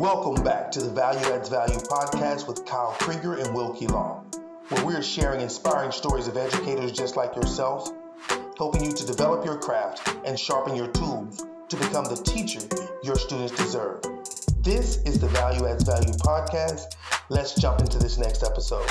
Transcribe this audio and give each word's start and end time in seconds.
Welcome 0.00 0.42
back 0.42 0.70
to 0.70 0.80
the 0.80 0.88
Value 0.88 1.26
Adds 1.26 1.50
Value 1.50 1.76
podcast 1.76 2.48
with 2.48 2.64
Kyle 2.64 2.96
Krieger 3.00 3.34
and 3.34 3.54
Wilkie 3.54 3.86
Long, 3.86 4.24
where 4.70 4.82
we 4.82 4.94
are 4.94 5.02
sharing 5.02 5.42
inspiring 5.42 5.92
stories 5.92 6.26
of 6.26 6.38
educators 6.38 6.90
just 6.90 7.16
like 7.16 7.36
yourself, 7.36 7.90
helping 8.56 8.82
you 8.82 8.92
to 8.92 9.06
develop 9.06 9.44
your 9.44 9.58
craft 9.58 10.16
and 10.24 10.40
sharpen 10.40 10.74
your 10.74 10.88
tools 10.88 11.44
to 11.68 11.76
become 11.76 12.04
the 12.04 12.16
teacher 12.16 12.60
your 13.02 13.16
students 13.16 13.54
deserve. 13.54 14.00
This 14.62 15.02
is 15.02 15.18
the 15.18 15.28
Value 15.28 15.66
Adds 15.66 15.84
Value 15.84 16.14
podcast. 16.14 16.96
Let's 17.28 17.54
jump 17.54 17.80
into 17.80 17.98
this 17.98 18.16
next 18.16 18.42
episode. 18.42 18.88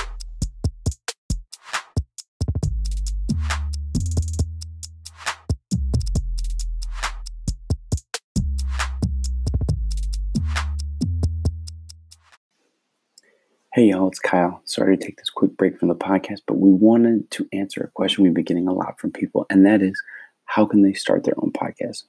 Hey 13.80 13.86
y'all, 13.86 14.10
it's 14.10 14.20
Kyle. 14.20 14.62
Sorry 14.66 14.98
to 14.98 15.02
take 15.02 15.16
this 15.16 15.30
quick 15.30 15.56
break 15.56 15.80
from 15.80 15.88
the 15.88 15.96
podcast, 15.96 16.42
but 16.46 16.58
we 16.58 16.70
wanted 16.70 17.32
to 17.32 17.48
answer 17.54 17.82
a 17.82 17.88
question 17.92 18.26
we've 18.26 18.34
been 18.34 18.44
getting 18.44 18.68
a 18.68 18.74
lot 18.74 19.00
from 19.00 19.10
people, 19.10 19.46
and 19.50 19.66
that 19.66 19.82
is 19.82 19.98
how 20.44 20.66
can 20.66 20.82
they 20.82 20.92
start 20.92 21.24
their 21.24 21.36
own 21.38 21.54
podcast? 21.54 22.04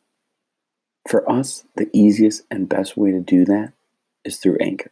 For 1.09 1.31
us, 1.31 1.63
the 1.77 1.89
easiest 1.93 2.43
and 2.51 2.69
best 2.69 2.97
way 2.97 3.13
to 3.13 3.21
do 3.21 3.45
that 3.45 3.73
is 4.25 4.39
through 4.39 4.57
Anchor. 4.61 4.91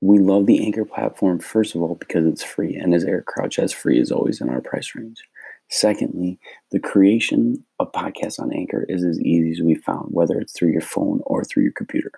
We 0.00 0.20
love 0.20 0.46
the 0.46 0.64
Anchor 0.64 0.86
platform, 0.86 1.38
first 1.40 1.74
of 1.74 1.82
all, 1.82 1.96
because 1.96 2.24
it's 2.24 2.42
free, 2.42 2.74
and 2.74 2.94
as 2.94 3.04
Eric 3.04 3.26
Crouch 3.26 3.58
as 3.58 3.74
free 3.74 4.00
is 4.00 4.10
always 4.10 4.40
in 4.40 4.48
our 4.48 4.62
price 4.62 4.94
range. 4.94 5.22
Secondly, 5.68 6.38
the 6.70 6.80
creation 6.80 7.62
of 7.78 7.92
podcasts 7.92 8.40
on 8.40 8.54
Anchor 8.54 8.86
is 8.88 9.04
as 9.04 9.20
easy 9.20 9.50
as 9.50 9.60
we 9.60 9.74
found, 9.74 10.14
whether 10.14 10.40
it's 10.40 10.54
through 10.54 10.70
your 10.70 10.80
phone 10.80 11.20
or 11.26 11.44
through 11.44 11.64
your 11.64 11.72
computer. 11.72 12.12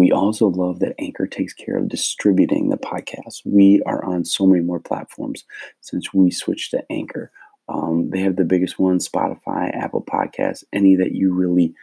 We 0.00 0.12
also 0.12 0.46
love 0.46 0.78
that 0.78 0.94
Anchor 0.98 1.26
takes 1.26 1.52
care 1.52 1.76
of 1.76 1.90
distributing 1.90 2.70
the 2.70 2.78
podcast. 2.78 3.42
We 3.44 3.82
are 3.84 4.02
on 4.02 4.24
so 4.24 4.46
many 4.46 4.62
more 4.62 4.80
platforms 4.80 5.44
since 5.82 6.14
we 6.14 6.30
switched 6.30 6.70
to 6.70 6.82
Anchor. 6.90 7.30
Um, 7.68 8.08
they 8.08 8.20
have 8.20 8.36
the 8.36 8.46
biggest 8.46 8.78
ones 8.78 9.06
Spotify, 9.06 9.70
Apple 9.76 10.02
Podcasts, 10.02 10.64
any 10.72 10.96
that 10.96 11.12
you 11.12 11.34
really 11.34 11.74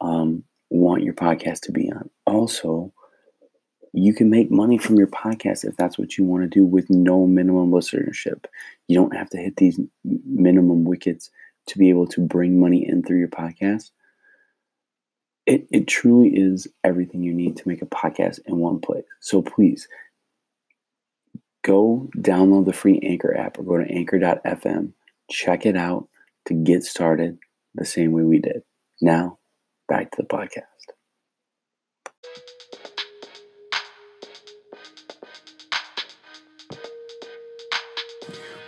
um, 0.00 0.44
want 0.70 1.02
your 1.02 1.14
podcast 1.14 1.62
to 1.62 1.72
be 1.72 1.90
on. 1.90 2.08
Also, 2.26 2.92
you 3.92 4.14
can 4.14 4.30
make 4.30 4.52
money 4.52 4.78
from 4.78 4.94
your 4.94 5.08
podcast 5.08 5.64
if 5.64 5.76
that's 5.76 5.98
what 5.98 6.16
you 6.16 6.22
want 6.22 6.44
to 6.44 6.48
do 6.48 6.64
with 6.64 6.88
no 6.90 7.26
minimum 7.26 7.72
listenership. 7.72 8.44
You 8.86 8.96
don't 8.96 9.16
have 9.16 9.30
to 9.30 9.36
hit 9.36 9.56
these 9.56 9.80
minimum 10.04 10.84
wickets 10.84 11.28
to 11.66 11.78
be 11.78 11.90
able 11.90 12.06
to 12.06 12.20
bring 12.20 12.60
money 12.60 12.88
in 12.88 13.02
through 13.02 13.18
your 13.18 13.26
podcast. 13.26 13.90
It, 15.46 15.66
it 15.70 15.86
truly 15.86 16.28
is 16.28 16.68
everything 16.82 17.22
you 17.22 17.34
need 17.34 17.58
to 17.58 17.68
make 17.68 17.82
a 17.82 17.86
podcast 17.86 18.38
in 18.46 18.56
one 18.56 18.80
place. 18.80 19.04
So 19.20 19.42
please 19.42 19.86
go 21.62 22.08
download 22.16 22.64
the 22.64 22.72
free 22.72 22.98
Anchor 23.02 23.36
app 23.36 23.58
or 23.58 23.62
go 23.62 23.76
to 23.76 23.84
anchor.fm, 23.84 24.92
check 25.30 25.66
it 25.66 25.76
out 25.76 26.08
to 26.46 26.54
get 26.54 26.82
started 26.82 27.36
the 27.74 27.84
same 27.84 28.12
way 28.12 28.22
we 28.22 28.38
did. 28.38 28.62
Now, 29.02 29.38
back 29.86 30.12
to 30.12 30.22
the 30.22 30.28
podcast. 30.28 30.62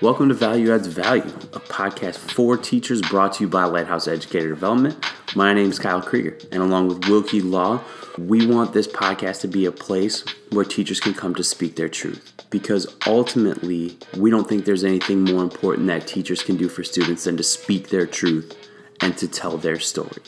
Welcome 0.02 0.28
to 0.28 0.34
Value 0.34 0.74
Adds 0.74 0.88
Value, 0.88 1.22
a 1.54 1.60
podcast 1.60 2.18
for 2.18 2.58
teachers 2.58 3.00
brought 3.00 3.32
to 3.34 3.44
you 3.44 3.48
by 3.48 3.64
Lighthouse 3.64 4.06
Educator 4.06 4.50
Development. 4.50 5.02
My 5.34 5.52
name 5.52 5.70
is 5.70 5.78
Kyle 5.78 6.00
Krieger, 6.00 6.38
and 6.52 6.62
along 6.62 6.88
with 6.88 7.08
Wilkie 7.08 7.42
Law, 7.42 7.82
we 8.16 8.46
want 8.46 8.72
this 8.72 8.86
podcast 8.86 9.40
to 9.40 9.48
be 9.48 9.66
a 9.66 9.72
place 9.72 10.24
where 10.50 10.64
teachers 10.64 11.00
can 11.00 11.14
come 11.14 11.34
to 11.34 11.44
speak 11.44 11.76
their 11.76 11.88
truth. 11.88 12.32
Because 12.48 12.86
ultimately, 13.06 13.98
we 14.16 14.30
don't 14.30 14.48
think 14.48 14.64
there's 14.64 14.84
anything 14.84 15.24
more 15.24 15.42
important 15.42 15.88
that 15.88 16.06
teachers 16.06 16.42
can 16.42 16.56
do 16.56 16.68
for 16.68 16.84
students 16.84 17.24
than 17.24 17.36
to 17.36 17.42
speak 17.42 17.88
their 17.88 18.06
truth 18.06 18.56
and 19.02 19.18
to 19.18 19.26
tell 19.26 19.58
their 19.58 19.80
story. 19.80 20.22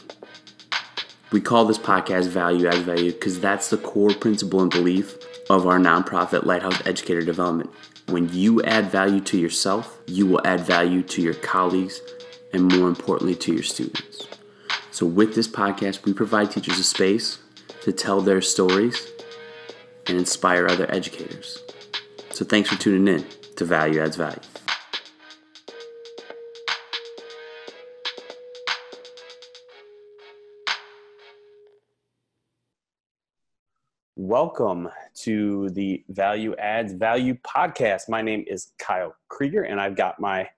We 1.31 1.41
call 1.41 1.65
this 1.65 1.79
podcast 1.79 2.27
Value 2.29 2.67
Adds 2.67 2.79
Value 2.79 3.13
because 3.13 3.41
that's 3.41 3.71
the 3.71 3.79
core 3.79 4.13
principle 4.13 4.61
and 4.63 4.71
belief 4.71 5.17
of 5.49 5.67
our 5.67 5.79
nonprofit 5.79 6.45
Lighthouse 6.45 6.85
Educator 6.87 7.23
Development. 7.23 7.71
When 8.09 8.31
you 8.33 8.63
add 8.65 8.91
value 8.91 9.21
to 9.21 9.39
yourself, 9.39 9.99
you 10.07 10.27
will 10.27 10.45
add 10.45 10.61
value 10.61 11.03
to 11.05 11.23
your 11.23 11.35
colleagues 11.35 12.01
and 12.53 12.73
more 12.77 12.89
importantly 12.89 13.37
to 13.37 13.55
your 13.55 13.63
students. 13.63 14.27
So, 14.99 15.07
with 15.07 15.37
this 15.37 15.47
podcast, 15.47 16.05
we 16.05 16.13
provide 16.13 16.51
teachers 16.51 16.77
a 16.77 16.83
space 16.83 17.39
to 17.83 17.93
tell 17.93 18.21
their 18.21 18.41
stories 18.41 19.07
and 20.09 20.19
inspire 20.19 20.67
other 20.67 20.93
educators. 20.93 21.63
So, 22.33 22.45
thanks 22.45 22.69
for 22.69 22.75
tuning 22.75 23.07
in 23.07 23.25
to 23.55 23.65
Value 23.65 24.01
Adds 24.01 24.17
Value. 24.17 24.41
Welcome 34.17 34.89
to 35.21 35.71
the 35.71 36.03
Value 36.09 36.57
Adds 36.57 36.93
Value 36.93 37.35
podcast. 37.47 38.09
My 38.09 38.21
name 38.21 38.45
is 38.49 38.73
Kyle 38.81 39.15
Krieger, 39.29 39.63
and 39.63 39.81
I've 39.81 39.95
got 39.95 40.19
my 40.19 40.49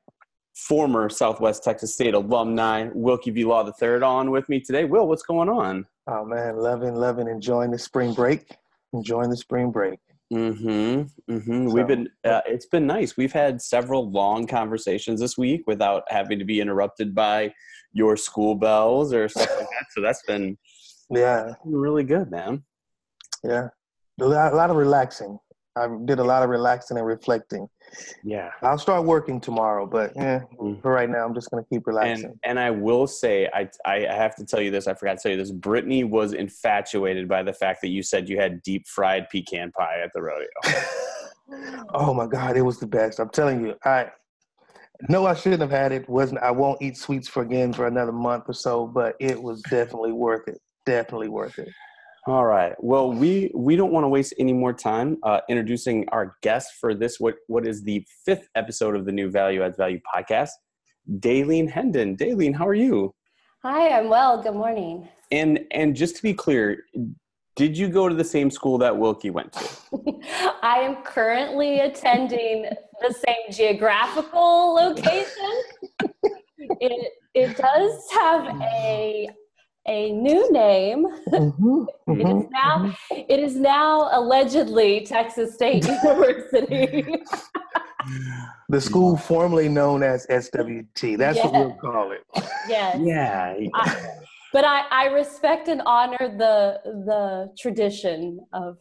former 0.69 1.09
Southwest 1.09 1.65
Texas 1.65 1.94
State 1.94 2.15
alumni, 2.15 2.88
Wilkie 2.94 3.31
V. 3.31 3.44
Law 3.44 3.66
III, 3.66 4.03
on 4.03 4.31
with 4.31 4.48
me 4.48 4.60
today. 4.60 4.84
Will, 4.84 5.06
what's 5.06 5.22
going 5.22 5.48
on? 5.48 5.87
Oh, 6.06 6.25
man, 6.25 6.56
loving, 6.56 6.94
loving, 6.94 7.28
enjoying 7.28 7.71
the 7.71 7.78
spring 7.78 8.15
break. 8.15 8.56
Enjoying 8.93 9.31
the 9.31 9.37
spring 9.37 9.71
break. 9.71 9.98
Mm-hmm. 10.32 11.32
Mm-hmm. 11.32 11.69
So, 11.69 11.75
We've 11.75 11.87
been. 11.87 12.09
Uh, 12.25 12.41
it's 12.47 12.66
been 12.66 12.87
nice. 12.87 13.16
We've 13.16 13.32
had 13.32 13.60
several 13.60 14.10
long 14.10 14.47
conversations 14.47 15.21
this 15.21 15.37
week 15.37 15.62
without 15.66 16.04
having 16.09 16.38
to 16.38 16.44
be 16.44 16.60
interrupted 16.60 17.15
by 17.15 17.53
your 17.92 18.16
school 18.16 18.54
bells 18.54 19.12
or 19.12 19.28
stuff 19.28 19.50
like 19.50 19.69
that. 19.69 19.87
So 19.91 20.00
that's 20.00 20.22
been 20.22 20.56
yeah, 21.10 21.54
really 21.65 22.04
good, 22.04 22.31
man. 22.31 22.62
Yeah, 23.42 23.69
a 24.21 24.25
lot, 24.25 24.53
a 24.53 24.56
lot 24.56 24.71
of 24.71 24.77
relaxing. 24.77 25.38
I 25.80 25.88
did 26.04 26.18
a 26.18 26.24
lot 26.24 26.42
of 26.42 26.50
relaxing 26.50 26.96
and 26.96 27.06
reflecting. 27.06 27.68
Yeah, 28.22 28.50
I'll 28.62 28.78
start 28.78 29.04
working 29.04 29.41
tomorrow, 29.41 29.86
but 29.86 30.12
yeah, 30.14 30.41
mm. 30.60 30.80
for 30.80 30.92
right 30.92 31.08
now, 31.08 31.24
I'm 31.24 31.34
just 31.34 31.50
gonna 31.50 31.64
keep 31.64 31.86
relaxing. 31.86 32.26
And, 32.26 32.38
and 32.44 32.60
I 32.60 32.70
will 32.70 33.06
say, 33.06 33.48
I 33.52 33.68
I 33.84 34.00
have 34.08 34.36
to 34.36 34.44
tell 34.44 34.60
you 34.60 34.70
this. 34.70 34.86
I 34.86 34.94
forgot 34.94 35.16
to 35.18 35.22
tell 35.22 35.32
you 35.32 35.38
this. 35.38 35.50
Brittany 35.50 36.04
was 36.04 36.32
infatuated 36.32 37.28
by 37.28 37.42
the 37.42 37.52
fact 37.52 37.80
that 37.82 37.88
you 37.88 38.02
said 38.02 38.28
you 38.28 38.38
had 38.38 38.62
deep 38.62 38.86
fried 38.86 39.28
pecan 39.30 39.72
pie 39.72 40.00
at 40.04 40.12
the 40.14 40.22
rodeo. 40.22 40.48
oh 41.94 42.14
my 42.14 42.26
god, 42.26 42.56
it 42.56 42.62
was 42.62 42.78
the 42.78 42.86
best. 42.86 43.18
I'm 43.18 43.30
telling 43.30 43.64
you, 43.64 43.74
I 43.84 44.10
no, 45.08 45.26
I 45.26 45.34
shouldn't 45.34 45.62
have 45.62 45.70
had 45.70 45.92
it. 45.92 46.08
wasn't 46.08 46.42
I 46.42 46.50
won't 46.50 46.82
eat 46.82 46.97
sweets 46.97 47.28
for 47.28 47.42
again 47.42 47.72
for 47.72 47.86
another 47.86 48.12
month 48.12 48.44
or 48.48 48.54
so, 48.54 48.86
but 48.86 49.16
it 49.18 49.41
was 49.41 49.62
definitely 49.62 50.12
worth 50.12 50.47
it. 50.47 50.60
Definitely 50.84 51.28
worth 51.28 51.58
it. 51.58 51.68
All 52.30 52.46
right. 52.46 52.76
Well, 52.78 53.12
we 53.12 53.50
we 53.56 53.74
don't 53.74 53.91
want 53.91 54.04
to 54.04 54.08
waste 54.08 54.34
any 54.38 54.52
more 54.52 54.72
time 54.72 55.16
uh, 55.24 55.41
introducing 55.48 56.08
our 56.10 56.36
guest 56.42 56.74
for 56.80 56.94
this. 56.94 57.18
What 57.18 57.34
what 57.48 57.66
is 57.66 57.82
the 57.82 58.06
fifth 58.24 58.48
episode 58.54 58.94
of 58.94 59.04
the 59.04 59.10
new 59.10 59.28
Value 59.28 59.64
Adds 59.64 59.76
Value 59.76 59.98
podcast? 60.14 60.50
Daleen 61.18 61.68
Hendon. 61.68 62.16
Daleen, 62.16 62.54
how 62.54 62.68
are 62.68 62.74
you? 62.74 63.12
Hi, 63.64 63.98
I'm 63.98 64.08
well. 64.08 64.41
Good 64.41 64.54
morning. 64.54 65.08
And 65.32 65.58
and 65.72 65.96
just 65.96 66.14
to 66.18 66.22
be 66.22 66.32
clear, 66.32 66.84
did 67.56 67.76
you 67.76 67.88
go 67.88 68.08
to 68.08 68.14
the 68.14 68.22
same 68.22 68.48
school 68.48 68.78
that 68.78 68.97
Wilkie 68.97 69.30
went 69.30 69.52
to? 69.54 69.68
I 70.62 70.78
am 70.84 71.03
currently 71.03 71.80
attending 71.80 72.66
the 73.00 73.12
same 73.12 73.50
geographical 73.50 74.72
location. 74.72 75.62
it 76.59 77.12
it 77.34 77.56
does 77.56 78.04
have 78.12 78.47
a 78.62 79.28
a 79.86 80.12
new 80.12 80.50
name. 80.53 81.06
Mm-hmm, 81.28 81.84
mm-hmm, 82.09 82.12
it 82.12 82.18
is 82.18 82.27
mm-hmm, 82.27 82.53
now 82.53 82.77
mm-hmm. 82.78 83.21
it 83.28 83.41
is 83.41 83.56
now 83.56 84.09
allegedly 84.12 85.04
Texas 85.06 85.54
State 85.54 85.86
University. 86.04 87.22
the 88.68 88.80
school 88.80 89.16
formerly 89.16 89.68
known 89.68 90.03
as 90.03 90.27
SWT. 90.27 91.18
That's 91.18 91.38
what 91.38 91.53
we'll 91.53 91.74
call 91.74 92.12
it. 92.12 92.24
Yes. 92.68 92.98
Yeah. 93.00 93.56
I, 93.74 94.06
but 94.53 94.65
I, 94.65 94.80
I 94.91 95.04
respect 95.06 95.68
and 95.68 95.82
honor 95.86 96.18
the 96.36 96.80
the 96.84 97.53
tradition 97.56 98.41
of 98.53 98.78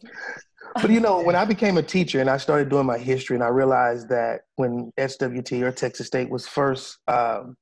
but 0.74 0.90
you 0.90 1.00
know, 1.00 1.20
when 1.22 1.34
I 1.34 1.44
became 1.44 1.78
a 1.78 1.82
teacher 1.82 2.20
and 2.20 2.30
I 2.30 2.36
started 2.36 2.68
doing 2.68 2.86
my 2.86 2.98
history, 2.98 3.34
and 3.34 3.42
I 3.42 3.48
realized 3.48 4.08
that 4.10 4.42
when 4.56 4.92
SWT 4.98 5.62
or 5.62 5.72
Texas 5.72 6.06
State 6.06 6.30
was 6.30 6.46
first 6.46 6.98
um, 7.08 7.56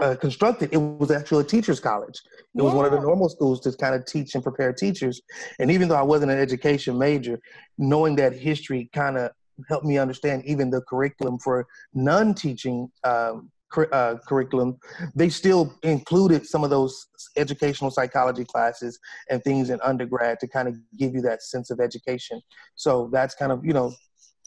uh, 0.00 0.14
constructed, 0.16 0.70
it 0.72 0.78
was 0.78 1.10
actually 1.10 1.42
a 1.42 1.46
teachers' 1.46 1.80
college. 1.80 2.20
It 2.34 2.44
yeah. 2.54 2.62
was 2.62 2.74
one 2.74 2.86
of 2.86 2.92
the 2.92 3.00
normal 3.00 3.28
schools 3.28 3.60
to 3.60 3.72
kind 3.72 3.94
of 3.94 4.04
teach 4.06 4.34
and 4.34 4.42
prepare 4.42 4.72
teachers. 4.72 5.20
And 5.58 5.70
even 5.70 5.88
though 5.88 5.96
I 5.96 6.02
wasn't 6.02 6.32
an 6.32 6.38
education 6.38 6.98
major, 6.98 7.40
knowing 7.78 8.16
that 8.16 8.32
history 8.32 8.90
kind 8.92 9.18
of 9.18 9.30
helped 9.68 9.84
me 9.84 9.98
understand 9.98 10.44
even 10.44 10.70
the 10.70 10.80
curriculum 10.82 11.38
for 11.38 11.66
non-teaching 11.94 12.90
um, 13.04 13.50
uh, 13.92 14.16
curriculum, 14.26 14.78
they 15.14 15.28
still 15.28 15.74
included 15.82 16.46
some 16.46 16.64
of 16.64 16.70
those 16.70 17.06
educational 17.36 17.90
psychology 17.90 18.44
classes 18.44 18.98
and 19.30 19.42
things 19.44 19.70
in 19.70 19.80
undergrad 19.82 20.38
to 20.40 20.46
kind 20.46 20.68
of 20.68 20.76
give 20.98 21.14
you 21.14 21.22
that 21.22 21.42
sense 21.42 21.70
of 21.70 21.80
education. 21.80 22.40
So 22.74 23.08
that's 23.12 23.34
kind 23.34 23.52
of, 23.52 23.64
you 23.64 23.72
know, 23.72 23.94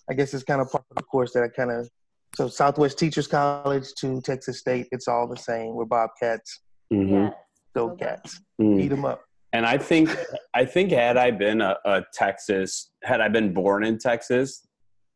I 0.10 0.14
guess 0.14 0.34
it's 0.34 0.44
kind 0.44 0.62
of 0.62 0.72
part 0.72 0.84
of 0.92 0.98
the 0.98 1.04
course 1.04 1.34
that 1.34 1.44
I 1.44 1.48
kind 1.48 1.72
of, 1.72 1.90
so 2.36 2.50
Southwest 2.50 3.00
Teachers 3.00 3.28
College 3.28 3.94
to 3.96 4.22
Texas 4.22 4.60
State, 4.60 4.88
it's 4.92 5.08
all 5.08 5.28
the 5.28 5.38
same. 5.38 5.74
We're 5.74 5.86
Bobcats. 5.86 6.62
Mm-hmm. 6.94 7.14
Yeah. 7.14 7.30
Go 7.74 7.96
Cats. 7.96 8.42
Mm. 8.62 8.82
Eat 8.82 8.90
them 8.90 9.06
up. 9.06 9.22
And 9.54 9.66
I 9.66 9.78
think 9.78 10.10
I 10.54 10.66
think 10.66 10.92
had 10.92 11.16
I 11.16 11.32
been 11.32 11.62
a, 11.62 11.78
a 11.86 12.04
Texas, 12.14 12.92
had 13.04 13.22
I 13.22 13.30
been 13.30 13.54
born 13.54 13.86
in 13.86 13.98
Texas, 13.98 14.68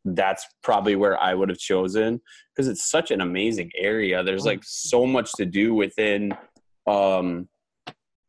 that's 0.05 0.45
probably 0.63 0.95
where 0.95 1.21
I 1.21 1.33
would 1.33 1.49
have 1.49 1.57
chosen 1.57 2.21
because 2.55 2.69
it's 2.69 2.89
such 2.89 3.11
an 3.11 3.19
amazing 3.19 3.71
area. 3.77 4.23
There's 4.23 4.45
like 4.45 4.61
so 4.63 5.05
much 5.05 5.33
to 5.33 5.45
do 5.45 5.73
within 5.73 6.31
um 6.87 7.49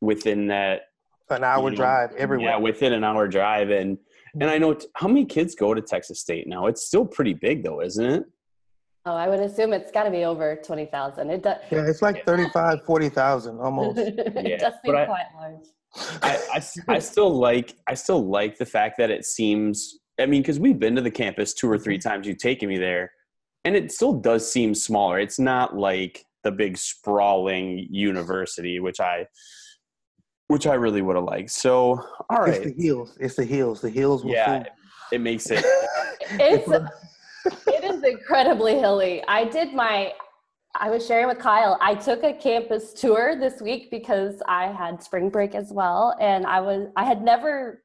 within 0.01 0.49
that 0.49 0.83
An 1.29 1.45
hour 1.45 1.65
you 1.65 1.71
know, 1.71 1.77
drive 1.77 2.11
everywhere. 2.17 2.51
Yeah, 2.51 2.59
within 2.59 2.93
an 2.93 3.05
hour 3.05 3.29
drive 3.29 3.71
and 3.71 3.97
and 4.35 4.51
I 4.51 4.59
know 4.59 4.75
t- 4.75 4.87
how 4.97 5.07
many 5.07 5.25
kids 5.25 5.55
go 5.55 5.75
to 5.75 5.81
Texas 5.81 6.21
State 6.21 6.49
now. 6.49 6.67
It's 6.67 6.83
still 6.83 7.05
pretty 7.05 7.35
big 7.35 7.63
though, 7.63 7.81
isn't 7.83 8.05
it? 8.05 8.25
Oh, 9.07 9.15
I 9.15 9.29
would 9.29 9.41
assume 9.41 9.73
it's 9.73 9.91
got 9.91 10.03
to 10.05 10.11
be 10.11 10.25
over 10.25 10.57
20,000. 10.65 11.31
It 11.31 11.43
does. 11.43 11.57
Yeah, 11.71 11.87
it's 11.87 12.03
like 12.03 12.25
35, 12.27 12.85
40,000 12.85 13.59
almost. 13.61 13.99
it 13.99 14.15
Yeah, 14.47 14.57
does 14.59 14.75
seem 14.85 14.93
but 14.93 14.97
I- 14.97 15.07
quite 15.07 15.27
large. 15.37 15.65
I, 16.89 17.01
still 17.01 17.37
like 17.37 17.75
I 17.89 17.95
still 17.95 18.25
like 18.25 18.57
the 18.59 18.65
fact 18.65 18.97
that 18.99 19.11
it 19.11 19.25
seems 19.25 19.99
I 20.21 20.27
mean 20.27 20.41
because 20.41 20.61
we've 20.61 20.79
been 20.79 20.95
to 20.95 21.03
the 21.03 21.11
campus 21.11 21.53
two 21.53 21.69
or 21.69 21.79
three 21.79 21.99
mm-hmm. 21.99 22.09
times 22.09 22.29
you've 22.29 22.39
taken 22.39 22.69
me 22.69 22.79
there 22.79 23.11
and 23.65 23.75
it 23.75 23.91
still 23.91 24.13
does 24.13 24.49
seem 24.49 24.73
smaller 24.73 25.19
it's 25.19 25.41
not 25.41 25.77
like 25.77 26.25
the 26.45 26.53
big 26.53 26.77
sprawling 26.79 27.89
university 27.91 28.79
which 28.79 29.01
I 29.01 29.27
which 30.47 30.69
I 30.69 30.75
really 30.75 31.03
would 31.03 31.17
have 31.17 31.25
liked 31.25 31.51
so 31.51 32.01
all 32.31 32.45
It's 32.45 32.61
the 32.65 32.73
hills. 32.81 33.17
It's 33.19 33.35
the 33.35 33.45
hills. 33.45 33.81
The 33.81 33.91
hills 33.91 34.25
will 34.25 34.31
yeah 34.31 34.63
fool. 34.63 34.73
it 35.11 35.21
makes 35.21 35.51
it 35.51 35.65
It's 36.35 36.69
it 36.69 36.71
is 36.71 36.85
incredibly 38.11 38.79
hilly. 38.79 39.23
I 39.29 39.45
did 39.45 39.73
my 39.75 40.13
I 40.77 40.89
was 40.89 41.05
sharing 41.05 41.27
with 41.27 41.39
Kyle. 41.41 41.77
I 41.81 41.95
took 41.97 42.23
a 42.23 42.33
campus 42.33 42.93
tour 42.93 43.37
this 43.39 43.61
week 43.61 43.91
because 43.91 44.41
I 44.47 44.69
had 44.69 45.03
spring 45.03 45.29
break 45.29 45.55
as 45.57 45.73
well 45.73 46.17
and 46.21 46.47
I 46.47 46.61
was 46.61 46.89
I 46.97 47.05
had 47.05 47.23
never 47.23 47.83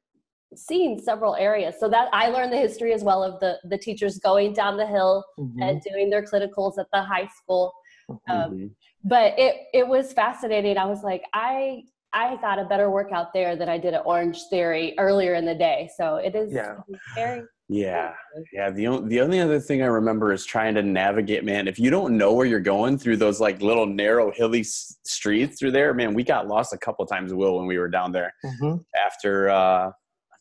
seen 0.54 0.98
several 1.00 1.34
areas. 1.36 1.74
So 1.80 1.88
that 1.88 2.08
I 2.12 2.28
learned 2.28 2.52
the 2.52 2.56
history 2.58 2.92
as 2.92 3.02
well 3.02 3.22
of 3.22 3.40
the 3.40 3.58
the 3.64 3.78
teachers 3.78 4.18
going 4.18 4.52
down 4.52 4.76
the 4.76 4.86
hill 4.86 5.24
Mhm, 5.38 5.60
and 5.62 5.82
doing 5.82 6.10
their 6.10 6.22
clinicals 6.24 6.78
at 6.78 6.86
the 6.92 7.02
high 7.02 7.28
school. 7.28 7.72
mhm. 8.08 8.16
Um, 8.30 8.70
but 9.04 9.38
it 9.38 9.56
it 9.74 9.86
was 9.86 10.12
fascinating. 10.12 10.78
I 10.78 10.86
was 10.86 11.02
like, 11.02 11.22
I 11.34 11.82
I 12.12 12.36
got 12.36 12.58
a 12.58 12.64
better 12.64 12.90
workout 12.90 13.32
there 13.32 13.56
than 13.56 13.68
I 13.68 13.78
did 13.78 13.94
at 13.94 14.02
Orange 14.06 14.38
Theory 14.50 14.94
earlier 14.98 15.34
in 15.34 15.44
the 15.44 15.54
day. 15.54 15.90
So 15.96 16.16
it 16.16 16.34
is 16.34 16.52
Yeah. 16.54 16.76
very 17.14 17.42
yeah 17.68 18.12
yeah 18.52 18.70
the 18.70 18.86
only, 18.86 19.08
the 19.08 19.20
only 19.20 19.40
other 19.40 19.58
thing 19.58 19.82
I 19.82 19.86
remember 19.86 20.32
is 20.32 20.44
trying 20.46 20.74
to 20.76 20.82
navigate 20.82 21.44
man 21.44 21.66
if 21.66 21.80
you 21.80 21.90
don't 21.90 22.16
know 22.16 22.32
where 22.32 22.46
you're 22.46 22.60
going 22.60 22.96
through 22.96 23.16
those 23.16 23.40
like 23.40 23.60
little 23.60 23.86
narrow 23.86 24.30
hilly 24.30 24.60
s- 24.60 24.98
streets 25.04 25.58
through 25.58 25.72
there 25.72 25.92
man 25.92 26.14
we 26.14 26.22
got 26.22 26.46
lost 26.46 26.72
a 26.72 26.78
couple 26.78 27.04
times 27.06 27.34
will 27.34 27.58
when 27.58 27.66
we 27.66 27.76
were 27.78 27.88
down 27.88 28.12
there 28.12 28.32
Mhm. 28.44 28.84
after 29.04 29.50
uh 29.50 29.86
I'm 29.86 29.92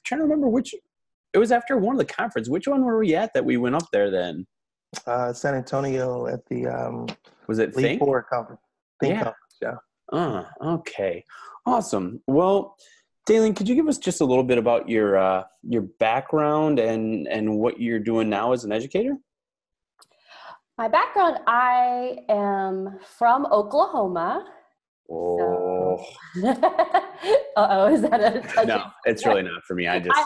trying 0.04 0.20
to 0.20 0.24
remember 0.26 0.50
which 0.50 0.76
it 1.34 1.38
was 1.40 1.52
after 1.52 1.78
one 1.78 1.96
of 1.96 2.00
the 2.00 2.06
conference. 2.14 2.48
Which 2.48 2.66
one 2.66 2.86
were 2.86 2.98
we 3.00 3.14
at 3.14 3.34
that 3.34 3.44
we 3.44 3.58
went 3.58 3.76
up 3.76 3.84
there 3.92 4.10
then? 4.10 4.48
Uh, 5.06 5.34
San 5.34 5.54
Antonio 5.54 6.28
at 6.28 6.46
the 6.46 6.66
um, 6.68 7.08
Was 7.48 7.60
it 7.60 7.74
Think? 7.76 8.00
Forward 8.00 8.26
Conference. 8.32 8.62
Think 9.02 9.16
Yeah. 9.16 9.24
Conference, 9.24 9.58
yeah. 9.62 10.18
Uh, 10.18 10.46
okay. 10.76 11.26
Awesome. 11.66 12.22
Well, 12.28 12.78
Daleen, 13.28 13.56
could 13.56 13.68
you 13.68 13.76
give 13.76 13.88
us 13.88 13.98
just 13.98 14.22
a 14.22 14.26
little 14.26 14.44
bit 14.44 14.58
about 14.58 14.88
your 14.88 15.18
uh 15.18 15.44
your 15.64 15.84
background 16.00 16.80
and 16.80 17.28
and 17.28 17.58
what 17.58 17.80
you're 17.80 18.00
doing 18.00 18.30
now 18.30 18.52
as 18.52 18.64
an 18.64 18.72
educator? 18.72 19.18
My 20.78 20.88
background, 20.88 21.40
I 21.48 22.18
am 22.30 23.00
from 23.18 23.46
Oklahoma. 23.48 24.46
Oh 25.10 26.04
uh-oh, 27.56 27.94
is 27.94 28.02
that 28.02 28.22
a 28.22 28.66
no, 28.66 28.84
it's 29.06 29.26
really 29.26 29.44
not 29.44 29.64
for 29.64 29.76
me. 29.76 29.88
I 29.88 30.00
just 30.00 30.20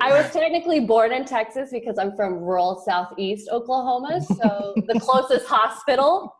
I 0.00 0.12
was 0.12 0.30
technically 0.32 0.80
born 0.80 1.12
in 1.12 1.24
Texas 1.24 1.70
because 1.72 1.98
I'm 1.98 2.14
from 2.14 2.34
rural 2.34 2.82
southeast 2.86 3.48
Oklahoma. 3.50 4.20
So 4.20 4.74
the 4.86 5.00
closest 5.00 5.46
hospital 5.46 6.34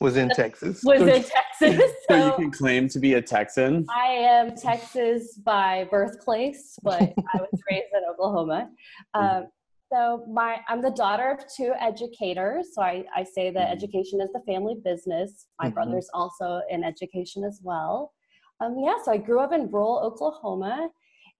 Was 0.00 0.16
in 0.16 0.28
Texas. 0.30 0.80
was 0.84 0.98
So- 1.00 1.06
in 1.06 1.22
Texas. 1.24 1.92
so 2.10 2.16
you 2.26 2.32
can 2.32 2.50
claim 2.50 2.88
to 2.88 2.98
be 2.98 3.14
a 3.14 3.22
Texan. 3.22 3.86
I 3.90 4.06
am 4.12 4.54
Texas 4.56 5.38
by 5.44 5.86
birthplace, 5.90 6.78
but 6.82 7.02
I 7.02 7.36
was 7.38 7.50
raised 7.70 7.86
in 7.94 8.02
Oklahoma. 8.10 8.70
Um, 9.14 9.48
so 9.92 10.24
my 10.30 10.58
I'm 10.68 10.80
the 10.80 10.90
daughter 10.90 11.30
of 11.30 11.44
two 11.56 11.72
educators. 11.80 12.68
So 12.74 12.82
I, 12.82 13.04
I 13.14 13.24
say 13.24 13.50
that 13.50 13.68
Mhm. 13.68 13.72
education 13.72 14.20
is 14.20 14.30
the 14.32 14.40
family 14.46 14.76
business. 14.84 15.46
My 15.60 15.68
Mhm. 15.68 15.74
brother's 15.74 16.08
also 16.14 16.62
in 16.70 16.84
education 16.84 17.44
as 17.44 17.60
well. 17.62 18.12
Um, 18.60 18.76
yeah, 18.78 18.94
so 19.04 19.10
I 19.12 19.16
grew 19.16 19.40
up 19.40 19.52
in 19.52 19.70
rural 19.70 19.98
Oklahoma, 19.98 20.88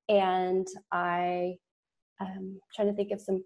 and 0.09 0.67
I 0.93 1.57
I'm 2.21 2.61
trying 2.75 2.89
to 2.89 2.95
think 2.95 3.13
of 3.13 3.21
some 3.21 3.43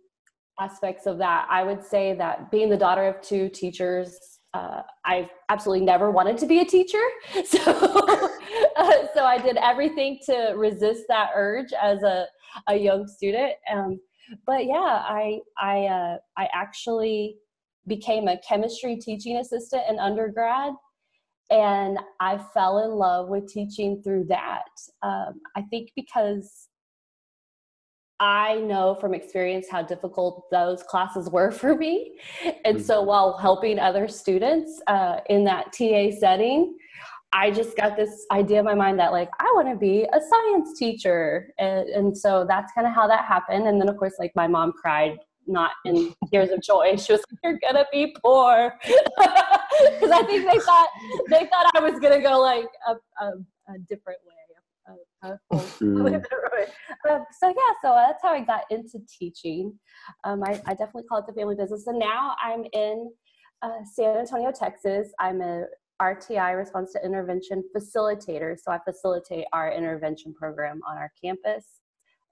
aspects 0.58 1.06
of 1.06 1.19
that. 1.19 1.46
I 1.50 1.62
would 1.62 1.84
say 1.84 2.14
that 2.14 2.50
being 2.50 2.69
the 2.70 2.76
daughter 2.76 3.06
of 3.06 3.20
two 3.20 3.48
teachers, 3.48 4.33
uh, 4.54 4.82
I 5.04 5.28
absolutely 5.48 5.84
never 5.84 6.10
wanted 6.10 6.38
to 6.38 6.46
be 6.46 6.60
a 6.60 6.64
teacher. 6.64 7.02
So, 7.44 7.60
uh, 8.76 8.92
so 9.14 9.24
I 9.24 9.38
did 9.38 9.56
everything 9.56 10.18
to 10.26 10.54
resist 10.56 11.04
that 11.08 11.30
urge 11.34 11.72
as 11.72 12.02
a, 12.02 12.26
a 12.68 12.76
young 12.76 13.06
student. 13.06 13.52
Um, 13.70 14.00
but 14.46 14.66
yeah, 14.66 15.02
I 15.04 15.40
I 15.58 15.86
uh, 15.86 16.16
I 16.38 16.48
actually 16.54 17.36
became 17.86 18.28
a 18.28 18.38
chemistry 18.48 18.96
teaching 18.96 19.36
assistant 19.36 19.82
in 19.90 19.98
undergrad, 19.98 20.72
and 21.50 21.98
I 22.20 22.38
fell 22.54 22.78
in 22.78 22.92
love 22.92 23.28
with 23.28 23.48
teaching 23.48 24.00
through 24.02 24.26
that. 24.28 24.70
Um, 25.02 25.40
I 25.56 25.62
think 25.70 25.90
because 25.94 26.68
I 28.20 28.56
know 28.56 28.94
from 29.00 29.12
experience 29.14 29.66
how 29.70 29.82
difficult 29.82 30.49
those 30.50 30.83
classes 30.83 31.28
were 31.28 31.50
for 31.50 31.76
me. 31.76 32.18
And 32.64 32.80
so 32.80 33.02
while 33.02 33.37
helping 33.37 33.78
other 33.78 34.09
students 34.09 34.80
uh, 34.87 35.18
in 35.28 35.44
that 35.44 35.73
TA 35.73 36.11
setting, 36.18 36.76
I 37.33 37.50
just 37.50 37.76
got 37.76 37.97
this 37.97 38.26
idea 38.30 38.61
in 38.61 38.64
my 38.64 38.75
mind 38.75 38.99
that 39.00 39.11
like 39.11 39.28
I 39.40 39.52
want 39.56 39.68
to 39.68 39.76
be 39.76 40.04
a 40.12 40.21
science 40.21 40.78
teacher. 40.78 41.52
And, 41.59 41.88
and 41.88 42.16
so 42.16 42.47
that's 42.49 42.73
kind 42.73 42.87
of 42.87 42.94
how 42.94 43.09
that 43.09 43.25
happened. 43.25 43.66
And 43.66 43.80
then 43.80 43.88
of 43.88 43.97
course 43.97 44.14
like 44.21 44.33
my 44.37 44.47
mom 44.47 44.73
cried 44.73 45.18
not 45.47 45.73
in 45.85 46.14
tears 46.30 46.50
of 46.50 46.62
joy. 46.62 46.97
She 46.97 47.12
was 47.12 47.23
like, 47.30 47.38
"You're 47.42 47.59
gonna 47.61 47.87
be 47.92 48.14
poor," 48.23 48.75
because 48.85 50.11
I 50.11 50.23
think 50.26 50.50
they 50.50 50.59
thought 50.59 50.88
they 51.28 51.47
thought 51.47 51.71
I 51.75 51.80
was 51.80 51.99
gonna 52.00 52.23
go 52.23 52.40
like 52.40 52.68
a, 52.88 53.25
a, 53.25 53.28
a 53.68 53.78
different 53.88 54.21
way, 54.26 54.35
a, 55.25 55.38
a 55.52 55.57
Mm. 55.81 56.23
Um, 57.11 57.25
so 57.38 57.49
yeah, 57.49 57.75
so 57.83 57.95
that's 57.95 58.23
how 58.23 58.33
I 58.33 58.40
got 58.40 58.62
into 58.71 58.99
teaching. 59.07 59.78
Um, 60.25 60.43
I, 60.43 60.61
I 60.66 60.71
definitely 60.71 61.04
call 61.04 61.19
it 61.19 61.26
the 61.26 61.35
family 61.35 61.54
business, 61.54 61.87
and 61.87 61.99
now 61.99 62.35
I'm 62.43 62.64
in 62.73 63.11
uh, 63.62 63.85
San 63.93 64.16
Antonio, 64.16 64.50
Texas. 64.50 65.09
I'm 65.19 65.43
a 65.43 65.64
RTI 66.00 66.57
response 66.57 66.93
to 66.93 67.04
intervention 67.04 67.62
facilitator, 67.76 68.57
so 68.59 68.73
I 68.73 68.78
facilitate 68.85 69.45
our 69.52 69.73
intervention 69.73 70.33
program 70.33 70.81
on 70.88 70.97
our 70.97 71.12
campus 71.23 71.81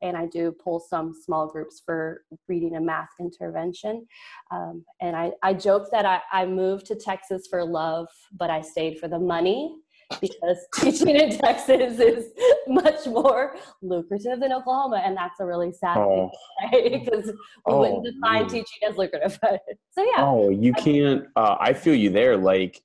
and 0.02 0.16
I 0.16 0.26
do 0.26 0.52
pull 0.52 0.80
some 0.80 1.14
small 1.14 1.46
groups 1.46 1.80
for 1.84 2.24
reading 2.48 2.74
and 2.76 2.84
math 2.84 3.10
intervention. 3.20 4.06
Um, 4.50 4.84
and 5.00 5.16
I, 5.16 5.32
I 5.42 5.54
joke 5.54 5.90
that 5.92 6.04
I, 6.04 6.20
I 6.32 6.44
moved 6.44 6.86
to 6.86 6.96
Texas 6.96 7.46
for 7.48 7.64
love, 7.64 8.08
but 8.36 8.50
I 8.50 8.60
stayed 8.60 8.98
for 8.98 9.08
the 9.08 9.18
money 9.18 9.76
because 10.20 10.58
teaching 10.74 11.16
in 11.16 11.30
Texas 11.38 11.98
is 11.98 12.26
much 12.68 13.06
more 13.06 13.56
lucrative 13.82 14.40
than 14.40 14.52
Oklahoma. 14.52 15.02
And 15.04 15.16
that's 15.16 15.40
a 15.40 15.44
really 15.46 15.72
sad 15.72 15.96
Oh, 15.98 16.30
thing, 16.70 16.92
right? 16.92 17.04
Because 17.04 17.26
we 17.26 17.32
Oh, 17.66 17.80
wouldn't 17.80 18.04
define 18.04 18.42
man. 18.42 18.48
teaching 18.50 18.88
as 18.88 18.96
lucrative. 18.96 19.38
so 19.42 20.04
yeah. 20.04 20.24
oh, 20.24 20.50
you 20.50 20.72
can't. 20.74 21.24
Uh, 21.36 21.56
I 21.60 21.72
feel 21.72 21.94
you 21.94 22.10
there. 22.10 22.36
Like 22.36 22.82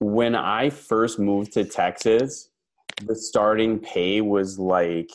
when 0.00 0.34
I 0.34 0.70
first 0.70 1.18
moved 1.18 1.52
to 1.52 1.64
Texas, 1.64 2.50
the 3.06 3.14
starting 3.14 3.78
pay 3.78 4.20
was 4.20 4.58
like 4.58 5.10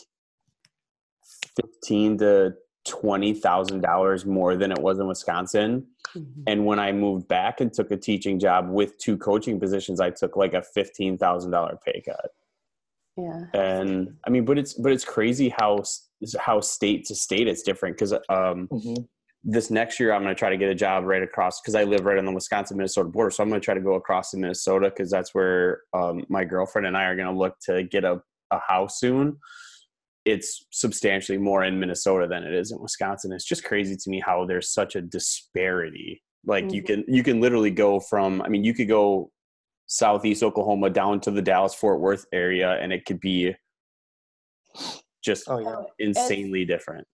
fifteen 1.56 2.18
to 2.18 2.54
twenty 2.86 3.34
thousand 3.34 3.80
dollars 3.82 4.24
more 4.24 4.56
than 4.56 4.70
it 4.72 4.78
was 4.78 4.98
in 4.98 5.06
Wisconsin. 5.06 5.86
Mhm. 6.16 6.42
And 6.46 6.66
when 6.66 6.78
I 6.78 6.92
moved 6.92 7.28
back 7.28 7.60
and 7.60 7.72
took 7.72 7.90
a 7.90 7.96
teaching 7.96 8.38
job 8.38 8.68
with 8.70 8.96
two 8.98 9.16
coaching 9.18 9.58
positions, 9.60 10.00
I 10.00 10.10
took 10.10 10.36
like 10.36 10.54
a 10.54 10.62
fifteen 10.62 11.18
thousand 11.18 11.50
dollar 11.50 11.78
pay 11.84 12.02
cut. 12.06 12.30
Yeah. 13.16 13.44
And 13.54 14.16
I 14.26 14.30
mean, 14.30 14.44
but 14.44 14.58
it's 14.58 14.74
but 14.74 14.92
it's 14.92 15.04
crazy 15.04 15.48
how 15.48 15.82
how 16.38 16.60
state 16.60 17.04
to 17.06 17.14
state 17.14 17.48
it's 17.48 17.62
different 17.62 17.96
because 17.96 18.12
um, 18.12 18.68
Mhm. 18.68 19.06
this 19.44 19.70
next 19.70 19.98
year 20.00 20.12
I'm 20.12 20.22
going 20.22 20.34
to 20.34 20.38
try 20.38 20.50
to 20.50 20.56
get 20.56 20.70
a 20.70 20.74
job 20.74 21.04
right 21.04 21.22
across 21.22 21.60
because 21.60 21.74
I 21.74 21.84
live 21.84 22.04
right 22.04 22.18
on 22.18 22.24
the 22.24 22.32
Wisconsin 22.32 22.76
Minnesota 22.76 23.08
border. 23.08 23.30
So 23.30 23.42
I'm 23.42 23.48
going 23.48 23.60
to 23.60 23.64
try 23.64 23.74
to 23.74 23.80
go 23.80 23.94
across 23.94 24.30
to 24.32 24.38
Minnesota 24.38 24.90
because 24.90 25.10
that's 25.10 25.34
where 25.34 25.82
um, 25.94 26.24
my 26.28 26.44
girlfriend 26.44 26.86
and 26.86 26.96
I 26.96 27.04
are 27.04 27.16
going 27.16 27.28
to 27.28 27.38
look 27.38 27.58
to 27.66 27.82
get 27.84 28.04
a, 28.04 28.20
a 28.50 28.58
house 28.58 28.98
soon. 29.00 29.38
It's 30.26 30.66
substantially 30.70 31.38
more 31.38 31.64
in 31.64 31.80
Minnesota 31.80 32.26
than 32.26 32.42
it 32.42 32.52
is 32.52 32.72
in 32.72 32.80
Wisconsin. 32.80 33.32
It's 33.32 33.44
just 33.44 33.64
crazy 33.64 33.96
to 33.96 34.10
me 34.10 34.20
how 34.20 34.44
there's 34.44 34.70
such 34.70 34.96
a 34.96 35.00
disparity. 35.00 36.22
Like 36.44 36.64
mm-hmm. 36.64 36.74
you 36.74 36.82
can 36.82 37.04
you 37.08 37.22
can 37.22 37.40
literally 37.40 37.70
go 37.70 38.00
from 38.00 38.42
I 38.42 38.48
mean 38.48 38.64
you 38.64 38.74
could 38.74 38.88
go 38.88 39.30
southeast 39.86 40.42
Oklahoma 40.42 40.90
down 40.90 41.20
to 41.20 41.30
the 41.30 41.42
Dallas 41.42 41.74
Fort 41.74 42.00
Worth 42.00 42.26
area 42.32 42.72
and 42.80 42.92
it 42.92 43.04
could 43.06 43.20
be 43.20 43.54
just 45.24 45.48
oh, 45.48 45.58
yeah. 45.58 45.82
insanely 45.98 46.62
it's, 46.62 46.68
different 46.68 47.06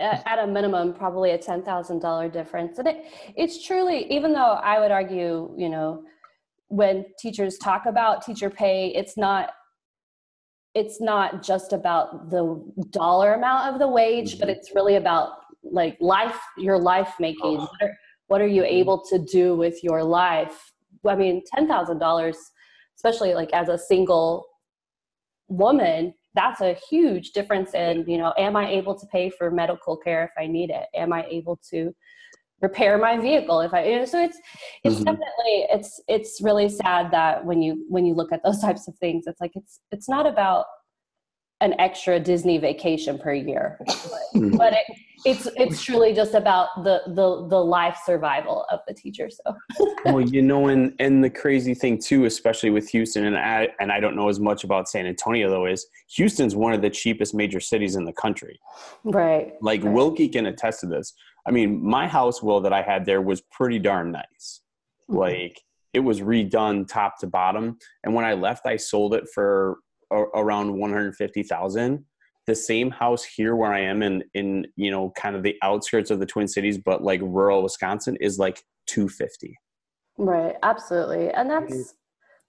at 0.00 0.38
a 0.38 0.46
minimum 0.46 0.94
probably 0.94 1.32
a 1.32 1.38
$10,000 1.38 2.32
difference 2.32 2.78
and 2.78 2.88
it 2.88 3.04
it's 3.36 3.66
truly 3.66 4.10
even 4.10 4.32
though 4.32 4.54
I 4.54 4.78
would 4.78 4.90
argue 4.90 5.52
you 5.56 5.68
know 5.68 6.02
when 6.68 7.04
teachers 7.18 7.58
talk 7.58 7.86
about 7.86 8.24
teacher 8.24 8.48
pay 8.48 8.88
it's 8.88 9.16
not 9.16 9.50
it's 10.74 11.00
not 11.00 11.42
just 11.42 11.72
about 11.72 12.30
the 12.30 12.62
dollar 12.90 13.34
amount 13.34 13.72
of 13.72 13.80
the 13.80 13.88
wage 13.88 14.32
mm-hmm. 14.32 14.40
but 14.40 14.48
it's 14.48 14.74
really 14.74 14.96
about 14.96 15.32
like 15.62 15.96
life 16.00 16.38
your 16.56 16.78
life 16.78 17.12
making 17.18 17.58
oh. 17.58 17.60
what, 17.60 17.82
are, 17.82 17.96
what 18.28 18.40
are 18.40 18.46
you 18.46 18.62
mm-hmm. 18.62 18.74
able 18.74 19.04
to 19.04 19.18
do 19.18 19.56
with 19.56 19.82
your 19.82 20.02
life 20.02 20.72
i 21.08 21.14
mean 21.14 21.42
$10000 21.56 22.34
especially 22.96 23.34
like 23.34 23.52
as 23.52 23.68
a 23.68 23.78
single 23.78 24.46
woman 25.48 26.14
that's 26.34 26.60
a 26.60 26.76
huge 26.88 27.32
difference 27.32 27.74
in 27.74 28.04
you 28.06 28.18
know 28.18 28.32
am 28.38 28.56
i 28.56 28.68
able 28.70 28.96
to 28.96 29.06
pay 29.06 29.30
for 29.30 29.50
medical 29.50 29.96
care 29.96 30.24
if 30.24 30.42
i 30.42 30.46
need 30.46 30.70
it 30.70 30.86
am 30.94 31.12
i 31.12 31.24
able 31.24 31.58
to 31.68 31.92
repair 32.60 32.98
my 32.98 33.18
vehicle 33.18 33.60
if 33.60 33.72
i 33.72 33.84
you 33.84 33.96
know 33.96 34.04
so 34.04 34.22
it's 34.22 34.38
it's 34.84 34.96
mm-hmm. 34.96 35.04
definitely 35.04 35.66
it's 35.70 36.00
it's 36.08 36.40
really 36.42 36.68
sad 36.68 37.10
that 37.10 37.44
when 37.44 37.62
you 37.62 37.84
when 37.88 38.04
you 38.04 38.14
look 38.14 38.32
at 38.32 38.42
those 38.44 38.60
types 38.66 38.88
of 38.88 38.96
things 38.98 39.24
it's 39.26 39.40
like 39.40 39.52
it's 39.54 39.80
it's 39.90 40.08
not 40.08 40.26
about 40.26 40.66
an 41.60 41.74
extra 41.78 42.18
Disney 42.18 42.58
vacation 42.58 43.18
per 43.18 43.34
year, 43.34 43.78
but, 43.80 43.94
mm-hmm. 44.34 44.60
it, 44.60 44.84
it's 45.24 45.46
it's 45.56 45.82
truly 45.82 46.14
just 46.14 46.34
about 46.34 46.82
the 46.82 47.02
the 47.06 47.46
the 47.48 47.58
life 47.58 47.98
survival 48.04 48.64
of 48.70 48.80
the 48.88 48.94
teacher. 48.94 49.28
So, 49.28 49.54
well, 50.06 50.20
you 50.20 50.42
know, 50.42 50.68
and 50.68 50.94
and 50.98 51.22
the 51.22 51.30
crazy 51.30 51.74
thing 51.74 51.98
too, 51.98 52.24
especially 52.24 52.70
with 52.70 52.88
Houston, 52.88 53.24
and 53.26 53.36
I 53.36 53.68
and 53.80 53.92
I 53.92 54.00
don't 54.00 54.16
know 54.16 54.28
as 54.28 54.40
much 54.40 54.64
about 54.64 54.88
San 54.88 55.06
Antonio 55.06 55.50
though, 55.50 55.66
is 55.66 55.86
Houston's 56.16 56.56
one 56.56 56.72
of 56.72 56.80
the 56.80 56.90
cheapest 56.90 57.34
major 57.34 57.60
cities 57.60 57.96
in 57.96 58.04
the 58.04 58.12
country. 58.12 58.58
Right. 59.04 59.54
Like 59.60 59.84
right. 59.84 59.92
Wilkie 59.92 60.28
can 60.28 60.46
attest 60.46 60.80
to 60.80 60.86
this. 60.86 61.12
I 61.46 61.50
mean, 61.50 61.84
my 61.84 62.06
house 62.06 62.42
will 62.42 62.60
that 62.60 62.72
I 62.72 62.82
had 62.82 63.04
there 63.04 63.22
was 63.22 63.42
pretty 63.42 63.78
darn 63.78 64.12
nice. 64.12 64.62
Mm-hmm. 65.10 65.18
Like 65.18 65.60
it 65.92 66.00
was 66.00 66.20
redone 66.20 66.88
top 66.88 67.18
to 67.18 67.26
bottom, 67.26 67.78
and 68.04 68.14
when 68.14 68.24
I 68.24 68.32
left, 68.32 68.64
I 68.64 68.76
sold 68.76 69.14
it 69.14 69.24
for 69.34 69.78
around 70.10 70.72
150,000. 70.72 72.04
The 72.46 72.54
same 72.54 72.90
house 72.90 73.22
here 73.22 73.54
where 73.54 73.72
I 73.72 73.80
am 73.80 74.02
in 74.02 74.24
in 74.34 74.66
you 74.76 74.90
know 74.90 75.12
kind 75.16 75.36
of 75.36 75.42
the 75.42 75.56
outskirts 75.62 76.10
of 76.10 76.18
the 76.18 76.26
Twin 76.26 76.48
Cities, 76.48 76.78
but 76.78 77.02
like 77.02 77.20
rural 77.22 77.62
Wisconsin 77.62 78.16
is 78.20 78.38
like 78.38 78.62
250. 78.86 79.56
Right, 80.18 80.56
absolutely, 80.62 81.30
and 81.30 81.48
that's 81.48 81.94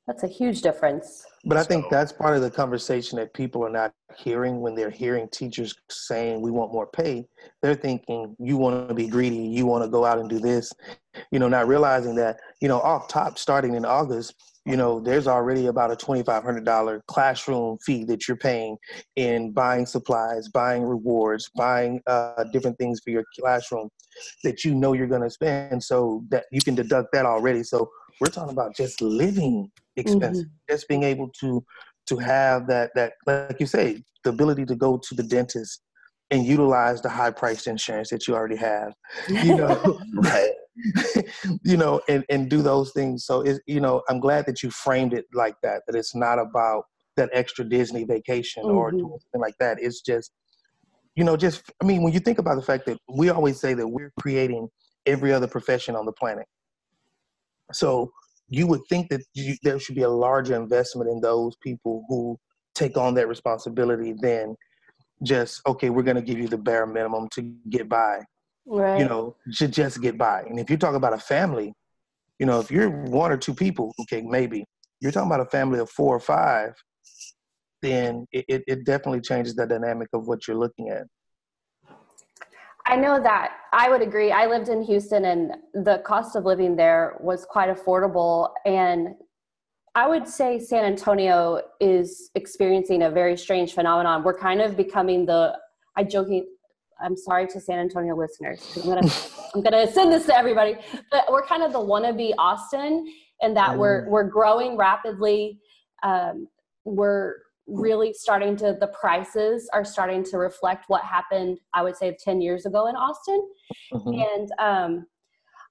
that's 0.08 0.24
a 0.24 0.28
huge 0.28 0.62
difference. 0.62 1.24
But 1.46 1.58
I 1.58 1.64
think 1.64 1.86
that's 1.90 2.12
part 2.12 2.36
of 2.36 2.42
the 2.42 2.50
conversation 2.50 3.18
that 3.18 3.34
people 3.34 3.64
are 3.64 3.70
not 3.70 3.94
hearing 4.18 4.60
when 4.60 4.76
they're 4.76 4.90
hearing 4.90 5.28
teachers 5.30 5.76
saying 5.90 6.42
we 6.42 6.52
want 6.52 6.74
more 6.74 6.88
pay. 6.88 7.28
They're 7.62 7.76
thinking 7.76 8.36
you 8.40 8.58
want 8.58 8.90
to 8.90 8.94
be 8.94 9.08
greedy, 9.08 9.38
you 9.38 9.66
want 9.66 9.84
to 9.84 9.90
go 9.90 10.04
out 10.04 10.20
and 10.20 10.30
do 10.30 10.40
this, 10.40 10.74
you 11.32 11.40
know, 11.40 11.48
not 11.48 11.68
realizing 11.68 12.16
that 12.16 12.40
you 12.62 12.68
know 12.68 12.80
off 12.82 13.08
top 13.08 13.38
starting 13.38 13.76
in 13.76 13.86
August 13.86 14.36
you 14.66 14.78
know, 14.78 15.00
there's 15.00 15.28
already 15.28 15.68
about 15.68 15.92
a 15.92 15.96
$2,500 15.96 17.02
classroom 17.08 17.78
fee 17.84 18.04
that 18.06 18.28
you're 18.28 18.38
paying 18.38 18.78
in 19.16 19.52
buying 19.52 19.88
supplies, 19.88 20.50
buying 20.50 20.84
rewards, 20.84 21.50
buying 21.56 22.00
uh, 22.06 22.44
different 22.54 22.78
things 22.78 23.02
for 23.04 23.10
your 23.10 23.24
classroom 23.40 23.90
that 24.44 24.64
you 24.64 24.76
know 24.76 24.94
you're 24.94 25.08
going 25.08 25.24
to 25.24 25.32
spend. 25.32 25.84
So 25.84 26.24
that 26.30 26.46
you 26.52 26.62
can 26.62 26.76
deduct 26.76 27.12
that 27.14 27.26
already. 27.26 27.64
So 27.64 27.90
we're 28.20 28.28
talking 28.28 28.54
about 28.54 28.76
just 28.76 29.02
living 29.02 29.72
expenses, 29.96 30.46
mm-hmm. 30.46 30.74
just 30.74 30.88
being 30.88 31.04
able 31.04 31.30
to 31.40 31.64
to 32.08 32.18
have 32.18 32.68
that 32.68 32.92
that 32.96 33.14
like 33.26 33.60
you 33.60 33.66
say, 33.66 34.04
the 34.24 34.30
ability 34.30 34.66
to 34.66 34.76
go 34.76 34.98
to 34.98 35.16
the 35.16 35.24
dentist 35.24 35.82
and 36.30 36.46
utilize 36.46 37.02
the 37.02 37.10
high 37.10 37.32
priced 37.32 37.68
insurance 37.68 38.10
that 38.10 38.28
you 38.28 38.36
already 38.36 38.56
have. 38.56 38.94
You 39.28 39.56
know, 39.58 40.00
right. 40.16 40.52
you 41.64 41.78
know, 41.78 42.02
and, 42.08 42.24
and 42.30 42.50
do 42.50 42.62
those 42.62 42.92
things. 42.92 43.26
So, 43.26 43.42
it, 43.42 43.62
you 43.68 43.82
know, 43.82 44.02
I'm 44.10 44.20
glad 44.20 44.46
that 44.46 44.64
you 44.64 44.72
framed 44.72 45.14
it 45.14 45.26
like 45.34 45.56
that, 45.64 45.84
that 45.88 45.96
it's 45.96 46.16
not 46.16 46.40
about 46.40 46.86
that 47.18 47.30
extra 47.34 47.66
Disney 47.66 48.04
vacation 48.04 48.64
mm-hmm. 48.64 48.78
or 48.78 48.92
something 48.92 49.42
like 49.42 49.56
that. 49.60 49.78
It's 49.82 50.02
just, 50.02 50.32
you 51.16 51.24
know, 51.24 51.36
just, 51.36 51.64
I 51.82 51.86
mean, 51.86 52.04
when 52.04 52.14
you 52.14 52.20
think 52.20 52.40
about 52.40 52.56
the 52.56 52.62
fact 52.62 52.86
that 52.86 52.98
we 53.10 53.30
always 53.30 53.60
say 53.60 53.74
that 53.74 53.88
we're 53.88 54.14
creating 54.20 54.70
every 55.06 55.34
other 55.34 55.48
profession 55.48 55.96
on 55.96 56.06
the 56.06 56.14
planet. 56.14 56.46
So 57.74 58.12
you 58.48 58.68
would 58.68 58.82
think 58.90 59.10
that 59.10 59.22
you, 59.34 59.56
there 59.64 59.80
should 59.80 59.96
be 59.96 60.04
a 60.04 60.10
larger 60.10 60.56
investment 60.56 61.10
in 61.10 61.22
those 61.22 61.56
people 61.62 62.06
who 62.08 62.38
take 62.76 62.98
on 62.98 63.14
that 63.16 63.28
responsibility 63.28 64.14
than 64.22 64.56
just, 65.24 65.62
okay, 65.68 65.90
we're 65.90 66.04
going 66.04 66.16
to 66.16 66.22
give 66.22 66.38
you 66.38 66.48
the 66.48 66.58
bare 66.58 66.86
minimum 66.86 67.28
to 67.34 67.42
get 67.70 67.90
by 67.90 68.20
right. 68.72 69.00
you 69.00 69.08
know, 69.08 69.36
to 69.56 69.68
just 69.68 70.02
get 70.02 70.18
by. 70.18 70.42
And 70.42 70.60
if 70.60 70.70
you 70.70 70.78
talk 70.78 70.96
about 70.96 71.14
a 71.14 71.18
family, 71.18 71.74
you 72.40 72.46
know, 72.46 72.60
if 72.60 72.72
you're 72.72 72.90
one 72.90 73.32
or 73.32 73.38
two 73.38 73.54
people, 73.54 73.94
okay, 74.02 74.22
maybe 74.22 74.66
you're 75.00 75.12
talking 75.12 75.30
about 75.30 75.42
a 75.42 75.50
family 75.50 75.80
of 75.80 75.90
four 75.90 76.16
or 76.16 76.20
five, 76.20 76.74
then 77.82 78.26
it, 78.32 78.64
it 78.68 78.86
definitely 78.86 79.22
changes 79.22 79.56
the 79.56 79.66
dynamic 79.66 80.08
of 80.14 80.28
what 80.28 80.48
you're 80.48 80.58
looking 80.58 80.90
at. 80.90 81.06
I 82.86 82.96
know 82.96 83.22
that 83.22 83.58
I 83.74 83.90
would 83.90 84.02
agree. 84.02 84.32
I 84.32 84.48
lived 84.48 84.70
in 84.70 84.82
Houston 84.84 85.26
and 85.26 85.54
the 85.74 86.02
cost 86.06 86.36
of 86.36 86.46
living 86.46 86.76
there 86.76 87.16
was 87.20 87.46
quite 87.46 87.70
affordable. 87.70 88.50
And 88.66 89.10
I 89.94 90.08
would 90.08 90.28
say 90.28 90.60
San 90.60 90.84
Antonio 90.84 91.62
is 91.80 92.32
experiencing 92.36 93.04
a 93.04 93.12
very 93.12 93.38
strange 93.38 93.74
phenomenon. 93.74 94.24
We're 94.24 94.38
kind 94.38 94.62
of 94.62 94.76
becoming 94.76 95.26
the, 95.26 95.58
I 95.96 96.04
joking, 96.04 96.48
I'm 97.04 97.18
sorry 97.18 97.48
to 97.48 97.60
San 97.60 97.80
Antonio 97.80 98.16
listeners. 98.16 98.78
I'm 98.78 98.90
gonna 98.90 99.12
I'm 99.56 99.62
gonna 99.62 99.92
send 99.92 100.12
this 100.12 100.26
to 100.28 100.36
everybody. 100.36 100.76
But 101.12 101.26
we're 101.30 101.46
kind 101.46 101.64
of 101.64 101.74
the 101.74 101.80
wannabe 101.80 102.34
Austin, 102.38 103.12
and 103.42 103.56
that 103.56 103.72
mm. 103.72 103.78
we're 103.78 104.10
we're 104.10 104.24
growing 104.24 104.78
rapidly. 104.78 105.60
Um, 106.04 106.48
we're 106.86 107.36
really 107.68 108.12
starting 108.14 108.56
to 108.58 108.76
the 108.80 108.88
prices 108.88 109.70
are 109.72 109.86
starting 109.86 110.24
to 110.26 110.38
reflect 110.38 110.86
what 110.88 111.04
happened. 111.04 111.60
I 111.74 111.84
would 111.84 111.96
say 111.96 112.18
10 112.22 112.42
years 112.42 112.66
ago 112.66 112.88
in 112.88 112.96
Austin, 112.96 113.48
mm-hmm. 113.94 114.22
and 114.22 114.52
um, 114.60 115.06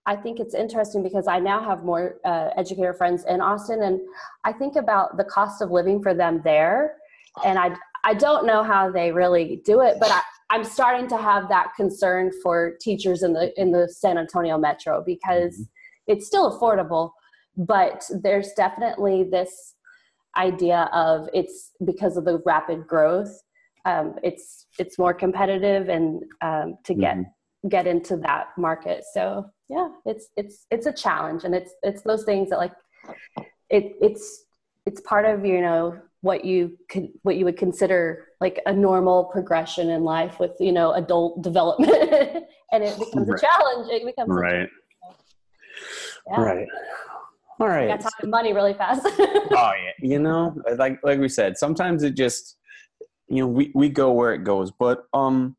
I 0.06 0.16
think 0.16 0.40
it's 0.40 0.54
interesting 0.54 1.02
because 1.02 1.28
I 1.28 1.38
now 1.38 1.62
have 1.62 1.84
more 1.84 2.16
uh, 2.25 2.50
educator 2.56 2.94
friends 2.94 3.25
in 3.28 3.40
Austin, 3.40 3.82
and 3.82 4.00
I 4.44 4.52
think 4.52 4.76
about 4.76 5.16
the 5.16 5.25
cost 5.25 5.62
of 5.62 5.70
living 5.70 6.02
for 6.02 6.14
them 6.14 6.40
there, 6.44 6.96
and 7.44 7.58
I 7.58 7.76
I 8.02 8.14
don't 8.14 8.46
know 8.46 8.62
how 8.62 8.90
they 8.90 9.12
really 9.12 9.60
do 9.64 9.82
it, 9.82 9.99
but 10.00 10.10
I, 10.10 10.22
I'm 10.50 10.64
starting 10.64 11.09
to 11.09 11.16
have 11.16 11.49
that 11.49 11.69
concern 11.76 12.33
for 12.42 12.73
teachers 12.80 13.23
in 13.23 13.33
the 13.33 13.52
in 13.61 13.71
the 13.71 13.88
San 13.88 14.19
Antonio 14.19 14.59
metro 14.59 15.02
because 15.04 15.54
mm-hmm. 15.54 16.12
it's 16.12 16.26
still 16.26 16.59
affordable, 16.59 17.12
but 17.57 18.04
there's 18.23 18.52
definitely 18.57 19.25
this 19.30 19.75
idea 20.37 20.88
of 20.92 21.28
it's 21.33 21.73
because 21.85 22.16
of 22.16 22.25
the 22.25 22.42
rapid 22.45 22.87
growth. 22.87 23.33
Um, 23.85 24.16
it's 24.23 24.66
it's 24.78 24.99
more 24.99 25.14
competitive 25.14 25.88
and 25.88 26.23
um, 26.42 26.78
to 26.85 26.95
get 26.95 27.16
mm-hmm. 27.16 27.69
get 27.69 27.87
into 27.87 28.16
that 28.19 28.49
market. 28.59 29.04
So 29.12 29.47
yeah, 29.69 29.88
it's 30.04 30.28
it's 30.37 30.66
it's 30.71 30.87
a 30.87 30.92
challenge, 30.92 31.45
and 31.45 31.54
it's 31.54 31.73
it's 31.85 32.02
those 32.02 32.25
things 32.25 32.50
that 32.50 32.59
like 32.59 32.73
it 33.71 33.92
it's 34.00 34.45
it's 34.85 35.00
part 35.02 35.26
of 35.26 35.47
you 35.47 35.61
know 35.61 35.97
what 36.22 36.44
you 36.44 36.76
could 36.88 37.08
what 37.22 37.36
you 37.36 37.44
would 37.44 37.56
consider 37.56 38.26
like 38.40 38.60
a 38.66 38.72
normal 38.72 39.24
progression 39.24 39.90
in 39.90 40.04
life 40.04 40.38
with 40.38 40.52
you 40.60 40.72
know 40.72 40.92
adult 40.92 41.42
development. 41.42 42.44
And 42.72 42.84
it 42.84 42.98
becomes 42.98 43.28
right. 43.28 43.38
a 43.38 43.40
challenge. 43.40 43.90
It 43.90 44.06
becomes 44.06 44.30
right. 44.30 44.68
yeah. 46.28 46.40
right. 46.40 46.68
All 47.58 47.68
right. 47.68 47.88
got 47.88 48.00
talking 48.00 48.30
money 48.30 48.52
really 48.52 48.74
fast. 48.74 49.06
Oh 49.18 49.72
yeah. 49.72 49.92
You 50.00 50.18
know 50.18 50.54
like 50.76 50.98
like 51.02 51.18
we 51.18 51.28
said 51.28 51.58
sometimes 51.58 52.02
it 52.02 52.14
just 52.14 52.56
you 53.28 53.38
know 53.38 53.48
we 53.48 53.72
we 53.74 53.88
go 53.88 54.12
where 54.12 54.32
it 54.34 54.44
goes. 54.44 54.70
But 54.70 55.04
um 55.14 55.56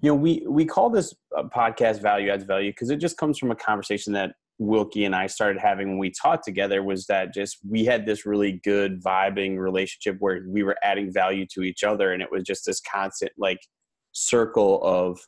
you 0.00 0.10
know 0.10 0.14
we 0.14 0.44
we 0.48 0.64
call 0.64 0.90
this 0.90 1.14
podcast 1.54 2.00
value 2.00 2.30
adds 2.30 2.44
value 2.44 2.70
because 2.70 2.90
it 2.90 2.96
just 2.96 3.16
comes 3.16 3.38
from 3.38 3.50
a 3.50 3.56
conversation 3.56 4.12
that 4.14 4.32
Wilkie 4.58 5.04
and 5.04 5.14
I 5.14 5.28
started 5.28 5.60
having 5.60 5.88
when 5.88 5.98
we 5.98 6.10
taught 6.10 6.42
together 6.42 6.82
was 6.82 7.06
that 7.06 7.32
just 7.32 7.58
we 7.68 7.84
had 7.84 8.06
this 8.06 8.26
really 8.26 8.60
good 8.64 9.02
vibing 9.02 9.56
relationship 9.58 10.16
where 10.18 10.40
we 10.48 10.62
were 10.62 10.76
adding 10.82 11.12
value 11.12 11.46
to 11.54 11.62
each 11.62 11.84
other 11.84 12.12
and 12.12 12.22
it 12.22 12.28
was 12.32 12.42
just 12.42 12.66
this 12.66 12.80
constant 12.80 13.32
like 13.38 13.60
circle 14.12 14.82
of 14.82 15.20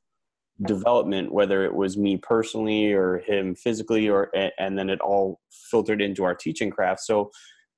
development, 0.67 1.33
whether 1.33 1.65
it 1.65 1.75
was 1.75 1.97
me 1.97 2.17
personally 2.17 2.93
or 2.93 3.19
him 3.19 3.55
physically, 3.55 4.09
or 4.09 4.31
and 4.59 4.79
then 4.79 4.91
it 4.91 5.01
all 5.01 5.41
filtered 5.71 6.03
into 6.03 6.25
our 6.25 6.35
teaching 6.35 6.71
craft. 6.71 7.01
So, 7.01 7.31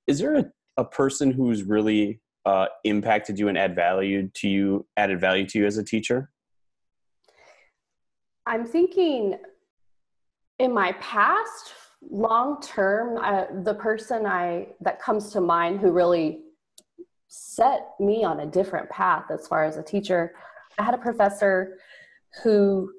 is 0.07 0.19
there 0.19 0.35
a, 0.35 0.45
a 0.77 0.85
person 0.85 1.31
who's 1.31 1.63
really 1.63 2.19
uh, 2.45 2.67
impacted 2.83 3.39
you 3.39 3.47
and 3.47 3.57
add 3.57 3.75
value 3.75 4.29
to 4.35 4.49
you, 4.49 4.85
added 4.97 5.21
value 5.21 5.45
to 5.47 5.59
you 5.59 5.65
as 5.65 5.77
a 5.77 5.83
teacher? 5.83 6.29
I'm 8.45 8.65
thinking 8.65 9.37
in 10.59 10.73
my 10.73 10.91
past, 10.93 11.73
long 12.09 12.61
term, 12.61 13.17
uh, 13.17 13.45
the 13.63 13.73
person 13.75 14.25
I 14.25 14.67
that 14.81 15.01
comes 15.01 15.31
to 15.31 15.41
mind 15.41 15.79
who 15.79 15.91
really 15.91 16.41
set 17.27 17.89
me 17.99 18.23
on 18.23 18.41
a 18.41 18.45
different 18.45 18.89
path 18.89 19.25
as 19.31 19.47
far 19.47 19.63
as 19.63 19.77
a 19.77 19.83
teacher. 19.83 20.33
I 20.77 20.83
had 20.83 20.93
a 20.93 20.99
professor 20.99 21.77
who, 22.43 22.91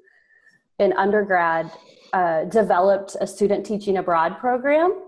in 0.79 0.93
undergrad, 0.93 1.71
uh, 2.13 2.45
developed 2.45 3.15
a 3.19 3.27
student 3.27 3.65
teaching 3.65 3.97
abroad 3.97 4.37
program. 4.39 5.01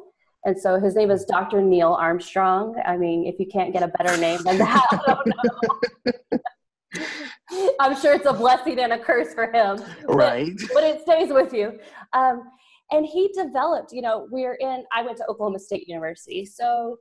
And 0.46 0.58
so 0.58 0.80
his 0.80 0.96
name 0.96 1.12
is 1.12 1.26
Dr. 1.26 1.62
Neil 1.62 1.94
Armstrong. 1.94 2.82
I 2.86 2.96
mean, 2.96 3.26
if 3.26 3.40
you 3.40 3.48
can't 3.48 3.74
get 3.74 3.84
a 3.84 3.90
better 3.90 4.16
name 4.18 4.42
than 4.44 4.60
that. 4.60 5.18
I'm 7.80 8.00
sure 8.00 8.14
it's 8.14 8.26
a 8.26 8.34
blessing 8.34 8.80
and 8.80 8.94
a 8.94 9.00
curse 9.00 9.34
for 9.34 9.52
him. 9.52 9.84
Right. 10.08 10.54
But, 10.58 10.74
but 10.74 10.84
it 10.84 11.02
stays 11.02 11.32
with 11.32 11.54
you. 11.54 11.80
Um, 12.14 12.44
and 12.92 13.06
he 13.06 13.30
developed, 13.36 13.92
you 13.92 14.02
know, 14.02 14.28
we're 14.32 14.56
in, 14.56 14.84
I 14.94 15.02
went 15.02 15.18
to 15.18 15.26
Oklahoma 15.28 15.60
State 15.60 15.88
University. 15.88 16.46
So 16.46 16.98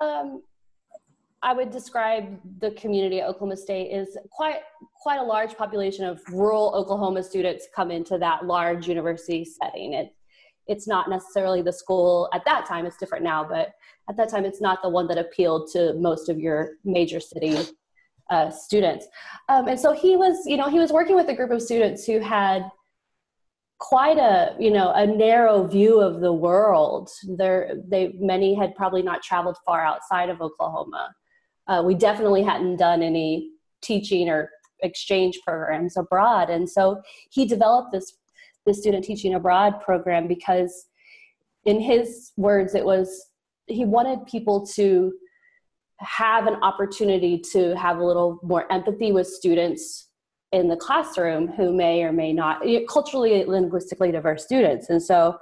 um, 0.00 0.42
I 1.42 1.52
would 1.52 1.70
describe 1.70 2.38
the 2.60 2.72
community 2.72 3.20
at 3.20 3.28
Oklahoma 3.28 3.56
State 3.56 3.90
is 3.90 4.16
quite 4.30 4.60
quite 5.02 5.18
a 5.18 5.24
large 5.24 5.56
population 5.56 6.04
of 6.04 6.20
rural 6.30 6.72
Oklahoma 6.76 7.22
students 7.22 7.66
come 7.74 7.90
into 7.90 8.16
that 8.18 8.46
large 8.46 8.86
university 8.86 9.44
setting. 9.44 9.94
It 9.94 10.14
it's 10.68 10.86
not 10.86 11.10
necessarily 11.10 11.60
the 11.60 11.72
school 11.72 12.28
at 12.32 12.44
that 12.44 12.66
time. 12.66 12.86
It's 12.86 12.96
different 12.96 13.24
now, 13.24 13.42
but 13.42 13.72
at 14.08 14.16
that 14.16 14.28
time, 14.28 14.44
it's 14.44 14.60
not 14.60 14.80
the 14.82 14.88
one 14.88 15.08
that 15.08 15.18
appealed 15.18 15.68
to 15.72 15.94
most 15.94 16.28
of 16.28 16.38
your 16.38 16.74
major 16.84 17.18
city 17.18 17.56
uh, 18.32 18.50
students. 18.50 19.06
Um, 19.48 19.68
and 19.68 19.78
so 19.78 19.92
he 19.92 20.16
was, 20.16 20.46
you 20.46 20.56
know, 20.56 20.68
he 20.68 20.78
was 20.78 20.90
working 20.90 21.14
with 21.14 21.28
a 21.28 21.34
group 21.34 21.50
of 21.50 21.60
students 21.60 22.06
who 22.06 22.18
had 22.18 22.64
quite 23.78 24.16
a 24.16 24.54
you 24.60 24.70
know 24.70 24.92
a 24.92 25.04
narrow 25.04 25.66
view 25.66 26.00
of 26.00 26.20
the 26.20 26.32
world. 26.32 27.10
There 27.26 27.74
they 27.88 28.14
many 28.18 28.54
had 28.54 28.76
probably 28.76 29.02
not 29.02 29.22
traveled 29.22 29.56
far 29.66 29.84
outside 29.84 30.30
of 30.30 30.40
oklahoma. 30.40 31.12
Uh, 31.66 31.82
we 31.84 31.94
definitely 31.94 32.44
hadn't 32.44 32.76
done 32.76 33.02
any 33.02 33.50
teaching 33.82 34.28
or 34.28 34.50
exchange 34.82 35.40
programs 35.44 35.96
abroad. 35.96 36.48
And 36.48 36.70
so 36.70 37.02
he 37.30 37.44
developed 37.44 37.90
this 37.92 38.14
this 38.66 38.78
student 38.78 39.04
teaching 39.04 39.34
abroad 39.34 39.80
program 39.80 40.28
because 40.28 40.86
in 41.64 41.80
his 41.80 42.32
words 42.36 42.76
it 42.76 42.84
was 42.84 43.30
he 43.66 43.84
wanted 43.84 44.24
people 44.26 44.64
to 44.64 45.12
have 46.02 46.46
an 46.46 46.56
opportunity 46.62 47.38
to 47.38 47.76
have 47.76 47.98
a 47.98 48.04
little 48.04 48.38
more 48.42 48.70
empathy 48.72 49.12
with 49.12 49.26
students 49.26 50.08
in 50.52 50.68
the 50.68 50.76
classroom 50.76 51.48
who 51.48 51.72
may 51.72 52.02
or 52.02 52.12
may 52.12 52.32
not 52.32 52.62
culturally 52.88 53.44
linguistically 53.44 54.12
diverse 54.12 54.44
students 54.44 54.90
and 54.90 55.02
so 55.02 55.36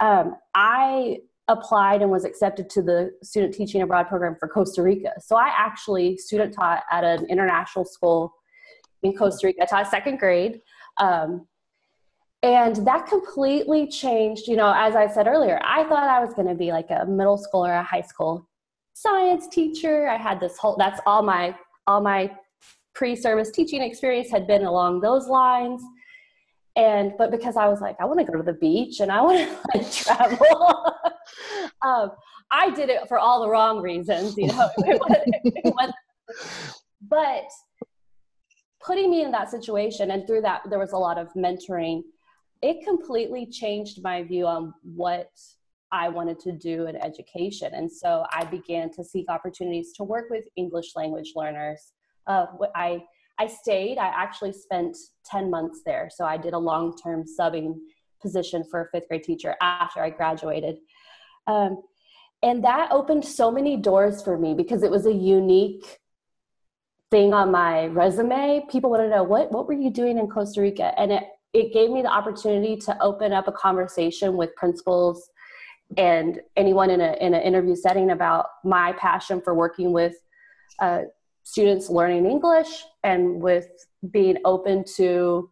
um, 0.00 0.36
i 0.54 1.18
applied 1.48 2.02
and 2.02 2.10
was 2.10 2.24
accepted 2.24 2.70
to 2.70 2.82
the 2.82 3.12
student 3.22 3.52
teaching 3.52 3.82
abroad 3.82 4.08
program 4.08 4.34
for 4.38 4.48
Costa 4.48 4.82
Rica. 4.82 5.12
So 5.20 5.36
I 5.36 5.52
actually 5.54 6.16
student 6.16 6.54
taught 6.54 6.84
at 6.90 7.04
an 7.04 7.26
international 7.26 7.84
school 7.84 8.32
in 9.02 9.14
Costa 9.14 9.48
Rica. 9.48 9.62
I 9.62 9.66
taught 9.66 9.90
second 9.90 10.18
grade. 10.18 10.60
Um, 10.98 11.46
and 12.42 12.76
that 12.86 13.06
completely 13.06 13.86
changed, 13.88 14.48
you 14.48 14.56
know, 14.56 14.72
as 14.74 14.94
I 14.94 15.06
said 15.06 15.26
earlier, 15.26 15.60
I 15.62 15.84
thought 15.84 16.08
I 16.08 16.22
was 16.22 16.34
going 16.34 16.48
to 16.48 16.54
be 16.54 16.72
like 16.72 16.90
a 16.90 17.06
middle 17.06 17.38
school 17.38 17.64
or 17.64 17.72
a 17.72 17.82
high 17.82 18.02
school 18.02 18.48
science 18.94 19.46
teacher. 19.48 20.08
I 20.08 20.16
had 20.16 20.40
this 20.40 20.56
whole, 20.56 20.76
that's 20.76 21.00
all 21.06 21.22
my, 21.22 21.54
all 21.86 22.00
my 22.00 22.30
pre-service 22.94 23.50
teaching 23.50 23.82
experience 23.82 24.30
had 24.30 24.46
been 24.46 24.64
along 24.64 25.00
those 25.00 25.26
lines 25.26 25.82
and 26.76 27.12
but 27.18 27.30
because 27.30 27.56
i 27.56 27.66
was 27.66 27.80
like 27.80 27.96
i 28.00 28.04
want 28.04 28.18
to 28.18 28.24
go 28.24 28.36
to 28.36 28.42
the 28.42 28.54
beach 28.54 29.00
and 29.00 29.10
i 29.10 29.20
want 29.20 29.38
to 29.38 29.56
like 29.78 29.92
travel 29.92 30.92
um, 31.84 32.10
i 32.50 32.70
did 32.70 32.88
it 32.88 33.06
for 33.08 33.18
all 33.18 33.42
the 33.42 33.48
wrong 33.48 33.80
reasons 33.80 34.36
you 34.36 34.46
know 34.48 34.68
but 37.08 37.44
putting 38.84 39.10
me 39.10 39.22
in 39.22 39.30
that 39.30 39.50
situation 39.50 40.10
and 40.10 40.26
through 40.26 40.40
that 40.40 40.62
there 40.68 40.78
was 40.78 40.92
a 40.92 40.98
lot 40.98 41.18
of 41.18 41.32
mentoring 41.34 42.02
it 42.62 42.84
completely 42.84 43.46
changed 43.46 44.02
my 44.02 44.22
view 44.22 44.46
on 44.46 44.72
what 44.82 45.30
i 45.94 46.08
wanted 46.08 46.38
to 46.38 46.52
do 46.52 46.86
in 46.86 46.96
education 46.96 47.70
and 47.74 47.90
so 47.90 48.24
i 48.38 48.44
began 48.44 48.90
to 48.90 49.02
seek 49.02 49.26
opportunities 49.28 49.92
to 49.92 50.04
work 50.04 50.26
with 50.30 50.44
english 50.56 50.90
language 50.96 51.32
learners 51.36 51.92
uh, 52.26 52.46
i 52.74 53.02
I 53.38 53.46
stayed. 53.48 53.98
I 53.98 54.06
actually 54.06 54.52
spent 54.52 54.96
10 55.26 55.50
months 55.50 55.80
there. 55.84 56.08
So 56.14 56.24
I 56.24 56.36
did 56.36 56.54
a 56.54 56.58
long 56.58 56.96
term 56.96 57.24
subbing 57.24 57.74
position 58.22 58.64
for 58.70 58.82
a 58.82 58.88
fifth 58.90 59.08
grade 59.08 59.24
teacher 59.24 59.56
after 59.60 60.00
I 60.00 60.10
graduated. 60.10 60.78
Um, 61.46 61.82
and 62.42 62.64
that 62.64 62.92
opened 62.92 63.24
so 63.24 63.50
many 63.50 63.76
doors 63.76 64.22
for 64.22 64.38
me 64.38 64.54
because 64.54 64.82
it 64.82 64.90
was 64.90 65.06
a 65.06 65.12
unique 65.12 65.98
thing 67.10 67.34
on 67.34 67.50
my 67.50 67.86
resume. 67.86 68.64
People 68.70 68.90
want 68.90 69.02
to 69.02 69.08
know 69.08 69.22
what, 69.22 69.50
what 69.50 69.66
were 69.66 69.74
you 69.74 69.90
doing 69.90 70.18
in 70.18 70.28
Costa 70.28 70.60
Rica? 70.60 70.98
And 70.98 71.12
it, 71.12 71.24
it 71.52 71.72
gave 71.72 71.90
me 71.90 72.02
the 72.02 72.08
opportunity 72.08 72.76
to 72.76 73.02
open 73.02 73.32
up 73.32 73.48
a 73.48 73.52
conversation 73.52 74.36
with 74.36 74.54
principals 74.56 75.30
and 75.96 76.40
anyone 76.56 76.90
in, 76.90 77.00
a, 77.00 77.16
in 77.20 77.34
an 77.34 77.42
interview 77.42 77.76
setting 77.76 78.10
about 78.10 78.46
my 78.64 78.92
passion 78.92 79.40
for 79.40 79.54
working 79.54 79.92
with 79.92 80.14
uh, 80.80 81.02
students 81.44 81.88
learning 81.90 82.26
English 82.26 82.84
and 83.02 83.40
with 83.40 83.68
being 84.10 84.36
open 84.44 84.84
to 84.96 85.50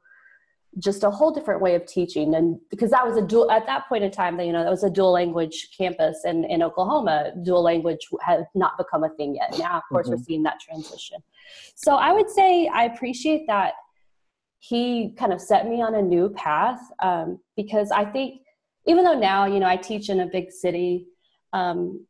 just 0.79 1.05
a 1.05 1.11
whole 1.11 1.31
different 1.31 1.61
way 1.61 1.75
of 1.75 1.85
teaching. 1.85 2.35
And 2.35 2.59
because 2.71 2.91
that 2.91 3.07
was 3.07 3.17
a 3.17 3.23
dual 3.23 3.51
at 3.51 3.67
that 3.67 3.89
point 3.89 4.05
in 4.05 4.11
time 4.11 4.39
that 4.39 4.47
you 4.47 4.53
know 4.53 4.65
that 4.65 4.71
was 4.71 4.85
a 4.85 4.91
dual 4.91 5.13
language 5.13 5.69
campus 5.77 6.23
and 6.25 6.47
in 6.47 6.63
oklahoma. 6.63 7.33
Dual 7.43 7.63
language 7.63 8.01
had 8.23 8.47
not 8.55 8.79
become 8.79 9.05
a 9.05 9.11
thing 9.11 9.35
yet. 9.35 9.59
Now 9.59 9.77
of 9.77 9.83
course 9.91 10.07
mm-hmm. 10.07 10.17
we're 10.17 10.25
seeing 10.25 10.43
that 10.45 10.61
transition. 10.61 11.19
So 11.75 11.97
i 11.97 12.11
would 12.11 12.31
say 12.31 12.69
i 12.69 12.85
appreciate 12.85 13.47
that 13.49 13.75
he 14.61 15.15
kind 15.19 15.33
of 15.33 15.41
set 15.41 15.69
me 15.69 15.83
on 15.83 15.97
a 15.97 16.03
new 16.03 16.31
path 16.31 16.81
um, 17.03 17.39
because 17.57 17.91
i 17.91 18.05
think 18.05 18.41
even 18.87 19.05
though 19.05 19.19
now 19.19 19.47
you 19.47 19.61
know 19.61 19.67
i 19.67 19.77
teach 19.77 20.09
in 20.09 20.21
a 20.21 20.27
big 20.27 20.51
city 20.51 21.07
um, 21.53 22.07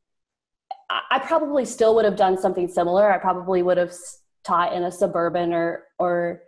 I 1.10 1.18
probably 1.20 1.64
still 1.64 1.94
would 1.94 2.04
have 2.04 2.16
done 2.16 2.38
something 2.38 2.68
similar. 2.68 3.10
I 3.10 3.18
probably 3.18 3.62
would 3.62 3.78
have 3.78 3.92
taught 4.44 4.72
in 4.72 4.84
a 4.84 4.92
suburban 4.92 5.52
or 5.52 5.84
or 5.98 6.42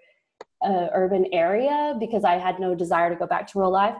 uh, 0.63 0.89
urban 0.93 1.27
area 1.33 1.95
because 1.99 2.25
I 2.25 2.35
had 2.35 2.59
no 2.59 2.75
desire 2.75 3.11
to 3.11 3.17
go 3.17 3.27
back 3.27 3.51
to 3.53 3.61
real 3.61 3.71
life. 3.71 3.97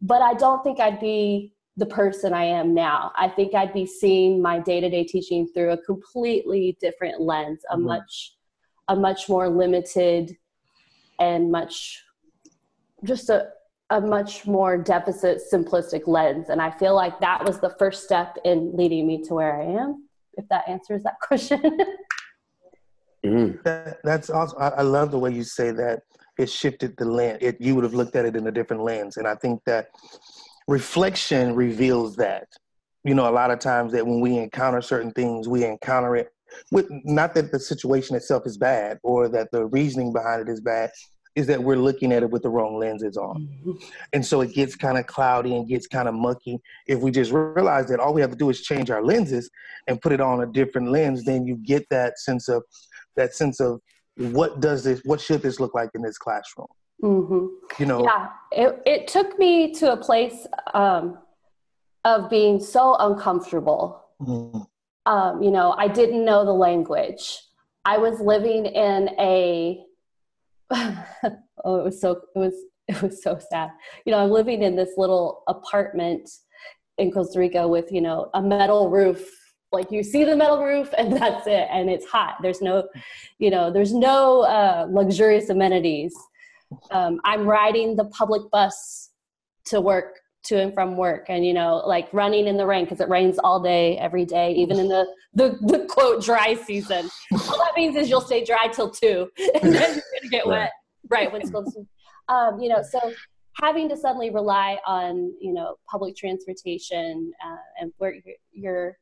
But 0.00 0.22
I 0.22 0.34
don't 0.34 0.62
think 0.62 0.80
I'd 0.80 1.00
be 1.00 1.54
the 1.76 1.86
person 1.86 2.32
I 2.32 2.44
am 2.44 2.74
now. 2.74 3.12
I 3.16 3.28
think 3.28 3.54
I'd 3.54 3.72
be 3.72 3.86
seeing 3.86 4.42
my 4.42 4.58
day 4.58 4.80
to 4.80 4.90
day 4.90 5.04
teaching 5.04 5.48
through 5.48 5.70
a 5.70 5.82
completely 5.82 6.76
different 6.80 7.20
lens, 7.20 7.60
a 7.70 7.76
mm-hmm. 7.76 7.86
much 7.86 8.34
a 8.88 8.96
much 8.96 9.28
more 9.28 9.48
limited 9.48 10.36
and 11.20 11.50
much 11.50 12.02
just 13.04 13.28
a 13.28 13.48
a 13.90 14.00
much 14.00 14.46
more 14.46 14.76
deficit 14.76 15.40
simplistic 15.52 16.06
lens 16.06 16.50
and 16.50 16.60
i 16.60 16.70
feel 16.70 16.94
like 16.94 17.18
that 17.20 17.44
was 17.44 17.58
the 17.60 17.74
first 17.78 18.04
step 18.04 18.36
in 18.44 18.74
leading 18.76 19.06
me 19.06 19.22
to 19.22 19.34
where 19.34 19.60
i 19.60 19.64
am 19.64 20.08
if 20.38 20.48
that 20.48 20.68
answers 20.68 21.02
that 21.02 21.18
question. 21.22 21.60
Mm. 23.26 23.60
that, 23.64 23.98
that's 24.04 24.30
awesome. 24.30 24.62
I, 24.62 24.68
I, 24.68 24.82
love 24.82 25.10
the 25.10 25.18
way 25.18 25.32
you 25.32 25.42
say 25.42 25.72
that 25.72 26.02
it 26.38 26.48
shifted 26.48 26.96
the 26.96 27.04
lens. 27.04 27.38
It, 27.40 27.60
you 27.60 27.74
would 27.74 27.82
have 27.82 27.92
looked 27.92 28.14
at 28.14 28.24
it 28.24 28.36
in 28.36 28.46
a 28.46 28.52
different 28.52 28.84
lens 28.84 29.16
and 29.16 29.26
i 29.26 29.34
think 29.34 29.60
that 29.66 29.88
reflection 30.68 31.54
reveals 31.54 32.14
that. 32.16 32.46
You 33.04 33.14
know 33.14 33.28
a 33.28 33.32
lot 33.32 33.50
of 33.50 33.58
times 33.58 33.92
that 33.92 34.06
when 34.06 34.20
we 34.20 34.36
encounter 34.38 34.82
certain 34.82 35.12
things 35.12 35.48
we 35.48 35.64
encounter 35.64 36.14
it 36.14 36.28
with 36.70 36.86
not 37.04 37.34
that 37.34 37.52
the 37.52 37.58
situation 37.58 38.16
itself 38.16 38.46
is 38.46 38.58
bad 38.58 38.98
or 39.02 39.28
that 39.28 39.50
the 39.50 39.66
reasoning 39.66 40.12
behind 40.12 40.42
it 40.42 40.48
is 40.50 40.60
bad 40.60 40.90
is 41.34 41.46
that 41.46 41.62
we're 41.62 41.76
looking 41.76 42.12
at 42.12 42.22
it 42.22 42.30
with 42.30 42.42
the 42.42 42.48
wrong 42.48 42.78
lenses 42.78 43.16
on. 43.16 43.42
Mm-hmm. 43.42 43.72
And 44.12 44.24
so 44.24 44.40
it 44.40 44.54
gets 44.54 44.74
kind 44.74 44.98
of 44.98 45.06
cloudy 45.06 45.54
and 45.54 45.68
gets 45.68 45.86
kind 45.86 46.08
of 46.08 46.14
mucky. 46.14 46.60
If 46.86 47.00
we 47.00 47.10
just 47.10 47.32
realize 47.32 47.88
that 47.88 48.00
all 48.00 48.12
we 48.12 48.20
have 48.20 48.30
to 48.30 48.36
do 48.36 48.50
is 48.50 48.62
change 48.62 48.90
our 48.90 49.02
lenses 49.02 49.50
and 49.86 50.00
put 50.00 50.12
it 50.12 50.20
on 50.20 50.42
a 50.42 50.46
different 50.46 50.90
lens, 50.90 51.24
then 51.24 51.46
you 51.46 51.56
get 51.56 51.86
that 51.90 52.18
sense 52.18 52.48
of 52.48 52.62
that 53.16 53.34
sense 53.34 53.60
of 53.60 53.80
what 54.16 54.60
does 54.60 54.84
this 54.84 55.00
what 55.04 55.20
should 55.20 55.42
this 55.42 55.60
look 55.60 55.74
like 55.74 55.90
in 55.94 56.02
this 56.02 56.18
classroom? 56.18 56.68
Mm-hmm. 57.02 57.46
You 57.78 57.86
know, 57.86 58.04
yeah, 58.04 58.28
it, 58.50 58.82
it 58.84 59.08
took 59.08 59.38
me 59.38 59.72
to 59.74 59.92
a 59.92 59.96
place 59.96 60.46
um, 60.74 61.18
of 62.04 62.28
being 62.28 62.58
so 62.58 62.96
uncomfortable. 62.98 64.02
Mm-hmm. 64.20 64.60
Um, 65.06 65.42
you 65.42 65.50
know, 65.50 65.74
I 65.78 65.88
didn't 65.88 66.24
know 66.24 66.44
the 66.44 66.52
language. 66.52 67.38
I 67.84 67.98
was 67.98 68.20
living 68.20 68.66
in 68.66 69.08
a 69.18 69.84
oh, 71.64 71.80
it 71.80 71.84
was 71.84 72.00
so 72.00 72.20
it 72.34 72.38
was 72.38 72.54
it 72.88 73.02
was 73.02 73.22
so 73.22 73.38
sad. 73.50 73.70
You 74.04 74.12
know, 74.12 74.18
I'm 74.18 74.30
living 74.30 74.62
in 74.62 74.76
this 74.76 74.90
little 74.96 75.42
apartment 75.48 76.28
in 76.96 77.12
Costa 77.12 77.38
Rica 77.38 77.66
with 77.66 77.90
you 77.92 78.00
know 78.00 78.30
a 78.34 78.42
metal 78.42 78.90
roof. 78.90 79.28
Like 79.70 79.92
you 79.92 80.02
see 80.02 80.24
the 80.24 80.36
metal 80.36 80.64
roof 80.64 80.92
and 80.96 81.12
that's 81.16 81.46
it, 81.46 81.68
and 81.70 81.90
it's 81.90 82.06
hot. 82.06 82.36
There's 82.42 82.62
no, 82.62 82.88
you 83.38 83.50
know, 83.50 83.70
there's 83.70 83.92
no 83.92 84.42
uh, 84.42 84.86
luxurious 84.90 85.50
amenities. 85.50 86.14
Um, 86.90 87.20
I'm 87.24 87.46
riding 87.46 87.96
the 87.96 88.04
public 88.06 88.42
bus 88.50 89.10
to 89.66 89.80
work 89.80 90.18
to 90.44 90.60
and 90.60 90.72
from 90.72 90.96
work 90.96 91.26
and 91.28 91.44
you 91.44 91.52
know 91.52 91.82
like 91.86 92.08
running 92.12 92.46
in 92.46 92.56
the 92.56 92.66
rain 92.66 92.84
because 92.84 93.00
it 93.00 93.08
rains 93.08 93.38
all 93.38 93.60
day 93.60 93.98
every 93.98 94.24
day 94.24 94.52
even 94.54 94.78
in 94.78 94.88
the, 94.88 95.06
the 95.34 95.58
the 95.62 95.86
quote 95.88 96.22
dry 96.22 96.54
season. 96.54 97.08
All 97.32 97.58
that 97.58 97.72
means 97.76 97.96
is 97.96 98.08
you'll 98.08 98.20
stay 98.20 98.44
dry 98.44 98.68
till 98.68 98.90
two 98.90 99.28
and 99.62 99.74
then 99.74 99.94
you're 99.94 100.20
gonna 100.20 100.30
get 100.30 100.46
wet 100.46 100.72
right. 101.10 101.32
when 101.32 101.46
school's 101.46 101.76
um, 102.28 102.60
you 102.60 102.68
know 102.68 102.82
so 102.88 103.12
having 103.60 103.88
to 103.88 103.96
suddenly 103.96 104.30
rely 104.30 104.78
on 104.86 105.34
you 105.40 105.52
know 105.52 105.76
public 105.90 106.16
transportation 106.16 107.32
uh, 107.44 107.56
and 107.80 107.92
where 107.98 108.14
you're 108.52 108.96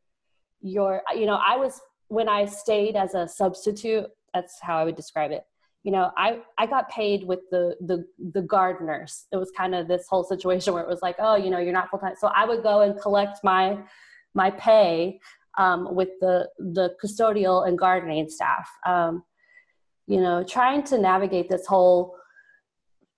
you're 0.60 1.02
you 1.14 1.26
know 1.26 1.40
i 1.46 1.56
was 1.56 1.80
when 2.08 2.28
i 2.28 2.44
stayed 2.44 2.96
as 2.96 3.14
a 3.14 3.28
substitute 3.28 4.06
that's 4.32 4.58
how 4.60 4.78
i 4.78 4.84
would 4.84 4.96
describe 4.96 5.30
it 5.30 5.44
you 5.86 5.92
know 5.92 6.10
i 6.16 6.38
i 6.58 6.66
got 6.66 6.90
paid 6.90 7.24
with 7.24 7.40
the 7.50 7.76
the 7.80 8.04
the 8.32 8.42
gardeners 8.42 9.26
it 9.32 9.36
was 9.36 9.50
kind 9.56 9.74
of 9.74 9.86
this 9.88 10.06
whole 10.10 10.24
situation 10.24 10.74
where 10.74 10.82
it 10.82 10.88
was 10.88 11.00
like 11.00 11.16
oh 11.20 11.36
you 11.36 11.48
know 11.48 11.58
you're 11.58 11.72
not 11.72 11.88
full 11.88 11.98
time 11.98 12.14
so 12.18 12.26
i 12.34 12.44
would 12.44 12.62
go 12.62 12.80
and 12.80 13.00
collect 13.00 13.38
my 13.42 13.78
my 14.34 14.50
pay 14.50 15.18
um, 15.58 15.94
with 15.94 16.10
the 16.20 16.46
the 16.58 16.94
custodial 17.02 17.66
and 17.66 17.78
gardening 17.78 18.28
staff. 18.28 18.68
Um, 18.84 19.24
you 20.06 20.20
know 20.20 20.44
trying 20.44 20.82
to 20.84 20.98
navigate 20.98 21.48
this 21.48 21.66
whole 21.66 22.14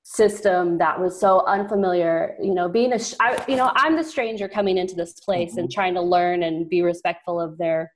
system 0.05 0.79
that 0.79 0.99
was 0.99 1.19
so 1.19 1.45
unfamiliar 1.47 2.37
you 2.41 2.55
know 2.55 2.69
being 2.69 2.93
a 2.93 3.01
I, 3.21 3.45
you 3.49 3.57
know 3.57 3.71
i'm 3.75 3.95
the 3.97 4.05
stranger 4.05 4.49
coming 4.49 4.79
into 4.79 4.95
this 4.95 5.13
place 5.15 5.51
mm-hmm. 5.51 5.61
and 5.61 5.71
trying 5.71 5.95
to 5.95 6.01
learn 6.01 6.45
and 6.45 6.69
be 6.69 6.81
respectful 6.83 7.41
of 7.41 7.59
their 7.59 7.93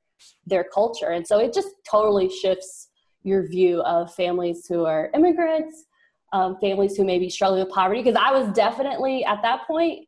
their 0.47 0.65
culture. 0.65 1.11
And 1.11 1.27
so 1.27 1.39
it 1.39 1.53
just 1.53 1.69
totally 1.89 2.29
shifts 2.29 2.89
your 3.25 3.47
view 3.47 3.81
of 3.83 4.15
families 4.15 4.67
who 4.69 4.85
are 4.85 5.11
immigrants, 5.15 5.85
um, 6.33 6.57
families 6.61 6.97
who 6.97 7.05
may 7.05 7.19
be 7.19 7.29
struggling 7.29 7.65
with 7.65 7.73
poverty. 7.73 8.03
Because 8.03 8.21
I 8.21 8.33
was 8.33 8.53
definitely 8.55 9.25
at 9.25 9.43
that 9.43 9.67
point, 9.67 10.07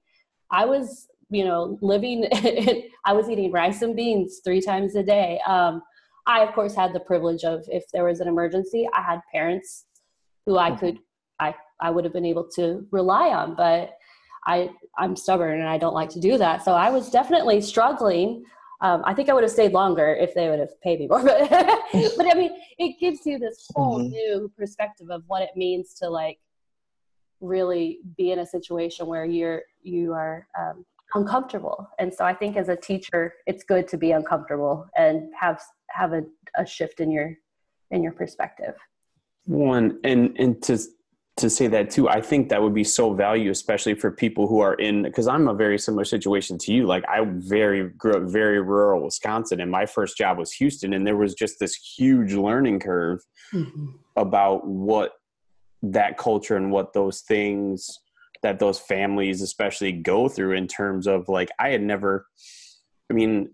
I 0.51 0.65
was, 0.65 1.09
you 1.31 1.45
know, 1.45 1.79
living, 1.81 2.25
in, 2.25 2.83
I 3.05 3.13
was 3.13 3.29
eating 3.29 3.53
rice 3.53 3.83
and 3.83 3.95
beans 3.97 4.41
three 4.45 4.61
times 4.61 4.95
a 4.97 5.03
day. 5.03 5.41
Um, 5.47 5.83
I, 6.27 6.41
of 6.41 6.55
course, 6.55 6.75
had 6.75 6.93
the 6.93 7.01
privilege 7.01 7.45
of 7.45 7.65
if 7.69 7.85
there 7.93 8.05
was 8.05 8.21
an 8.21 8.29
emergency, 8.29 8.89
I 8.95 9.03
had 9.03 9.21
parents 9.33 9.85
who 10.47 10.59
I 10.59 10.75
could, 10.77 10.99
I, 11.39 11.55
I 11.81 11.91
would 11.91 12.05
have 12.05 12.13
been 12.13 12.25
able 12.25 12.49
to 12.57 12.87
rely 12.91 13.29
on, 13.29 13.55
but 13.55 13.97
I, 14.47 14.71
I'm 14.99 15.17
stubborn 15.17 15.61
and 15.61 15.69
I 15.69 15.79
don't 15.79 15.95
like 15.95 16.11
to 16.11 16.21
do 16.21 16.39
that. 16.39 16.65
So 16.65 16.73
I 16.73 16.91
was 16.91 17.11
definitely 17.11 17.61
struggling 17.61 18.45
um, 18.85 19.01
I 19.07 19.15
think 19.15 19.31
I 19.31 19.33
would 19.33 19.43
have 19.43 19.51
stayed 19.51 19.73
longer 19.73 20.15
if 20.15 20.35
they 20.35 20.51
would 20.51 20.59
have 20.59 20.79
paid 20.83 21.01
me 21.01 21.07
more. 21.07 21.25
But, 21.25 21.49
but 22.17 22.27
I 22.31 22.35
mean, 22.35 22.51
it 22.79 23.01
gives 23.01 23.25
you 23.25 23.39
this 23.39 23.67
whole 23.75 23.99
mm-hmm. 23.99 24.11
new 24.11 24.53
perspective 24.59 25.11
of 25.11 25.23
what 25.27 25.43
it 25.43 25.57
means 25.57 25.95
to 25.95 26.11
like 26.11 26.39
really 27.41 28.01
be 28.19 28.33
in 28.33 28.41
a 28.41 28.47
situation 28.47 29.07
where 29.07 29.25
you're 29.25 29.63
you 29.83 30.13
are 30.13 30.47
um, 30.59 30.85
uncomfortable. 31.15 31.89
And 31.99 32.13
so 32.13 32.27
I 32.27 32.35
think 32.35 32.59
as 32.59 32.69
a 32.69 32.77
teacher, 32.77 33.35
it's 33.47 33.65
good 33.65 33.89
to 33.89 33.97
be 33.97 34.11
uncomfortable 34.11 34.87
and 34.97 35.33
have 35.41 35.63
have 35.89 36.13
a, 36.13 36.23
a 36.55 36.67
shift 36.67 37.01
in 37.01 37.11
your 37.11 37.39
in 37.91 38.03
your 38.03 38.13
perspective. 38.13 38.75
One 39.47 39.99
and 40.05 40.37
and 40.39 40.63
to 40.65 40.79
to 41.37 41.51
say 41.51 41.67
that 41.67 41.91
too 41.91 42.09
i 42.09 42.21
think 42.21 42.49
that 42.49 42.63
would 42.63 42.75
be 42.75 42.85
so 42.85 43.13
value 43.13 43.51
especially 43.51 43.95
for 43.95 44.11
people 44.11 44.47
who 44.47 44.61
are 44.61 44.75
in 44.75 45.03
because 45.03 45.27
i'm 45.27 45.49
a 45.49 45.55
very 45.55 45.79
similar 45.79 46.05
situation 46.05 46.57
to 46.57 46.73
you 46.73 46.87
like 46.87 47.05
i 47.09 47.25
very 47.25 47.89
grew 47.91 48.15
up 48.15 48.23
very 48.31 48.61
rural 48.61 49.05
wisconsin 49.05 49.61
and 49.61 49.71
my 49.71 49.85
first 49.85 50.17
job 50.17 50.39
was 50.39 50.53
houston 50.53 50.93
and 50.93 51.07
there 51.07 51.17
was 51.17 51.35
just 51.35 51.59
this 51.59 51.75
huge 51.75 52.35
learning 52.35 52.79
curve 52.79 53.21
mm-hmm. 53.53 53.87
about 54.17 54.67
what 54.67 55.13
that 55.83 56.17
culture 56.17 56.57
and 56.57 56.71
what 56.71 56.93
those 56.93 57.21
things 57.23 57.99
that 58.43 58.59
those 58.59 58.79
families 58.79 59.43
especially 59.43 59.91
go 59.91 60.29
through 60.29 60.53
in 60.53 60.69
terms 60.69 61.07
of 61.07 61.29
like 61.29 61.51
i 61.59 61.71
had 61.71 61.83
never 61.83 62.27
i 63.11 63.15
mean 63.15 63.51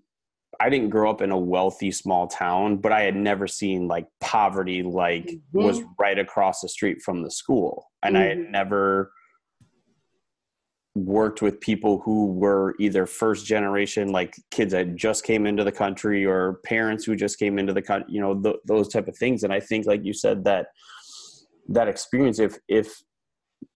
I 0.58 0.68
didn't 0.68 0.90
grow 0.90 1.10
up 1.10 1.22
in 1.22 1.30
a 1.30 1.38
wealthy 1.38 1.90
small 1.92 2.26
town, 2.26 2.78
but 2.78 2.92
I 2.92 3.02
had 3.02 3.14
never 3.14 3.46
seen 3.46 3.86
like 3.86 4.06
poverty 4.20 4.82
like 4.82 5.26
mm-hmm. 5.26 5.62
was 5.62 5.82
right 5.98 6.18
across 6.18 6.60
the 6.60 6.68
street 6.68 7.02
from 7.02 7.22
the 7.22 7.30
school. 7.30 7.86
And 8.02 8.16
mm-hmm. 8.16 8.22
I 8.22 8.26
had 8.26 8.38
mm-hmm. 8.38 8.52
never 8.52 9.12
worked 10.96 11.40
with 11.40 11.60
people 11.60 12.00
who 12.00 12.32
were 12.32 12.74
either 12.80 13.06
first 13.06 13.46
generation 13.46 14.10
like 14.10 14.34
kids 14.50 14.72
that 14.72 14.96
just 14.96 15.24
came 15.24 15.46
into 15.46 15.62
the 15.62 15.72
country 15.72 16.26
or 16.26 16.60
parents 16.64 17.04
who 17.04 17.14
just 17.14 17.38
came 17.38 17.58
into 17.58 17.72
the 17.72 17.82
country, 17.82 18.12
you 18.12 18.20
know, 18.20 18.34
th- 18.34 18.56
those 18.66 18.88
type 18.88 19.06
of 19.06 19.16
things. 19.16 19.44
And 19.44 19.52
I 19.52 19.60
think 19.60 19.86
like 19.86 20.04
you 20.04 20.12
said 20.12 20.44
that 20.44 20.66
that 21.68 21.86
experience 21.86 22.40
if 22.40 22.58
if 22.68 23.00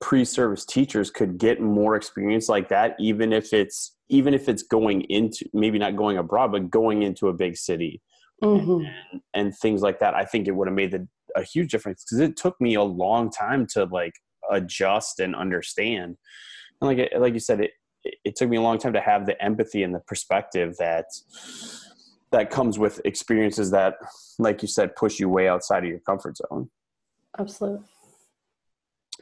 pre-service 0.00 0.64
teachers 0.64 1.10
could 1.10 1.38
get 1.38 1.60
more 1.60 1.96
experience 1.96 2.48
like 2.48 2.68
that 2.68 2.94
even 2.98 3.32
if 3.32 3.52
it's 3.52 3.96
even 4.08 4.34
if 4.34 4.48
it's 4.48 4.62
going 4.62 5.02
into 5.02 5.44
maybe 5.52 5.78
not 5.78 5.96
going 5.96 6.18
abroad 6.18 6.52
but 6.52 6.70
going 6.70 7.02
into 7.02 7.28
a 7.28 7.32
big 7.32 7.56
city 7.56 8.00
mm-hmm. 8.42 8.84
and, 9.12 9.20
and, 9.34 9.56
things 9.56 9.82
like 9.82 9.98
that 9.98 10.14
i 10.14 10.24
think 10.24 10.48
it 10.48 10.52
would 10.52 10.68
have 10.68 10.74
made 10.74 10.90
the, 10.90 11.06
a 11.36 11.42
huge 11.42 11.70
difference 11.70 12.04
because 12.04 12.20
it 12.20 12.36
took 12.36 12.58
me 12.60 12.74
a 12.74 12.82
long 12.82 13.30
time 13.30 13.66
to 13.72 13.84
like 13.84 14.14
adjust 14.50 15.20
and 15.20 15.34
understand. 15.34 16.16
And 16.80 16.98
like 16.98 17.12
like 17.16 17.34
you 17.34 17.40
said 17.40 17.60
it 17.60 17.70
it 18.24 18.36
took 18.36 18.50
me 18.50 18.58
a 18.58 18.60
long 18.60 18.78
time 18.78 18.92
to 18.92 19.00
have 19.00 19.26
the 19.26 19.42
empathy 19.42 19.82
and 19.82 19.94
the 19.94 20.00
perspective 20.00 20.76
that 20.78 21.06
that 22.32 22.50
comes 22.50 22.78
with 22.78 23.00
experiences 23.04 23.70
that 23.70 23.94
like 24.38 24.60
you 24.60 24.68
said 24.68 24.94
push 24.96 25.18
you 25.18 25.28
way 25.28 25.48
outside 25.48 25.84
of 25.84 25.90
your 25.90 26.00
comfort 26.00 26.36
zone. 26.36 26.70
Absolutely 27.38 27.86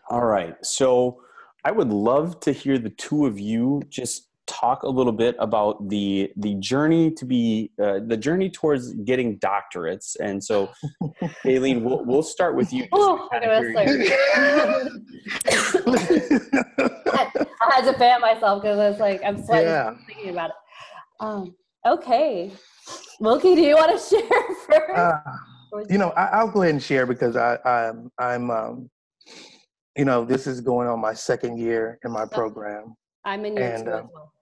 all 0.09 0.25
right. 0.25 0.55
So 0.65 1.23
I 1.65 1.71
would 1.71 1.91
love 1.91 2.41
to 2.41 2.53
hear 2.53 2.79
the 2.79 2.91
two 2.91 3.27
of 3.27 3.39
you 3.39 3.83
just 3.89 4.29
talk 4.47 4.83
a 4.83 4.89
little 4.89 5.13
bit 5.13 5.37
about 5.39 5.89
the 5.89 6.31
the 6.37 6.55
journey 6.57 7.11
to 7.13 7.25
be 7.25 7.71
uh, 7.83 8.01
the 8.07 8.17
journey 8.17 8.51
towards 8.51 8.93
getting 9.05 9.39
doctorates. 9.39 10.17
And 10.21 10.43
so, 10.43 10.71
Aileen, 11.47 11.85
we'll, 11.85 12.05
we'll 12.05 12.23
start 12.23 12.57
with 12.57 12.73
you. 12.73 12.87
Oh, 12.93 13.29
I, 13.33 13.37
I 17.61 17.75
had 17.75 17.85
to 17.85 17.95
fan 17.97 18.21
myself 18.21 18.63
because 18.63 18.79
I 18.79 18.91
was 18.91 18.99
like, 18.99 19.23
I'm 19.25 19.43
sweating 19.45 19.69
yeah. 19.69 19.95
thinking 20.07 20.31
about 20.31 20.51
it. 20.51 20.57
Um, 21.21 21.55
okay, 21.87 22.51
Wilkie, 23.21 23.55
do 23.55 23.61
you 23.63 23.77
want 23.77 23.99
to 23.99 24.17
share 24.17 24.29
first? 24.67 24.99
Uh, 24.99 25.19
you 25.89 25.99
know, 25.99 26.11
I, 26.11 26.43
will 26.43 26.51
go 26.51 26.63
ahead 26.63 26.75
and 26.75 26.83
share 26.83 27.07
because 27.07 27.37
I, 27.37 27.59
I'm 27.65 28.11
I'm 28.19 28.51
um, 28.51 28.91
you 29.97 30.05
know, 30.05 30.25
this 30.25 30.47
is 30.47 30.61
going 30.61 30.89
on 30.89 31.01
my 31.01 31.13
second 31.13 31.59
year 31.59 31.99
in 32.05 32.11
my 32.11 32.25
program. 32.27 32.95
I'm 33.25 33.45
in 33.45 33.57
year 33.57 33.75
and, 33.75 33.85
two 33.85 33.93
as 33.93 34.05
well. 34.13 34.33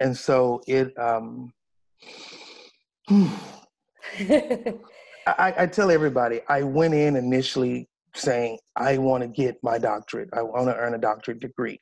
And 0.00 0.16
so 0.16 0.62
it, 0.66 0.96
um, 0.98 1.52
I, 5.26 5.54
I 5.58 5.66
tell 5.66 5.90
everybody, 5.90 6.40
I 6.48 6.62
went 6.62 6.94
in 6.94 7.16
initially 7.16 7.88
saying, 8.14 8.58
I 8.76 8.98
want 8.98 9.22
to 9.22 9.28
get 9.28 9.56
my 9.62 9.78
doctorate. 9.78 10.30
I 10.32 10.42
want 10.42 10.68
to 10.68 10.76
earn 10.76 10.94
a 10.94 10.98
doctorate 10.98 11.40
degree. 11.40 11.80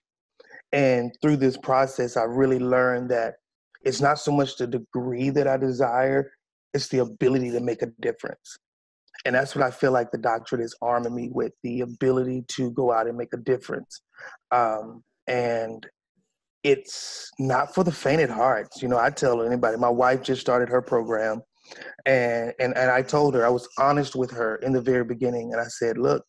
And 0.73 1.13
through 1.21 1.37
this 1.37 1.57
process, 1.57 2.17
I 2.17 2.23
really 2.23 2.59
learned 2.59 3.11
that 3.11 3.35
it's 3.83 4.01
not 4.01 4.19
so 4.19 4.33
much 4.33 4.57
the 4.57 4.67
degree 4.67 5.31
that 5.31 5.47
I 5.47 5.57
desire, 5.57 6.33
it's 6.73 6.89
the 6.89 6.99
ability 7.01 7.51
to 7.51 7.61
make 7.61 7.83
a 7.83 7.93
difference 8.01 8.59
and 9.25 9.35
that's 9.35 9.55
what 9.55 9.65
I 9.65 9.71
feel 9.71 9.93
like 9.93 10.11
the 10.11 10.19
doctorate 10.19 10.63
is 10.63 10.77
arming 10.83 11.15
me 11.15 11.31
with 11.33 11.53
the 11.63 11.81
ability 11.81 12.45
to 12.49 12.71
go 12.73 12.93
out 12.93 13.07
and 13.07 13.17
make 13.17 13.33
a 13.33 13.39
difference. 13.39 14.03
Um, 14.51 15.03
and 15.27 15.87
it's 16.65 17.31
not 17.39 17.75
for 17.75 17.85
the 17.85 17.93
faint 17.93 18.21
at 18.21 18.31
heart. 18.31 18.69
You 18.81 18.89
know, 18.89 18.99
I 18.99 19.11
tell 19.11 19.43
anybody, 19.43 19.77
my 19.77 19.89
wife 19.89 20.23
just 20.23 20.41
started 20.41 20.69
her 20.69 20.83
program 20.83 21.43
and, 22.07 22.53
and, 22.59 22.77
and 22.77 22.91
I 22.91 23.03
told 23.03 23.35
her, 23.35 23.47
I 23.47 23.51
was 23.51 23.69
honest 23.79 24.17
with 24.17 24.31
her 24.33 24.57
in 24.57 24.73
the 24.73 24.81
very 24.81 25.05
beginning. 25.05 25.53
And 25.53 25.61
I 25.61 25.69
said, 25.69 25.99
look, 25.99 26.25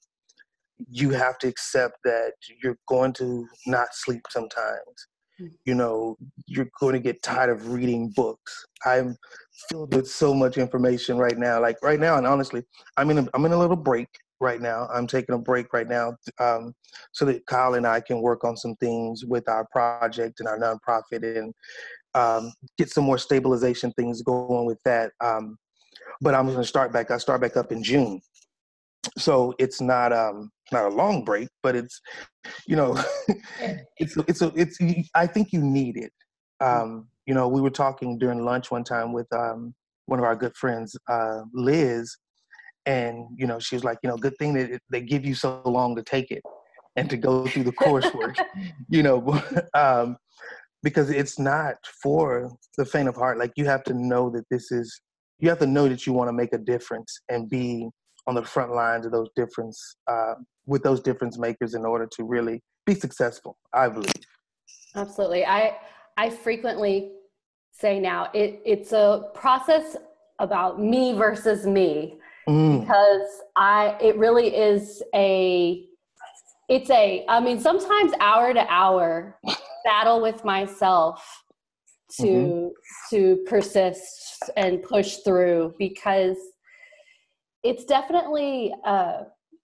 you 0.89 1.11
have 1.11 1.37
to 1.39 1.47
accept 1.47 1.97
that 2.03 2.33
you're 2.63 2.77
going 2.87 3.13
to 3.13 3.47
not 3.67 3.87
sleep 3.91 4.21
sometimes. 4.29 5.07
You 5.65 5.75
know, 5.75 6.17
you're 6.45 6.69
going 6.79 6.93
to 6.93 6.99
get 6.99 7.21
tired 7.23 7.49
of 7.49 7.69
reading 7.69 8.11
books. 8.15 8.65
I'm 8.85 9.17
filled 9.69 9.93
with 9.93 10.07
so 10.07 10.33
much 10.33 10.57
information 10.57 11.17
right 11.17 11.37
now. 11.37 11.61
Like 11.61 11.77
right 11.81 11.99
now, 11.99 12.17
and 12.17 12.27
honestly, 12.27 12.63
I'm 12.97 13.09
in 13.11 13.19
a, 13.19 13.27
I'm 13.33 13.45
in 13.45 13.53
a 13.53 13.57
little 13.57 13.75
break 13.75 14.09
right 14.39 14.61
now. 14.61 14.87
I'm 14.93 15.07
taking 15.07 15.35
a 15.35 15.39
break 15.39 15.73
right 15.73 15.87
now 15.87 16.15
um, 16.39 16.73
so 17.13 17.25
that 17.25 17.45
Kyle 17.45 17.75
and 17.75 17.87
I 17.87 18.01
can 18.01 18.21
work 18.21 18.43
on 18.43 18.57
some 18.57 18.75
things 18.75 19.25
with 19.25 19.47
our 19.47 19.65
project 19.71 20.39
and 20.39 20.49
our 20.49 20.59
nonprofit 20.59 21.23
and 21.37 21.53
um, 22.13 22.51
get 22.77 22.89
some 22.89 23.05
more 23.05 23.17
stabilization 23.17 23.91
things 23.93 24.21
going 24.21 24.65
with 24.65 24.79
that. 24.83 25.11
Um, 25.21 25.57
but 26.21 26.35
I'm 26.35 26.45
going 26.45 26.57
to 26.57 26.65
start 26.65 26.91
back. 26.93 27.11
I 27.11 27.17
start 27.17 27.41
back 27.41 27.57
up 27.57 27.71
in 27.71 27.81
June. 27.83 28.21
So 29.17 29.53
it's 29.59 29.81
not 29.81 30.13
um 30.13 30.51
not 30.71 30.85
a 30.85 30.95
long 30.95 31.23
break, 31.23 31.49
but 31.61 31.75
it's 31.75 32.01
you 32.67 32.75
know 32.75 32.97
it's 33.97 34.17
it's 34.27 34.41
a, 34.41 34.51
it's 34.55 34.77
I 35.15 35.27
think 35.27 35.51
you 35.51 35.61
need 35.61 35.97
it. 35.97 36.11
Um, 36.59 37.07
you 37.25 37.33
know, 37.33 37.47
we 37.47 37.61
were 37.61 37.69
talking 37.69 38.17
during 38.17 38.43
lunch 38.43 38.71
one 38.71 38.83
time 38.83 39.13
with 39.13 39.31
um 39.33 39.73
one 40.05 40.19
of 40.19 40.25
our 40.25 40.35
good 40.35 40.55
friends, 40.55 40.95
uh, 41.09 41.41
Liz, 41.53 42.15
and 42.85 43.25
you 43.37 43.47
know 43.47 43.59
she 43.59 43.75
was 43.75 43.83
like, 43.83 43.97
you 44.03 44.09
know, 44.09 44.17
good 44.17 44.37
thing 44.37 44.53
that 44.53 44.81
they 44.89 45.01
give 45.01 45.25
you 45.25 45.35
so 45.35 45.61
long 45.65 45.95
to 45.95 46.03
take 46.03 46.31
it 46.31 46.41
and 46.95 47.09
to 47.09 47.17
go 47.17 47.47
through 47.47 47.63
the 47.63 47.71
coursework, 47.71 48.35
you 48.89 49.03
know, 49.03 49.41
um, 49.73 50.17
because 50.83 51.09
it's 51.09 51.39
not 51.39 51.75
for 52.01 52.51
the 52.77 52.85
faint 52.85 53.07
of 53.07 53.15
heart. 53.15 53.37
Like 53.37 53.53
you 53.55 53.65
have 53.65 53.83
to 53.85 53.93
know 53.93 54.29
that 54.31 54.45
this 54.49 54.71
is 54.71 55.01
you 55.39 55.49
have 55.49 55.59
to 55.59 55.67
know 55.67 55.89
that 55.89 56.05
you 56.05 56.13
want 56.13 56.29
to 56.29 56.33
make 56.33 56.53
a 56.53 56.57
difference 56.57 57.19
and 57.29 57.49
be 57.49 57.89
on 58.27 58.35
the 58.35 58.43
front 58.43 58.73
lines 58.73 59.05
of 59.05 59.11
those 59.11 59.29
difference 59.35 59.97
uh, 60.07 60.35
with 60.65 60.83
those 60.83 61.01
difference 61.01 61.37
makers 61.37 61.73
in 61.73 61.85
order 61.85 62.07
to 62.07 62.23
really 62.23 62.61
be 62.85 62.93
successful 62.93 63.57
i 63.73 63.87
believe 63.87 64.11
absolutely 64.95 65.45
i 65.45 65.75
i 66.17 66.29
frequently 66.29 67.11
say 67.71 67.99
now 67.99 68.29
it 68.33 68.61
it's 68.65 68.91
a 68.91 69.29
process 69.33 69.97
about 70.39 70.81
me 70.81 71.13
versus 71.13 71.65
me 71.65 72.15
mm. 72.47 72.81
because 72.81 73.41
i 73.55 73.95
it 74.01 74.17
really 74.17 74.55
is 74.55 75.01
a 75.15 75.85
it's 76.69 76.89
a 76.89 77.25
i 77.27 77.39
mean 77.39 77.59
sometimes 77.59 78.13
hour 78.19 78.53
to 78.53 78.65
hour 78.69 79.37
battle 79.85 80.21
with 80.21 80.43
myself 80.45 81.43
to 82.11 82.23
mm-hmm. 82.23 82.67
to 83.09 83.43
persist 83.47 84.51
and 84.55 84.83
push 84.83 85.17
through 85.17 85.73
because 85.79 86.37
it's 87.63 87.85
definitely 87.85 88.73
uh, 88.85 89.23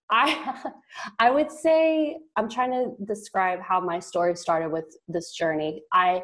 I 0.10 0.64
I 1.20 1.32
would 1.32 1.52
say 1.52 2.18
I'm 2.36 2.50
trying 2.50 2.72
to 2.72 3.06
describe 3.06 3.60
how 3.62 3.80
my 3.80 4.00
story 4.00 4.36
started 4.36 4.70
with 4.70 4.86
this 5.08 5.32
journey. 5.32 5.84
I 5.94 6.24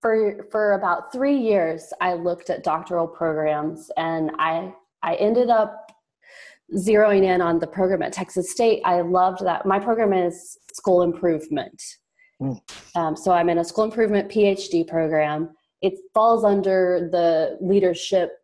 for 0.00 0.46
for 0.50 0.72
about 0.72 1.12
3 1.12 1.36
years 1.36 1.92
I 2.00 2.14
looked 2.14 2.50
at 2.50 2.64
doctoral 2.64 3.06
programs 3.06 3.90
and 3.96 4.32
I 4.38 4.72
I 5.02 5.14
ended 5.16 5.50
up 5.50 5.92
zeroing 6.74 7.24
in 7.24 7.40
on 7.40 7.58
the 7.58 7.66
program 7.66 8.02
at 8.02 8.12
Texas 8.12 8.50
State. 8.50 8.80
I 8.84 9.02
loved 9.02 9.44
that. 9.44 9.66
My 9.66 9.78
program 9.78 10.12
is 10.12 10.58
school 10.72 11.02
improvement. 11.02 11.80
Mm. 12.40 12.58
Um, 12.94 13.16
so 13.16 13.30
I'm 13.32 13.48
in 13.48 13.58
a 13.58 13.64
school 13.64 13.84
improvement 13.84 14.30
PhD 14.30 14.86
program. 14.88 15.50
It 15.82 15.94
falls 16.14 16.44
under 16.44 17.08
the 17.12 17.58
leadership 17.60 18.38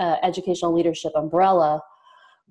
uh, 0.00 0.16
educational 0.22 0.74
leadership 0.74 1.12
umbrella. 1.14 1.80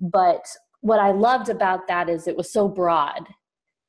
But 0.00 0.46
what 0.80 0.98
I 0.98 1.10
loved 1.10 1.50
about 1.50 1.86
that 1.88 2.08
is 2.08 2.26
it 2.26 2.36
was 2.36 2.50
so 2.50 2.66
broad 2.68 3.26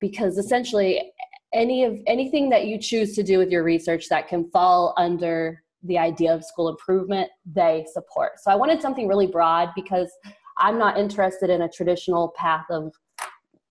because 0.02 0.38
essentially 0.38 1.14
any 1.54 1.84
of 1.84 2.00
anything 2.08 2.50
that 2.50 2.66
you 2.66 2.78
choose 2.78 3.16
to 3.16 3.24
do 3.24 3.38
with 3.38 3.50
your 3.50 3.64
research 3.64 4.10
that 4.10 4.28
can 4.28 4.50
fall 4.52 4.94
under 4.98 5.64
the 5.84 5.98
idea 5.98 6.34
of 6.34 6.46
school 6.46 6.70
improvement 6.70 7.30
they 7.46 7.86
support 7.92 8.34
so 8.38 8.52
i 8.52 8.56
wanted 8.56 8.82
something 8.82 9.08
really 9.08 9.28
broad 9.28 9.70
because 9.76 10.12
i'm 10.60 10.78
not 10.78 10.98
interested 10.98 11.50
in 11.50 11.64
a 11.64 11.70
traditional 11.70 12.34
path 12.38 12.66
of 12.70 12.94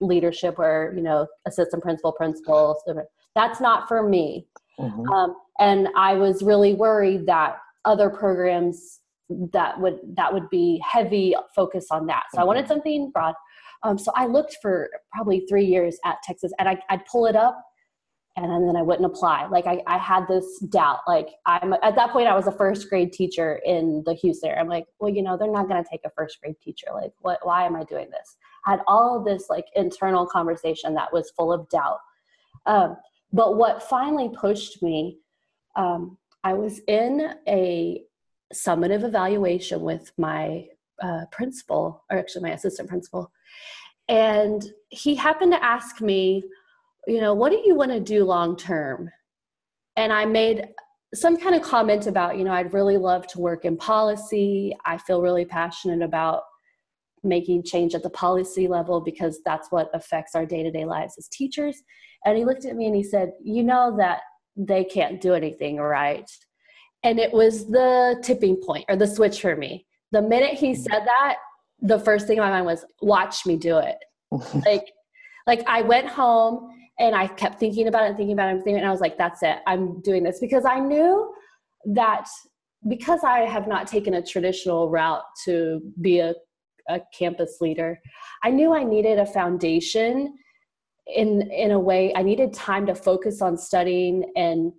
leadership 0.01 0.59
where 0.59 0.93
you 0.95 1.03
know 1.03 1.27
assistant 1.47 1.83
principal 1.83 2.13
principal 2.13 2.83
that's 3.35 3.61
not 3.61 3.87
for 3.87 4.07
me 4.07 4.47
mm-hmm. 4.79 5.09
um, 5.11 5.37
and 5.61 5.89
i 5.97 6.15
was 6.15 6.43
really 6.43 6.75
worried 6.75 7.27
that 7.27 7.59
other 7.85 8.11
programs 8.11 9.00
that 9.53 9.81
would 9.81 9.99
that 10.17 10.33
would 10.33 10.49
be 10.51 10.83
heavy 10.89 11.35
focus 11.55 11.87
on 11.91 12.07
that. 12.07 12.25
So 12.35 12.41
I 12.41 12.45
wanted 12.45 12.69
something 12.69 13.11
broad. 13.13 13.35
Um, 13.83 13.97
so 13.99 14.13
I 14.15 14.27
looked 14.27 14.59
for 14.61 14.91
probably 15.13 15.47
three 15.49 15.65
years 15.65 15.99
at 16.05 16.17
Texas, 16.23 16.53
and 16.59 16.69
I, 16.69 16.79
I'd 16.91 17.05
pull 17.07 17.27
it 17.27 17.37
up, 17.37 17.59
and 18.37 18.69
then 18.69 18.77
I 18.77 18.83
wouldn't 18.83 19.07
apply. 19.07 19.47
Like 19.47 19.67
I, 19.67 19.83
I 19.87 19.99
had 19.99 20.27
this 20.29 20.59
doubt. 20.69 21.01
Like 21.07 21.29
I'm 21.47 21.73
at 21.73 21.95
that 21.95 22.11
point, 22.11 22.29
I 22.29 22.35
was 22.35 22.47
a 22.47 22.53
first 22.53 22.89
grade 22.89 23.13
teacher 23.13 23.61
in 23.65 24.03
the 24.05 24.15
Houston 24.15 24.51
area. 24.51 24.61
I'm 24.61 24.69
like, 24.69 24.87
well, 24.99 25.11
you 25.11 25.23
know, 25.23 25.37
they're 25.37 25.51
not 25.51 25.69
going 25.69 25.83
to 25.83 25.89
take 25.89 26.03
a 26.05 26.11
first 26.17 26.41
grade 26.41 26.57
teacher. 26.63 26.89
Like, 26.93 27.13
what? 27.21 27.39
Why 27.43 27.65
am 27.65 27.77
I 27.77 27.85
doing 27.85 28.11
this? 28.11 28.37
I 28.67 28.73
had 28.73 28.81
all 28.87 29.23
this 29.25 29.49
like 29.49 29.67
internal 29.75 30.27
conversation 30.27 30.95
that 30.95 31.13
was 31.13 31.33
full 31.37 31.53
of 31.53 31.69
doubt. 31.71 31.99
Um, 32.67 32.97
but 33.33 33.57
what 33.57 33.83
finally 33.83 34.31
pushed 34.39 34.83
me, 34.83 35.19
um, 35.77 36.19
I 36.45 36.53
was 36.55 36.81
in 36.89 37.35
a 37.49 38.03
summative 38.55 39.05
evaluation 39.05 39.81
with 39.81 40.13
my 40.19 40.67
uh, 41.03 41.27
principal, 41.31 42.05
or 42.11 42.19
actually 42.19 42.43
my 42.43 42.53
assistant 42.55 42.89
principal. 42.89 43.31
And 44.09 44.63
he 44.89 45.15
happened 45.15 45.53
to 45.53 45.65
ask 45.65 46.01
me, 46.01 46.45
you 47.07 47.21
know, 47.21 47.33
what 47.33 47.53
do 47.53 47.63
you 47.65 47.75
want 47.75 47.93
to 47.93 48.01
do 48.01 48.25
long 48.25 48.57
term? 48.57 49.11
And 49.97 50.13
I 50.13 50.25
made 50.25 50.69
some 51.15 51.37
kind 51.37 51.55
of 51.55 51.63
comment 51.63 52.07
about, 52.07 52.39
you 52.39 52.45
know, 52.45 52.53
I'd 52.53 52.73
really 52.73 52.97
love 52.97 53.27
to 53.29 53.41
work 53.41 53.65
in 53.65 53.77
policy. 53.77 54.77
I 54.85 54.99
feel 54.99 55.23
really 55.23 55.45
passionate 55.45 56.03
about 56.03 56.43
making 57.23 57.65
change 57.65 57.95
at 57.95 58.03
the 58.03 58.11
policy 58.11 58.67
level 58.67 59.01
because 59.01 59.41
that's 59.45 59.71
what 59.71 59.91
affects 59.93 60.35
our 60.35 60.47
day 60.47 60.63
to 60.63 60.71
day 60.71 60.85
lives 60.85 61.15
as 61.19 61.29
teachers. 61.29 61.83
And 62.25 62.37
he 62.37 62.45
looked 62.45 62.65
at 62.65 62.77
me 62.77 62.87
and 62.87 62.97
he 62.97 63.03
said, 63.03 63.33
You 63.43 63.63
know 63.63 63.97
that 63.99 64.21
they 64.57 64.85
can't 64.85 65.21
do 65.21 65.35
anything 65.35 65.77
right 65.77 66.31
and 67.03 67.19
it 67.19 67.33
was 67.33 67.67
the 67.67 68.21
tipping 68.23 68.57
point 68.57 68.85
or 68.89 68.97
the 68.97 69.07
switch 69.07 69.41
for 69.41 69.57
me. 69.57 69.87
The 70.13 70.23
minute 70.23 70.55
he 70.55 70.73
mm. 70.73 70.77
said 70.77 71.05
that 71.05 71.37
the 71.81 71.99
first 71.99 72.27
thing 72.27 72.37
in 72.37 72.43
my 72.43 72.51
mind 72.51 72.67
was 72.67 72.85
watch 73.01 73.47
me 73.47 73.57
do 73.57 73.79
it. 73.79 73.97
Like 74.67 74.93
like 75.47 75.65
i 75.67 75.81
went 75.83 76.07
home 76.07 76.69
and 76.99 77.17
i 77.17 77.27
kept 77.27 77.59
thinking 77.59 77.89
about 77.89 78.05
it 78.05 78.09
and 78.09 78.17
thinking 78.17 78.35
about 78.35 78.49
it 78.49 78.57
and, 78.57 78.63
thinking, 78.63 78.81
and 78.81 78.87
i 78.87 78.91
was 78.91 79.01
like 79.01 79.19
that's 79.19 79.43
it. 79.43 79.59
I'm 79.67 80.01
doing 80.03 80.23
this. 80.23 80.39
Because 80.41 80.65
i 80.65 80.79
knew 80.79 81.33
that 81.87 82.29
because 82.89 83.25
i 83.25 83.41
have 83.41 83.67
not 83.67 83.87
taken 83.87 84.15
a 84.15 84.23
traditional 84.23 84.91
route 84.91 85.23
to 85.45 85.81
be 86.01 86.21
a, 86.21 86.35
a 86.89 87.01
campus 87.19 87.59
leader 87.61 87.99
i 88.45 88.51
knew 88.51 88.75
i 88.75 88.85
needed 88.85 89.19
a 89.19 89.27
foundation 89.27 90.35
in 91.15 91.51
in 91.51 91.71
a 91.71 91.79
way. 91.79 92.13
I 92.15 92.23
needed 92.23 92.53
time 92.53 92.87
to 92.87 92.95
focus 92.95 93.43
on 93.43 93.57
studying 93.57 94.25
and 94.37 94.73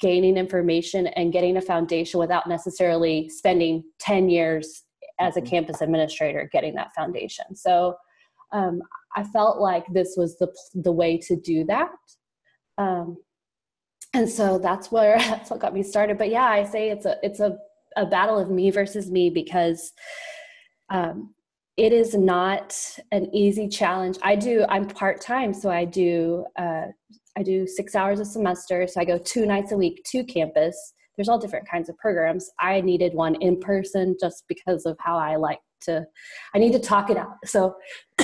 gaining 0.00 0.36
information 0.36 1.06
and 1.08 1.32
getting 1.32 1.56
a 1.56 1.60
foundation 1.60 2.18
without 2.18 2.48
necessarily 2.48 3.28
spending 3.28 3.84
10 4.00 4.28
years 4.28 4.84
as 5.20 5.36
a 5.36 5.40
mm-hmm. 5.40 5.50
campus 5.50 5.80
administrator 5.80 6.48
getting 6.52 6.74
that 6.74 6.94
foundation. 6.94 7.54
So 7.54 7.96
um, 8.52 8.80
i 9.16 9.24
felt 9.24 9.58
like 9.58 9.84
this 9.92 10.14
was 10.16 10.38
the 10.38 10.48
the 10.74 10.92
way 10.92 11.18
to 11.18 11.36
do 11.36 11.64
that. 11.64 11.90
Um, 12.78 13.16
and 14.14 14.28
so 14.28 14.58
that's 14.58 14.90
where 14.92 15.18
that's 15.30 15.50
what 15.50 15.60
got 15.60 15.74
me 15.74 15.82
started. 15.82 16.18
But 16.18 16.30
yeah 16.30 16.46
i 16.46 16.64
say 16.64 16.90
it's 16.90 17.06
a 17.06 17.16
it's 17.22 17.40
a, 17.40 17.58
a 17.96 18.06
battle 18.06 18.38
of 18.38 18.50
me 18.50 18.70
versus 18.70 19.10
me 19.10 19.30
because 19.30 19.92
um, 20.90 21.34
it 21.76 21.92
is 21.92 22.14
not 22.14 22.78
an 23.12 23.34
easy 23.34 23.68
challenge. 23.68 24.16
I 24.22 24.36
do 24.36 24.64
i'm 24.68 24.86
part-time 24.86 25.52
so 25.52 25.70
i 25.70 25.84
do 25.84 26.44
uh, 26.56 26.86
I 27.36 27.42
do 27.42 27.66
six 27.66 27.94
hours 27.94 28.18
a 28.20 28.24
semester. 28.24 28.86
So 28.86 29.00
I 29.00 29.04
go 29.04 29.18
two 29.18 29.46
nights 29.46 29.72
a 29.72 29.76
week 29.76 30.02
to 30.12 30.24
campus. 30.24 30.94
There's 31.16 31.28
all 31.28 31.38
different 31.38 31.68
kinds 31.68 31.88
of 31.88 31.96
programs. 31.98 32.50
I 32.58 32.80
needed 32.80 33.14
one 33.14 33.36
in 33.36 33.60
person 33.60 34.16
just 34.20 34.44
because 34.48 34.86
of 34.86 34.96
how 35.00 35.18
I 35.18 35.36
like 35.36 35.60
to, 35.82 36.06
I 36.54 36.58
need 36.58 36.72
to 36.72 36.78
talk 36.78 37.10
it 37.10 37.16
out. 37.16 37.36
So 37.44 37.76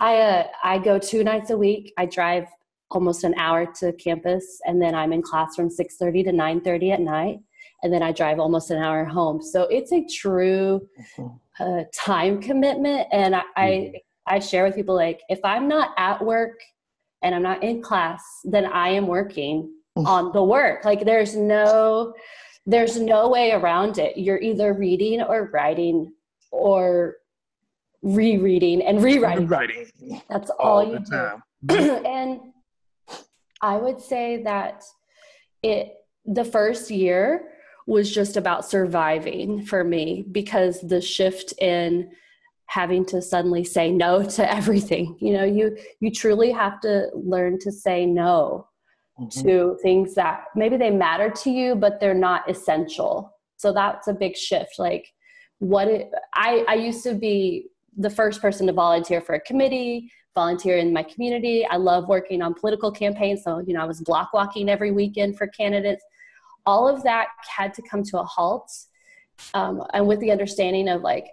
I, 0.00 0.16
uh, 0.16 0.46
I 0.62 0.78
go 0.78 0.98
two 0.98 1.24
nights 1.24 1.50
a 1.50 1.56
week. 1.56 1.92
I 1.98 2.06
drive 2.06 2.46
almost 2.90 3.24
an 3.24 3.34
hour 3.34 3.66
to 3.80 3.92
campus 3.94 4.60
and 4.64 4.80
then 4.80 4.94
I'm 4.94 5.12
in 5.12 5.22
class 5.22 5.54
from 5.54 5.68
6.30 5.68 6.24
to 6.24 6.30
9.30 6.30 6.92
at 6.94 7.00
night. 7.00 7.38
And 7.82 7.92
then 7.92 8.02
I 8.02 8.12
drive 8.12 8.40
almost 8.40 8.70
an 8.70 8.78
hour 8.78 9.04
home. 9.04 9.40
So 9.40 9.64
it's 9.64 9.92
a 9.92 10.04
true 10.06 10.88
mm-hmm. 11.18 11.62
uh, 11.62 11.84
time 11.94 12.40
commitment. 12.40 13.06
And 13.12 13.36
I, 13.36 13.42
I, 13.56 13.66
mm-hmm. 13.66 13.96
I 14.26 14.38
share 14.40 14.64
with 14.64 14.74
people 14.74 14.96
like, 14.96 15.20
if 15.28 15.38
I'm 15.44 15.68
not 15.68 15.90
at 15.96 16.24
work 16.24 16.58
and 17.22 17.34
I'm 17.34 17.42
not 17.42 17.62
in 17.62 17.82
class, 17.82 18.22
then 18.44 18.66
I 18.66 18.90
am 18.90 19.06
working 19.06 19.72
on 19.96 20.32
the 20.32 20.42
work. 20.42 20.84
Like 20.84 21.04
there's 21.04 21.36
no 21.36 22.14
there's 22.66 22.98
no 22.98 23.28
way 23.28 23.52
around 23.52 23.98
it. 23.98 24.18
You're 24.18 24.40
either 24.40 24.74
reading 24.74 25.22
or 25.22 25.50
writing 25.52 26.12
or 26.50 27.16
rereading 28.02 28.82
and 28.82 29.02
rewriting. 29.02 29.46
Writing. 29.46 29.86
That's 30.28 30.50
all, 30.50 30.84
all 30.84 30.92
you 30.92 30.98
do. 31.64 31.74
and 32.06 32.40
I 33.62 33.76
would 33.76 34.00
say 34.00 34.42
that 34.44 34.84
it 35.62 35.94
the 36.24 36.44
first 36.44 36.90
year 36.90 37.48
was 37.86 38.14
just 38.14 38.36
about 38.36 38.68
surviving 38.68 39.64
for 39.64 39.82
me 39.82 40.24
because 40.30 40.80
the 40.82 41.00
shift 41.00 41.54
in 41.58 42.10
having 42.68 43.04
to 43.04 43.20
suddenly 43.20 43.64
say 43.64 43.90
no 43.90 44.22
to 44.36 44.50
everything 44.52 45.16
you 45.20 45.32
know 45.32 45.44
you 45.44 45.76
you 46.00 46.10
truly 46.10 46.50
have 46.50 46.80
to 46.80 47.08
learn 47.14 47.58
to 47.58 47.72
say 47.72 48.06
no 48.06 48.66
mm-hmm. 49.20 49.40
to 49.40 49.76
things 49.82 50.14
that 50.14 50.44
maybe 50.54 50.76
they 50.76 50.90
matter 50.90 51.30
to 51.30 51.50
you 51.50 51.74
but 51.74 52.00
they're 52.00 52.14
not 52.14 52.48
essential 52.48 53.34
so 53.56 53.72
that's 53.72 54.08
a 54.08 54.12
big 54.12 54.36
shift 54.36 54.78
like 54.78 55.12
what 55.58 55.88
it, 55.88 56.10
i 56.34 56.64
i 56.68 56.74
used 56.74 57.02
to 57.02 57.14
be 57.14 57.68
the 57.98 58.08
first 58.08 58.40
person 58.40 58.66
to 58.68 58.72
volunteer 58.72 59.20
for 59.20 59.34
a 59.34 59.40
committee, 59.40 60.10
volunteer 60.34 60.78
in 60.78 60.92
my 60.92 61.02
community. 61.02 61.66
I 61.66 61.76
love 61.76 62.08
working 62.08 62.40
on 62.40 62.54
political 62.54 62.92
campaigns. 62.92 63.42
So, 63.42 63.58
you 63.66 63.74
know, 63.74 63.82
I 63.82 63.84
was 63.84 64.00
block 64.00 64.32
walking 64.32 64.68
every 64.68 64.92
weekend 64.92 65.36
for 65.36 65.48
candidates. 65.48 66.02
All 66.64 66.88
of 66.88 67.02
that 67.02 67.28
had 67.48 67.74
to 67.74 67.82
come 67.82 68.04
to 68.04 68.20
a 68.20 68.24
halt. 68.24 68.70
Um, 69.52 69.82
and 69.92 70.06
with 70.06 70.20
the 70.20 70.30
understanding 70.30 70.88
of 70.88 71.02
like, 71.02 71.26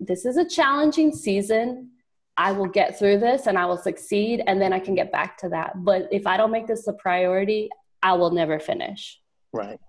this 0.00 0.24
is 0.24 0.36
a 0.36 0.44
challenging 0.44 1.12
season. 1.12 1.90
I 2.36 2.52
will 2.52 2.66
get 2.66 2.98
through 2.98 3.18
this 3.18 3.46
and 3.46 3.58
I 3.58 3.64
will 3.64 3.78
succeed 3.78 4.42
and 4.46 4.60
then 4.60 4.72
I 4.72 4.78
can 4.78 4.94
get 4.94 5.10
back 5.10 5.38
to 5.38 5.48
that. 5.50 5.72
But 5.84 6.08
if 6.10 6.26
I 6.26 6.36
don't 6.36 6.50
make 6.50 6.66
this 6.66 6.86
a 6.86 6.92
priority, 6.92 7.70
I 8.02 8.12
will 8.12 8.30
never 8.30 8.60
finish. 8.60 9.18
Right. 9.52 9.80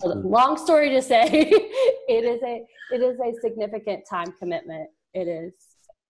So 0.00 0.08
long 0.08 0.56
story 0.56 0.90
to 0.90 1.02
say, 1.02 1.26
it 1.28 2.24
is 2.24 2.40
a 2.42 2.64
it 2.92 3.02
is 3.02 3.18
a 3.18 3.40
significant 3.40 4.04
time 4.08 4.32
commitment. 4.38 4.88
It 5.14 5.26
is 5.26 5.52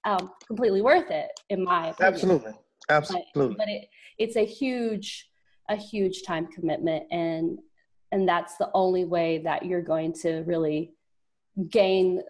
um, 0.05 0.33
completely 0.47 0.83
worth 0.83 1.11
it 1.11 1.29
in 1.49 1.65
my 1.65 1.89
opinion. 1.89 2.15
Absolutely, 2.15 2.53
absolutely. 2.91 3.25
But, 3.35 3.59
but 3.59 3.69
it 3.69 3.89
it's 4.19 4.37
a 4.37 4.45
huge 4.45 5.31
a 5.71 5.77
huge 5.77 6.23
time 6.25 6.47
commitment, 6.49 7.05
and 7.11 7.59
and 8.13 8.29
that's 8.29 8.57
the 8.57 8.71
only 8.75 9.05
way 9.05 9.39
that 9.39 9.65
you're 9.65 9.83
going 9.83 10.13
to 10.23 10.43
really 10.47 10.93
gain 11.71 12.23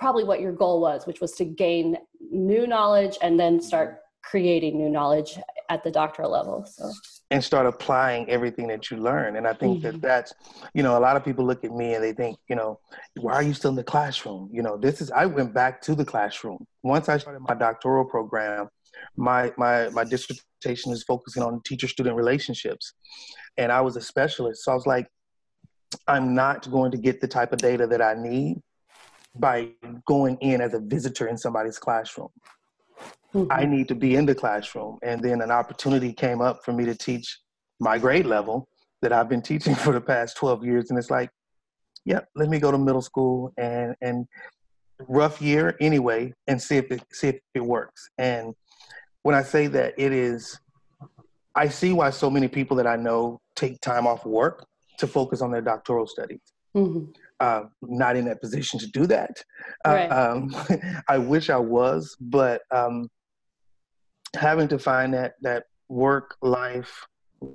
probably 0.00 0.24
what 0.24 0.40
your 0.40 0.52
goal 0.52 0.80
was, 0.80 1.06
which 1.06 1.20
was 1.20 1.32
to 1.32 1.44
gain 1.44 1.96
new 2.32 2.66
knowledge 2.66 3.18
and 3.22 3.38
then 3.38 3.60
start 3.60 3.98
creating 4.24 4.76
new 4.78 4.88
knowledge 4.88 5.38
at 5.68 5.84
the 5.84 5.90
doctoral 5.90 6.30
level. 6.30 6.64
So 6.66 6.90
and 7.30 7.44
start 7.44 7.66
applying 7.66 8.28
everything 8.28 8.66
that 8.68 8.90
you 8.90 8.96
learn. 8.96 9.36
And 9.36 9.46
I 9.46 9.52
think 9.52 9.78
mm-hmm. 9.78 9.92
that 9.92 10.02
that's, 10.02 10.34
you 10.74 10.82
know, 10.82 10.98
a 10.98 11.02
lot 11.06 11.16
of 11.16 11.24
people 11.24 11.46
look 11.46 11.64
at 11.64 11.72
me 11.72 11.94
and 11.94 12.02
they 12.02 12.12
think, 12.12 12.38
you 12.48 12.56
know, 12.56 12.80
why 13.20 13.34
are 13.34 13.42
you 13.42 13.54
still 13.54 13.70
in 13.70 13.76
the 13.76 13.84
classroom? 13.84 14.48
You 14.52 14.62
know, 14.62 14.76
this 14.76 15.00
is 15.00 15.10
I 15.10 15.26
went 15.26 15.54
back 15.54 15.80
to 15.82 15.94
the 15.94 16.04
classroom 16.04 16.66
once 16.82 17.08
I 17.08 17.18
started 17.18 17.40
my 17.40 17.54
doctoral 17.54 18.04
program. 18.06 18.68
My 19.16 19.52
my 19.56 19.90
my 19.90 20.04
dissertation 20.04 20.92
is 20.92 21.04
focusing 21.04 21.42
on 21.42 21.60
teacher-student 21.64 22.16
relationships, 22.16 22.94
and 23.56 23.70
I 23.70 23.80
was 23.80 23.96
a 23.96 24.00
specialist. 24.00 24.64
So 24.64 24.72
I 24.72 24.74
was 24.74 24.86
like, 24.86 25.06
I'm 26.06 26.34
not 26.34 26.70
going 26.70 26.90
to 26.90 26.98
get 26.98 27.20
the 27.20 27.28
type 27.28 27.52
of 27.52 27.58
data 27.58 27.86
that 27.86 28.02
I 28.02 28.14
need 28.14 28.60
by 29.36 29.70
going 30.06 30.36
in 30.40 30.60
as 30.60 30.74
a 30.74 30.80
visitor 30.80 31.28
in 31.28 31.36
somebody's 31.36 31.78
classroom. 31.78 32.28
Mm-hmm. 33.34 33.52
I 33.52 33.64
need 33.64 33.88
to 33.88 33.94
be 33.94 34.16
in 34.16 34.26
the 34.26 34.34
classroom. 34.34 34.98
And 35.02 35.22
then 35.22 35.40
an 35.40 35.50
opportunity 35.50 36.12
came 36.12 36.40
up 36.40 36.64
for 36.64 36.72
me 36.72 36.84
to 36.84 36.94
teach 36.94 37.38
my 37.78 37.98
grade 37.98 38.26
level 38.26 38.68
that 39.02 39.12
I've 39.12 39.28
been 39.28 39.42
teaching 39.42 39.74
for 39.84 39.92
the 39.92 40.00
past 40.00 40.36
12 40.36 40.64
years. 40.64 40.90
And 40.90 40.98
it's 40.98 41.10
like, 41.10 41.30
yep, 42.04 42.28
yeah, 42.34 42.40
let 42.40 42.48
me 42.48 42.58
go 42.58 42.70
to 42.70 42.78
middle 42.78 43.02
school 43.02 43.52
and, 43.56 43.94
and 44.00 44.26
rough 45.08 45.40
year 45.40 45.76
anyway, 45.80 46.32
and 46.46 46.60
see 46.60 46.76
if 46.76 46.90
it, 46.90 47.02
see 47.12 47.28
if 47.28 47.40
it 47.54 47.64
works. 47.64 48.10
And 48.18 48.54
when 49.22 49.34
I 49.34 49.42
say 49.42 49.66
that 49.68 49.94
it 49.96 50.12
is, 50.12 50.58
I 51.54 51.68
see 51.68 51.92
why 51.92 52.10
so 52.10 52.30
many 52.30 52.48
people 52.48 52.76
that 52.76 52.86
I 52.86 52.96
know 52.96 53.40
take 53.56 53.80
time 53.80 54.06
off 54.06 54.26
work 54.26 54.66
to 54.98 55.06
focus 55.06 55.40
on 55.40 55.50
their 55.50 55.62
doctoral 55.62 56.06
studies. 56.06 56.40
Mm-hmm. 56.74 57.10
Uh, 57.40 57.62
not 57.80 58.16
in 58.16 58.26
that 58.26 58.38
position 58.38 58.78
to 58.78 58.86
do 58.88 59.06
that. 59.06 59.42
Uh, 59.86 59.94
right. 59.94 60.12
Uh, 60.12 60.32
um, 60.32 60.54
I 61.08 61.16
wish 61.16 61.48
I 61.48 61.56
was, 61.56 62.14
but 62.20 62.60
um, 62.70 63.08
having 64.36 64.68
to 64.68 64.78
find 64.78 65.14
that 65.14 65.34
that 65.42 65.64
work 65.88 66.36
life 66.42 67.06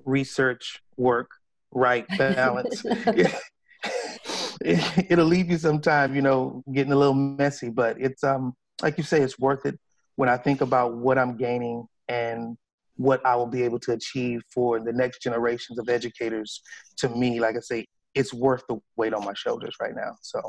research 0.06 0.82
work 0.98 1.30
right 1.72 2.06
balance 2.18 2.84
it, 4.62 5.18
will 5.18 5.26
leave 5.26 5.50
you 5.50 5.58
some 5.58 5.80
time 5.80 6.16
you 6.16 6.22
know 6.22 6.64
getting 6.74 6.92
a 6.92 6.96
little 6.96 7.14
messy 7.14 7.70
but 7.70 7.96
it's 8.00 8.24
um 8.24 8.54
like 8.82 8.98
you 8.98 9.04
say 9.04 9.22
it's 9.22 9.40
worth 9.40 9.66
it 9.66 9.80
when 10.16 10.28
i 10.28 10.38
think 10.38 10.62
about 10.62 10.96
what 10.96 11.18
i'm 11.18 11.38
gaining 11.38 11.86
and 12.08 12.58
what 12.98 13.26
i 13.26 13.36
will 13.36 13.48
be 13.48 13.64
able 13.64 13.80
to 13.80 13.92
achieve 13.92 14.42
for 14.54 14.80
the 14.80 14.92
next 14.92 15.22
generations 15.22 15.78
of 15.78 15.88
educators 15.90 16.62
to 16.98 17.10
me 17.10 17.40
like 17.40 17.56
i 17.56 17.60
say 17.60 17.86
it's 18.16 18.34
worth 18.34 18.64
the 18.68 18.78
weight 18.96 19.14
on 19.14 19.24
my 19.24 19.34
shoulders 19.34 19.76
right 19.82 19.96
now 19.96 20.16
so 20.22 20.42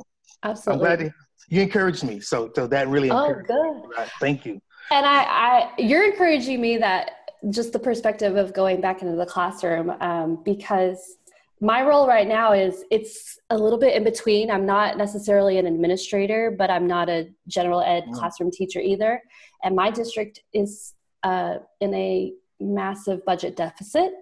absolutely 0.45 0.89
i'm 0.89 0.97
glad 0.97 1.13
you 1.49 1.61
encouraged 1.61 2.05
me 2.05 2.21
so 2.21 2.51
so 2.55 2.67
that 2.67 2.89
really 2.89 3.11
oh 3.11 3.35
good 3.47 3.83
right? 3.97 4.11
thank 4.21 4.47
you 4.47 4.61
and 4.91 5.05
I, 5.05 5.23
I, 5.23 5.73
you're 5.79 6.05
encouraging 6.05 6.61
me 6.61 6.77
that 6.79 7.11
just 7.51 7.73
the 7.73 7.79
perspective 7.79 8.37
of 8.37 8.53
going 8.55 8.81
back 8.81 9.03
into 9.03 9.17
the 9.17 9.27
classroom 9.27 9.91
um, 10.01 10.43
because 10.45 11.17
my 11.61 11.83
role 11.83 12.07
right 12.07 12.29
now 12.29 12.53
is 12.53 12.85
it's 12.91 13.39
a 13.51 13.57
little 13.57 13.79
bit 13.79 13.95
in 13.95 14.05
between. 14.05 14.51
I'm 14.51 14.67
not 14.67 14.99
necessarily 14.99 15.59
an 15.59 15.67
administrator, 15.67 16.55
but 16.57 16.71
I'm 16.71 16.87
not 16.87 17.09
a 17.09 17.29
general 17.49 17.81
ed 17.81 18.05
mm. 18.05 18.13
classroom 18.13 18.51
teacher 18.51 18.79
either. 18.79 19.23
And 19.65 19.75
my 19.75 19.91
district 19.91 20.43
is 20.53 20.93
uh, 21.23 21.57
in 21.81 21.95
a 21.95 22.33
massive 22.61 23.25
budget 23.25 23.57
deficit. 23.57 24.13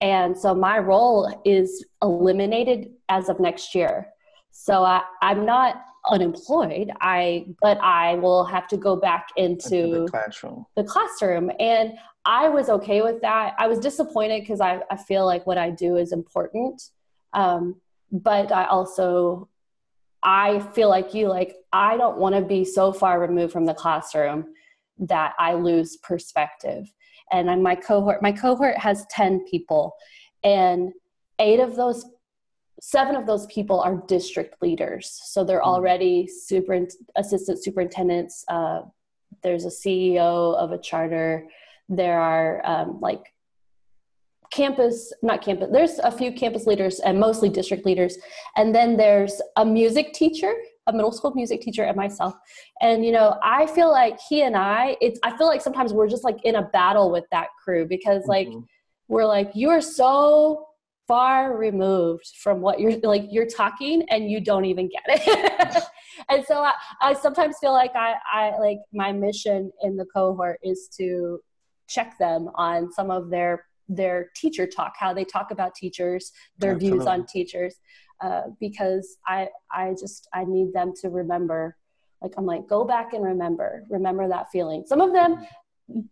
And 0.00 0.36
so 0.36 0.54
my 0.54 0.78
role 0.78 1.42
is 1.44 1.84
eliminated 2.02 2.90
as 3.08 3.28
of 3.28 3.38
next 3.38 3.74
year. 3.74 4.08
So 4.50 4.82
I, 4.82 5.02
I'm 5.22 5.44
not 5.44 5.84
unemployed. 6.08 6.90
I 7.02 7.46
but 7.60 7.78
i 7.82 8.14
will 8.14 8.44
have 8.44 8.66
to 8.68 8.78
go 8.78 8.96
back 8.96 9.28
into, 9.36 10.04
the 10.04 10.08
classroom. 10.10 10.64
the 10.74 10.84
classroom. 10.84 11.50
And 11.60 11.92
i 12.24 12.48
was 12.48 12.70
okay 12.70 13.02
with 13.02 13.20
that. 13.20 13.54
I 13.58 13.66
was 13.66 13.78
disappointed 13.78 14.40
because 14.40 14.60
I, 14.60 14.80
I 14.90 14.96
feel 14.96 15.26
like 15.26 15.46
what 15.46 15.58
i 15.58 15.70
do 15.70 15.96
is 15.96 16.12
important. 16.12 16.82
Um, 17.34 17.76
but 18.12 18.50
i 18.50 18.64
also 18.64 19.48
i 20.22 20.58
feel 20.74 20.88
like 20.88 21.14
you 21.14 21.28
like 21.28 21.56
i 21.72 21.96
don't 21.96 22.18
want 22.18 22.34
to 22.34 22.42
be 22.42 22.64
so 22.64 22.92
far 22.92 23.20
removed 23.20 23.52
from 23.52 23.64
the 23.66 23.74
classroom 23.74 24.46
that 24.98 25.34
i 25.38 25.54
lose 25.54 25.96
perspective 25.98 26.92
and 27.32 27.62
my 27.62 27.74
cohort 27.74 28.22
my 28.22 28.32
cohort 28.32 28.76
has 28.76 29.06
10 29.10 29.44
people 29.50 29.94
and 30.42 30.92
eight 31.38 31.60
of 31.60 31.76
those 31.76 32.04
seven 32.80 33.14
of 33.14 33.26
those 33.26 33.46
people 33.46 33.80
are 33.80 34.02
district 34.08 34.60
leaders. 34.62 35.20
So 35.24 35.44
they're 35.44 35.60
mm-hmm. 35.60 35.68
already 35.68 36.26
super 36.26 36.86
assistant 37.16 37.62
superintendents. 37.62 38.44
Uh, 38.48 38.82
there's 39.42 39.64
a 39.64 39.68
CEO 39.68 40.56
of 40.56 40.72
a 40.72 40.78
charter. 40.78 41.46
There 41.88 42.20
are 42.20 42.66
um, 42.66 43.00
like 43.00 43.32
campus, 44.50 45.12
not 45.22 45.42
campus, 45.42 45.68
there's 45.72 45.98
a 46.00 46.10
few 46.10 46.32
campus 46.32 46.66
leaders 46.66 46.98
and 47.00 47.20
mostly 47.20 47.48
district 47.48 47.86
leaders. 47.86 48.18
And 48.56 48.74
then 48.74 48.96
there's 48.96 49.40
a 49.56 49.64
music 49.64 50.12
teacher, 50.12 50.52
a 50.90 50.96
middle 50.96 51.12
school 51.12 51.32
music 51.34 51.60
teacher, 51.60 51.84
and 51.84 51.96
myself. 51.96 52.34
And, 52.80 53.04
you 53.04 53.12
know, 53.12 53.38
I 53.42 53.66
feel 53.66 53.90
like 53.90 54.18
he 54.28 54.42
and 54.42 54.56
I, 54.56 54.96
it's, 55.00 55.18
I 55.22 55.36
feel 55.36 55.46
like 55.46 55.62
sometimes 55.62 55.92
we're 55.92 56.08
just 56.08 56.24
like 56.24 56.38
in 56.44 56.56
a 56.56 56.62
battle 56.62 57.10
with 57.10 57.24
that 57.30 57.48
crew 57.62 57.86
because, 57.86 58.26
like, 58.26 58.48
mm-hmm. 58.48 58.60
we're 59.08 59.26
like, 59.26 59.50
you 59.54 59.70
are 59.70 59.80
so 59.80 60.66
far 61.10 61.56
removed 61.56 62.36
from 62.40 62.60
what 62.60 62.78
you're 62.78 62.96
like 63.00 63.24
you're 63.32 63.44
talking 63.44 64.04
and 64.10 64.30
you 64.30 64.40
don't 64.40 64.64
even 64.64 64.88
get 64.88 65.02
it 65.08 65.82
and 66.28 66.44
so 66.44 66.62
I, 66.62 66.72
I 67.02 67.14
sometimes 67.14 67.56
feel 67.60 67.72
like 67.72 67.96
I, 67.96 68.14
I 68.32 68.56
like 68.60 68.78
my 68.92 69.10
mission 69.10 69.72
in 69.82 69.96
the 69.96 70.06
cohort 70.14 70.60
is 70.62 70.88
to 70.98 71.40
check 71.88 72.16
them 72.20 72.48
on 72.54 72.92
some 72.92 73.10
of 73.10 73.28
their 73.28 73.64
their 73.88 74.30
teacher 74.36 74.68
talk 74.68 74.92
how 74.96 75.12
they 75.12 75.24
talk 75.24 75.50
about 75.50 75.74
teachers 75.74 76.30
their 76.58 76.74
Absolutely. 76.74 76.98
views 76.98 77.08
on 77.08 77.26
teachers 77.26 77.74
uh, 78.20 78.42
because 78.58 79.16
i 79.26 79.48
i 79.72 79.94
just 79.98 80.28
i 80.32 80.44
need 80.44 80.72
them 80.72 80.92
to 80.94 81.08
remember 81.08 81.76
like 82.22 82.32
i'm 82.36 82.46
like 82.46 82.66
go 82.68 82.84
back 82.84 83.12
and 83.12 83.24
remember 83.24 83.84
remember 83.88 84.28
that 84.28 84.46
feeling 84.50 84.84
some 84.86 85.00
of 85.00 85.12
them 85.12 85.44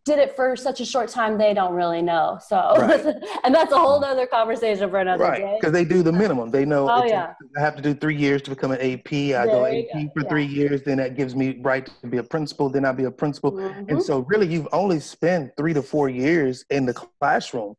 did 0.05 0.19
it 0.19 0.35
for 0.35 0.57
such 0.57 0.81
a 0.81 0.85
short 0.85 1.09
time 1.09 1.39
they 1.39 1.55
don't 1.55 1.73
really 1.73 2.03
know 2.03 2.39
so 2.47 2.75
right. 2.79 3.05
and 3.45 3.55
that's 3.55 3.73
a 3.73 3.79
whole 3.79 4.03
other 4.05 4.27
conversation 4.27 4.91
for 4.91 4.99
another 4.99 5.25
right. 5.25 5.39
day 5.39 5.57
because 5.61 5.73
they 5.73 5.85
do 5.85 6.03
the 6.03 6.13
minimum 6.13 6.51
they 6.51 6.65
know 6.65 6.89
oh, 6.91 7.05
yeah. 7.05 7.33
i 7.57 7.61
have 7.61 7.77
to 7.77 7.83
do 7.83 7.95
three 7.95 8.17
years 8.17 8.43
to 8.43 8.51
become 8.51 8.73
an 8.73 8.81
ap 8.81 9.13
i 9.13 9.47
go 9.47 9.65
ap 9.65 9.85
go. 9.93 10.11
for 10.15 10.23
yeah. 10.23 10.29
three 10.29 10.45
years 10.45 10.83
then 10.83 10.99
that 10.99 11.17
gives 11.17 11.37
me 11.37 11.59
right 11.61 11.89
to 12.01 12.07
be 12.07 12.17
a 12.17 12.23
principal 12.23 12.69
then 12.69 12.85
i'll 12.85 12.93
be 12.93 13.05
a 13.05 13.11
principal 13.11 13.53
mm-hmm. 13.53 13.89
and 13.89 14.03
so 14.03 14.21
really 14.29 14.47
you've 14.47 14.69
only 14.73 14.99
spent 14.99 15.51
three 15.57 15.73
to 15.73 15.83
four 15.83 16.09
years 16.09 16.65
in 16.71 16.85
the 16.85 16.95
classroom 16.95 17.75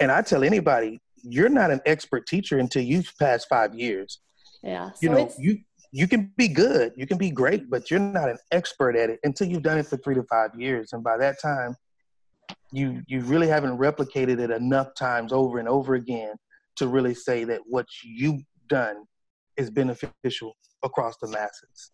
and 0.00 0.10
i 0.10 0.22
tell 0.22 0.44
anybody 0.44 1.00
you're 1.24 1.48
not 1.48 1.70
an 1.70 1.80
expert 1.86 2.26
teacher 2.26 2.58
until 2.58 2.82
you've 2.82 3.12
passed 3.18 3.48
five 3.48 3.74
years 3.74 4.20
yeah 4.62 4.90
so 4.90 4.98
you 5.00 5.08
know 5.08 5.30
you 5.38 5.58
you 5.94 6.08
can 6.08 6.32
be 6.36 6.48
good, 6.48 6.92
you 6.96 7.06
can 7.06 7.18
be 7.18 7.30
great, 7.30 7.70
but 7.70 7.88
you're 7.88 8.00
not 8.00 8.28
an 8.28 8.38
expert 8.50 8.96
at 8.96 9.10
it 9.10 9.20
until 9.22 9.46
you've 9.46 9.62
done 9.62 9.78
it 9.78 9.86
for 9.86 9.96
three 9.96 10.16
to 10.16 10.24
five 10.24 10.50
years. 10.58 10.92
And 10.92 11.04
by 11.04 11.16
that 11.18 11.40
time, 11.40 11.76
you 12.72 13.00
you 13.06 13.20
really 13.20 13.46
haven't 13.46 13.78
replicated 13.78 14.40
it 14.40 14.50
enough 14.50 14.88
times 14.96 15.32
over 15.32 15.60
and 15.60 15.68
over 15.68 15.94
again 15.94 16.34
to 16.76 16.88
really 16.88 17.14
say 17.14 17.44
that 17.44 17.60
what 17.66 17.86
you've 18.02 18.42
done 18.68 19.04
is 19.56 19.70
beneficial 19.70 20.56
across 20.82 21.16
the 21.18 21.28
masses. 21.28 21.92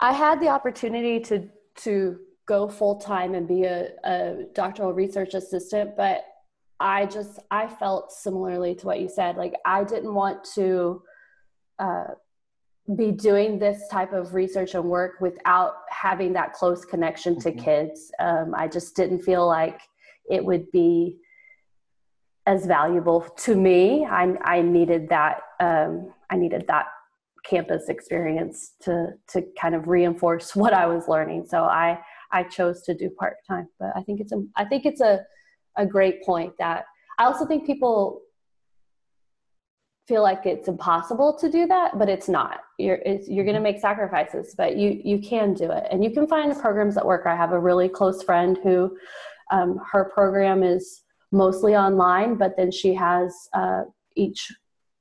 I 0.00 0.12
had 0.12 0.40
the 0.40 0.48
opportunity 0.48 1.20
to 1.20 1.48
to 1.84 2.18
go 2.46 2.66
full 2.66 2.96
time 2.96 3.36
and 3.36 3.46
be 3.46 3.62
a, 3.62 3.90
a 4.02 4.46
doctoral 4.52 4.92
research 4.92 5.34
assistant, 5.34 5.96
but 5.96 6.24
I 6.80 7.06
just 7.06 7.40
I 7.50 7.66
felt 7.66 8.12
similarly 8.12 8.74
to 8.76 8.86
what 8.86 9.00
you 9.00 9.08
said. 9.08 9.36
Like 9.36 9.54
I 9.64 9.84
didn't 9.84 10.14
want 10.14 10.44
to 10.54 11.02
uh, 11.78 12.04
be 12.96 13.10
doing 13.12 13.58
this 13.58 13.86
type 13.90 14.12
of 14.12 14.34
research 14.34 14.74
and 14.74 14.84
work 14.84 15.20
without 15.20 15.74
having 15.90 16.32
that 16.34 16.52
close 16.52 16.84
connection 16.84 17.38
to 17.40 17.50
mm-hmm. 17.50 17.64
kids. 17.64 18.10
Um, 18.18 18.54
I 18.56 18.68
just 18.68 18.96
didn't 18.96 19.20
feel 19.20 19.46
like 19.46 19.80
it 20.30 20.44
would 20.44 20.70
be 20.70 21.18
as 22.46 22.64
valuable 22.64 23.20
to 23.20 23.54
me. 23.54 24.06
I, 24.06 24.34
I 24.42 24.62
needed 24.62 25.08
that. 25.10 25.40
Um, 25.60 26.12
I 26.30 26.36
needed 26.36 26.64
that 26.68 26.86
campus 27.44 27.88
experience 27.88 28.72
to 28.80 29.12
to 29.28 29.42
kind 29.60 29.74
of 29.74 29.88
reinforce 29.88 30.54
what 30.62 30.72
I 30.72 30.86
was 30.86 31.08
learning. 31.08 31.46
So 31.48 31.64
I 31.64 32.00
I 32.30 32.44
chose 32.44 32.82
to 32.82 32.94
do 32.94 33.10
part 33.10 33.36
time. 33.46 33.68
But 33.78 33.90
I 33.96 34.02
think 34.02 34.20
it's 34.20 34.32
a 34.32 34.42
I 34.56 34.64
think 34.64 34.86
it's 34.86 35.00
a 35.00 35.20
a 35.78 35.86
great 35.86 36.22
point 36.22 36.52
that 36.58 36.84
I 37.18 37.24
also 37.24 37.46
think 37.46 37.64
people 37.64 38.20
feel 40.06 40.22
like 40.22 40.46
it's 40.46 40.68
impossible 40.68 41.36
to 41.38 41.50
do 41.50 41.66
that, 41.66 41.98
but 41.98 42.08
it's 42.08 42.28
not. 42.28 42.60
You're 42.78 43.00
it's, 43.04 43.28
you're 43.28 43.44
going 43.44 43.56
to 43.56 43.62
make 43.62 43.78
sacrifices, 43.78 44.54
but 44.56 44.76
you 44.76 45.00
you 45.04 45.18
can 45.18 45.54
do 45.54 45.70
it, 45.70 45.84
and 45.90 46.04
you 46.04 46.10
can 46.10 46.26
find 46.26 46.54
programs 46.58 46.94
that 46.94 47.06
work. 47.06 47.26
I 47.26 47.36
have 47.36 47.52
a 47.52 47.58
really 47.58 47.88
close 47.88 48.22
friend 48.22 48.58
who 48.62 48.96
um, 49.50 49.80
her 49.92 50.10
program 50.14 50.62
is 50.62 51.02
mostly 51.32 51.76
online, 51.76 52.36
but 52.36 52.56
then 52.56 52.70
she 52.70 52.94
has 52.94 53.48
uh, 53.52 53.82
each 54.16 54.52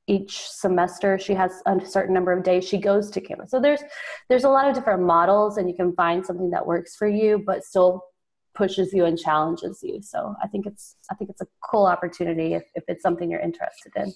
each 0.10 0.48
semester 0.48 1.20
she 1.20 1.34
has 1.34 1.62
a 1.66 1.86
certain 1.86 2.14
number 2.14 2.32
of 2.32 2.42
days 2.42 2.66
she 2.66 2.78
goes 2.78 3.12
to 3.12 3.20
campus 3.20 3.52
so 3.52 3.60
there's 3.60 3.82
there's 4.30 4.46
a 4.46 4.50
lot 4.50 4.68
of 4.68 4.74
different 4.74 5.04
models 5.04 5.58
and 5.58 5.70
you 5.70 5.76
can 5.76 5.94
find 5.96 6.26
something 6.26 6.50
that 6.50 6.66
works 6.66 6.96
for 6.96 7.10
you 7.10 7.44
but 7.46 7.62
still 7.64 8.02
pushes 8.58 8.91
you 8.91 9.05
and 9.05 9.18
challenges 9.18 9.80
you. 9.84 10.01
So 10.01 10.36
i 10.43 10.47
think 10.47 10.66
it's 10.66 10.95
i 11.12 11.16
think 11.16 11.30
it's 11.30 11.41
a 11.41 11.47
cool 11.70 11.86
opportunity 11.86 12.53
if, 12.53 12.64
if 12.76 12.84
it's 12.88 13.03
something 13.03 13.30
you're 13.30 13.39
interested 13.39 13.91
in. 13.95 14.14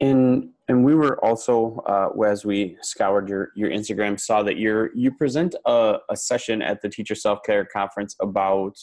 And 0.00 0.50
and 0.68 0.84
we 0.84 0.94
were 0.94 1.24
also 1.24 1.82
uh, 1.86 2.08
as 2.22 2.44
we 2.44 2.76
scoured 2.82 3.28
your 3.28 3.52
your 3.54 3.70
instagram 3.70 4.18
saw 4.18 4.42
that 4.42 4.56
you're 4.56 4.90
you 4.94 5.12
present 5.12 5.54
a, 5.66 5.98
a 6.10 6.16
session 6.16 6.62
at 6.62 6.82
the 6.82 6.88
teacher 6.88 7.14
self-care 7.14 7.64
conference 7.66 8.16
about 8.20 8.76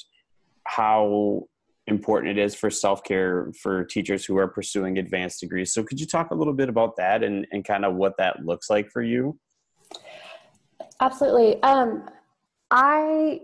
how 0.65 1.47
important 1.87 2.37
it 2.37 2.41
is 2.41 2.55
for 2.55 2.69
self-care 2.69 3.51
for 3.61 3.83
teachers 3.83 4.23
who 4.23 4.37
are 4.37 4.47
pursuing 4.47 4.99
advanced 4.99 5.39
degrees. 5.39 5.73
So 5.73 5.83
could 5.83 5.99
you 5.99 6.05
talk 6.05 6.31
a 6.31 6.35
little 6.35 6.53
bit 6.53 6.69
about 6.69 6.95
that 6.97 7.23
and, 7.23 7.47
and 7.51 7.65
kind 7.65 7.83
of 7.83 7.95
what 7.95 8.13
that 8.17 8.45
looks 8.45 8.69
like 8.69 8.89
for 8.91 9.01
you? 9.01 9.37
Absolutely. 11.01 11.61
Um, 11.63 12.07
i 12.69 13.41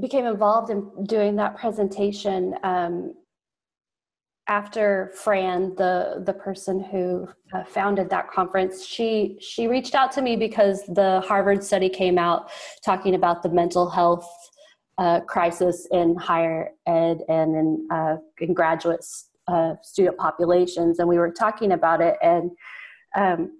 became 0.00 0.26
involved 0.26 0.70
in 0.70 0.90
doing 1.04 1.36
that 1.36 1.56
presentation 1.56 2.54
um, 2.62 3.14
after 4.48 5.12
fran 5.14 5.74
the 5.76 6.22
the 6.26 6.32
person 6.32 6.82
who 6.82 7.28
uh, 7.54 7.62
founded 7.64 8.10
that 8.10 8.28
conference 8.30 8.84
she 8.84 9.36
she 9.40 9.68
reached 9.68 9.94
out 9.94 10.10
to 10.10 10.22
me 10.22 10.34
because 10.34 10.82
the 10.88 11.20
harvard 11.20 11.62
study 11.62 11.88
came 11.88 12.18
out 12.18 12.50
talking 12.84 13.14
about 13.14 13.42
the 13.42 13.48
mental 13.48 13.88
health 13.88 14.28
uh, 15.00 15.20
crisis 15.20 15.88
in 15.92 16.14
higher 16.16 16.70
ed 16.86 17.22
and 17.28 17.56
in, 17.56 17.88
uh, 17.90 18.16
in 18.40 18.52
graduate 18.52 19.04
uh, 19.48 19.74
student 19.82 20.16
populations, 20.18 20.98
and 20.98 21.08
we 21.08 21.18
were 21.18 21.32
talking 21.32 21.72
about 21.72 22.00
it. 22.02 22.16
And 22.22 22.50
um, 23.16 23.58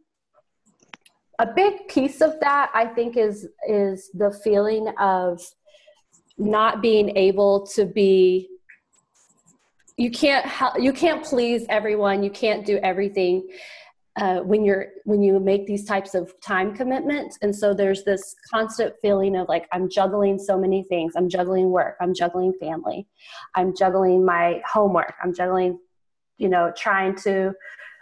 a 1.39 1.47
big 1.47 1.89
piece 1.89 2.21
of 2.21 2.39
that, 2.41 2.71
I 2.75 2.85
think, 2.85 3.17
is 3.17 3.49
is 3.67 4.11
the 4.13 4.31
feeling 4.45 4.89
of 5.01 5.43
not 6.41 6.83
being 6.83 7.17
able 7.17 7.67
to 7.67 7.85
be. 7.85 8.49
You 9.97 10.11
can't 10.11 10.47
you 10.79 10.93
can't 10.93 11.23
please 11.23 11.67
everyone. 11.69 12.23
You 12.23 12.31
can't 12.31 12.65
do 12.65 12.79
everything, 12.79 13.47
uh, 14.17 14.41
when 14.41 14.65
you're 14.65 14.89
when 15.05 15.23
you 15.23 15.39
make 15.39 15.67
these 15.67 15.85
types 15.85 16.15
of 16.15 16.33
time 16.41 16.75
commitments. 16.75 17.39
And 17.43 17.55
so 17.55 17.75
there's 17.75 18.03
this 18.05 18.35
constant 18.51 18.95
feeling 19.03 19.37
of 19.37 19.49
like 19.49 19.69
i'm 19.73 19.89
juggling 19.89 20.39
so 20.39 20.59
many 20.59 20.83
things. 20.85 21.13
I'm 21.17 21.29
juggling 21.29 21.71
work. 21.71 21.97
I'm 22.01 22.15
juggling 22.15 22.55
family. 22.59 23.07
I'm 23.55 23.77
juggling 23.77 24.25
my 24.25 24.63
homework. 24.71 25.15
I'm 25.23 25.35
juggling 25.35 25.79
you 26.39 26.49
know 26.49 26.73
trying 26.77 27.15
to 27.17 27.53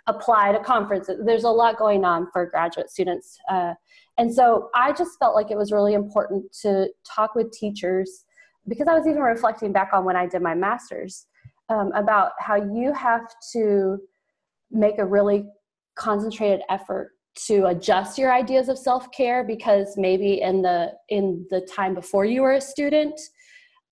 apply 0.07 0.53
to 0.53 0.61
conferences. 0.61 1.21
There's 1.25 1.45
a 1.45 1.51
lot 1.51 1.77
going 1.77 2.05
on 2.05 2.29
for 2.33 2.47
graduate 2.47 2.91
students. 2.91 3.39
Uh, 3.51 3.75
and 4.19 4.35
so 4.35 4.69
i 4.75 4.93
just 4.93 5.19
felt 5.19 5.35
like 5.35 5.51
it 5.51 5.57
was 5.57 5.73
really 5.73 5.95
important 5.95 6.45
to 6.53 6.89
talk 7.07 7.35
with 7.35 7.51
teachers 7.53 8.25
because 8.69 8.89
i 8.89 8.95
was 8.95 9.07
even 9.07 9.21
reflecting 9.21 9.73
back 9.73 9.91
on 9.93 10.05
when 10.05 10.17
i 10.17 10.27
did 10.27 10.43
my 10.43 10.55
master's 10.55 11.27
um, 11.71 11.93
about 11.95 12.33
how 12.39 12.57
you 12.57 12.93
have 12.93 13.23
to 13.53 13.99
make 14.71 14.99
a 14.99 15.05
really 15.05 15.45
concentrated 15.97 16.61
effort 16.71 17.13
to 17.35 17.67
adjust 17.67 18.19
your 18.19 18.33
ideas 18.33 18.69
of 18.69 18.79
self-care 18.79 19.45
because 19.45 19.95
maybe 19.97 20.41
in 20.41 20.63
the 20.63 20.93
in 21.09 21.47
the 21.51 21.61
time 21.63 21.95
before 21.95 22.25
you 22.25 22.43
were 22.43 22.55
a 22.55 22.61
student 22.61 23.19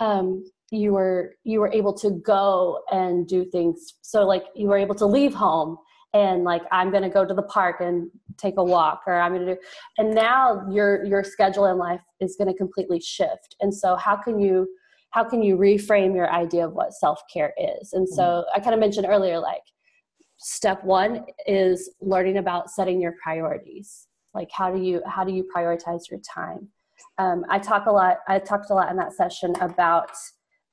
um, 0.00 0.44
you 0.70 0.92
were 0.92 1.36
you 1.44 1.60
were 1.60 1.72
able 1.72 1.92
to 1.92 2.10
go 2.10 2.80
and 2.90 3.26
do 3.26 3.44
things. 3.44 3.94
So 4.02 4.26
like 4.26 4.44
you 4.54 4.68
were 4.68 4.78
able 4.78 4.94
to 4.96 5.06
leave 5.06 5.34
home 5.34 5.78
and 6.16 6.44
like 6.44 6.62
i'm 6.72 6.90
going 6.90 7.02
to 7.02 7.08
go 7.08 7.24
to 7.24 7.34
the 7.34 7.42
park 7.42 7.76
and 7.80 8.08
take 8.38 8.54
a 8.56 8.64
walk 8.64 9.02
or 9.06 9.20
i'm 9.20 9.34
going 9.34 9.46
to 9.46 9.54
do 9.54 9.60
and 9.98 10.14
now 10.14 10.66
your 10.70 11.04
your 11.04 11.22
schedule 11.22 11.66
in 11.66 11.78
life 11.78 12.00
is 12.20 12.36
going 12.36 12.48
to 12.48 12.56
completely 12.56 13.00
shift. 13.00 13.56
And 13.60 13.74
so 13.74 13.96
how 13.96 14.16
can 14.16 14.38
you 14.38 14.68
how 15.10 15.24
can 15.24 15.42
you 15.42 15.56
reframe 15.56 16.14
your 16.14 16.30
idea 16.30 16.66
of 16.66 16.72
what 16.72 16.92
self-care 16.92 17.54
is? 17.58 17.92
And 17.92 18.08
so 18.08 18.22
mm-hmm. 18.22 18.60
i 18.60 18.62
kind 18.62 18.74
of 18.74 18.80
mentioned 18.80 19.06
earlier 19.08 19.38
like 19.38 19.62
step 20.38 20.84
one 20.84 21.24
is 21.46 21.90
learning 22.00 22.36
about 22.36 22.70
setting 22.70 23.00
your 23.00 23.14
priorities. 23.22 24.08
Like 24.34 24.48
how 24.52 24.70
do 24.70 24.82
you 24.82 25.02
how 25.06 25.24
do 25.24 25.32
you 25.32 25.48
prioritize 25.54 26.10
your 26.10 26.20
time? 26.20 26.68
Um, 27.18 27.44
i 27.50 27.58
talk 27.58 27.86
a 27.86 27.92
lot 27.92 28.18
i 28.26 28.38
talked 28.38 28.70
a 28.70 28.74
lot 28.74 28.90
in 28.90 28.96
that 28.96 29.12
session 29.12 29.54
about 29.60 30.10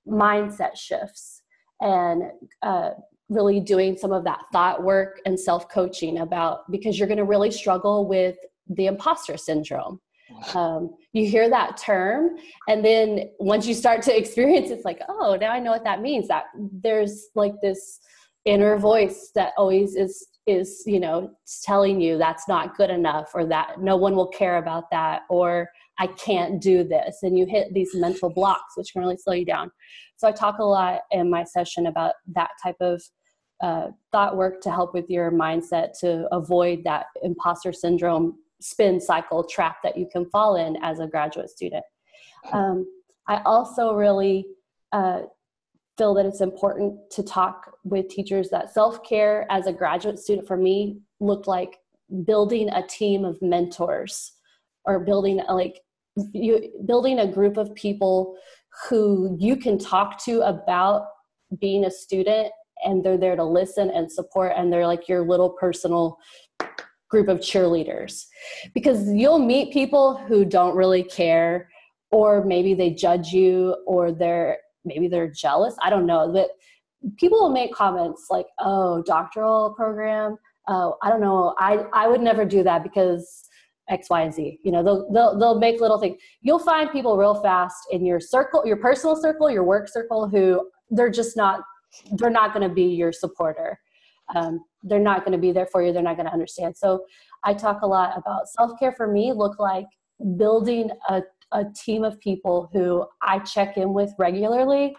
mindset 0.08 0.78
shifts 0.78 1.42
and 1.82 2.24
uh, 2.62 2.92
really 3.34 3.60
doing 3.60 3.98
some 3.98 4.12
of 4.12 4.24
that 4.24 4.42
thought 4.52 4.84
work 4.84 5.20
and 5.26 5.40
self-coaching 5.40 6.20
about 6.20 6.70
because 6.72 6.98
you're 6.98 7.08
going 7.08 7.18
to 7.18 7.26
really 7.26 7.52
struggle 7.52 8.08
with 8.08 8.36
the 8.68 8.88
imposter 8.88 9.38
syndrome. 9.38 10.00
Um, 10.56 10.96
you 11.12 11.28
hear 11.28 11.50
that 11.50 11.78
term 11.78 12.38
and 12.68 12.84
then 12.84 13.30
once 13.40 13.68
you 13.68 13.74
start 13.74 14.02
to 14.04 14.18
experience 14.18 14.72
it's 14.72 14.86
like 14.86 15.00
oh 15.08 15.38
now 15.40 15.52
i 15.52 15.60
know 15.60 15.72
what 15.72 15.84
that 15.84 16.02
means. 16.02 16.28
That 16.28 16.46
there's 16.56 17.28
like 17.36 17.54
this 17.62 18.00
inner 18.46 18.78
voice 18.78 19.32
that 19.36 19.54
always 19.58 19.96
is 19.96 20.28
is 20.46 20.84
you 20.86 21.00
know 21.00 21.32
telling 21.64 22.02
you 22.02 22.18
that's 22.18 22.48
not 22.48 22.76
good 22.76 22.90
enough 22.90 23.32
or 23.34 23.46
that 23.46 23.80
no 23.80 23.96
one 23.96 24.16
will 24.16 24.28
care 24.28 24.58
about 24.58 24.90
that 24.92 25.22
or 25.30 25.70
i 26.00 26.08
can't 26.08 26.62
do 26.62 26.84
this 26.84 27.20
and 27.24 27.38
you 27.38 27.46
hit 27.46 27.74
these 27.74 27.96
mental 27.96 28.30
blocks 28.30 28.76
which 28.76 28.92
can 28.92 29.02
really 29.02 29.18
slow 29.18 29.34
you 29.34 29.46
down. 29.46 29.72
So 30.18 30.28
i 30.28 30.32
talk 30.32 30.60
a 30.60 30.64
lot 30.64 31.02
in 31.12 31.30
my 31.30 31.44
session 31.44 31.88
about 31.88 32.16
that 32.36 32.52
type 32.62 32.78
of 32.82 33.02
uh, 33.64 33.88
thought 34.12 34.36
work 34.36 34.60
to 34.62 34.70
help 34.70 34.94
with 34.94 35.10
your 35.10 35.32
mindset 35.32 35.98
to 36.02 36.28
avoid 36.34 36.84
that 36.84 37.06
imposter 37.24 37.72
syndrome 37.72 38.38
spin 38.62 39.00
cycle 39.00 39.44
trap 39.44 39.78
that 39.84 39.98
you 39.98 40.08
can 40.12 40.30
fall 40.30 40.58
in 40.58 40.78
as 40.84 41.00
a 41.00 41.08
graduate 41.08 41.50
student. 41.50 41.84
Um, 42.52 42.86
i 43.30 43.42
also 43.46 43.94
really 43.94 44.46
uh, 44.92 45.22
feel 45.98 46.14
that 46.14 46.26
it's 46.26 46.42
important 46.42 47.00
to 47.12 47.24
talk 47.24 47.72
with 47.86 48.10
teachers 48.10 48.50
that 48.50 48.74
self-care 48.74 49.48
as 49.50 49.66
a 49.66 49.74
graduate 49.74 50.20
student 50.20 50.46
for 50.46 50.58
me 50.58 51.00
looked 51.22 51.48
like 51.48 51.78
building 52.26 52.70
a 52.70 52.86
team 52.86 53.24
of 53.24 53.42
mentors 53.42 54.34
or 54.86 55.00
building 55.00 55.42
like 55.50 55.80
you 56.34 56.70
building 56.86 57.20
a 57.20 57.32
group 57.32 57.56
of 57.58 57.74
people 57.76 58.36
who 58.90 59.38
you 59.40 59.56
can 59.56 59.78
talk 59.78 60.24
to 60.24 60.42
about 60.42 61.06
being 61.60 61.86
a 61.86 61.92
student 61.92 62.52
and 62.84 63.04
they're 63.04 63.18
there 63.18 63.36
to 63.36 63.44
listen 63.44 63.90
and 63.90 64.12
support 64.12 64.54
and 64.56 64.72
they're 64.72 64.88
like 64.88 65.08
your 65.08 65.28
little 65.28 65.50
personal 65.52 66.18
group 67.10 67.28
of 67.28 67.40
cheerleaders. 67.40 68.26
Because 68.74 69.08
you'll 69.10 69.40
meet 69.40 69.72
people 69.72 70.18
who 70.28 70.46
don't 70.46 70.76
really 70.76 71.04
care 71.04 71.70
or 72.14 72.46
maybe 72.46 72.76
they 72.76 72.92
judge 72.92 73.34
you 73.34 73.76
or 73.86 74.12
they're 74.12 74.58
maybe 74.86 75.08
they're 75.08 75.32
jealous 75.32 75.76
i 75.82 75.90
don't 75.90 76.06
know 76.06 76.32
but 76.32 76.52
people 77.18 77.40
will 77.42 77.50
make 77.50 77.74
comments 77.74 78.28
like 78.30 78.46
oh 78.60 79.02
doctoral 79.04 79.74
program? 79.76 80.38
Oh 80.68 80.96
i 81.02 81.10
don't 81.10 81.22
know 81.22 81.56
i 81.60 81.86
i 81.92 82.08
would 82.08 82.22
never 82.22 82.46
do 82.46 82.64
that 82.64 82.84
because 82.84 83.50
x 83.90 84.10
y 84.10 84.22
and 84.22 84.34
z. 84.34 84.60
You 84.64 84.72
know 84.72 84.84
they'll, 84.84 85.12
they'll 85.12 85.40
they'll 85.40 85.60
make 85.60 85.82
little 85.82 86.00
things 86.00 86.22
you'll 86.42 86.60
find 86.60 86.90
people 86.92 87.18
real 87.18 87.42
fast 87.42 87.76
in 87.92 88.06
your 88.06 88.20
circle 88.20 88.66
your 88.66 88.78
personal 88.78 89.16
circle 89.16 89.50
your 89.50 89.64
work 89.64 89.90
circle 89.90 90.30
who 90.30 90.70
they're 90.90 91.10
just 91.10 91.36
not 91.36 91.62
they're 92.14 92.30
not 92.30 92.54
going 92.54 92.68
to 92.68 92.74
be 92.74 92.86
your 92.86 93.12
supporter. 93.12 93.80
Um, 94.36 94.64
they're 94.84 95.00
not 95.00 95.20
going 95.20 95.34
to 95.34 95.38
be 95.38 95.52
there 95.52 95.68
for 95.68 95.84
you. 95.84 95.92
They're 95.92 96.02
not 96.02 96.16
going 96.16 96.28
to 96.28 96.34
understand. 96.34 96.78
So 96.78 97.06
i 97.46 97.54
talk 97.54 97.82
a 97.82 97.88
lot 97.88 98.18
about 98.18 98.48
self-care 98.48 98.94
for 98.94 99.06
me 99.06 99.34
look 99.34 99.60
like 99.60 99.86
building 100.38 100.90
a 101.10 101.22
a 101.54 101.66
team 101.76 102.04
of 102.04 102.20
people 102.20 102.70
who 102.74 103.06
I 103.22 103.40
check 103.40 103.78
in 103.78 103.94
with 103.94 104.12
regularly 104.18 104.96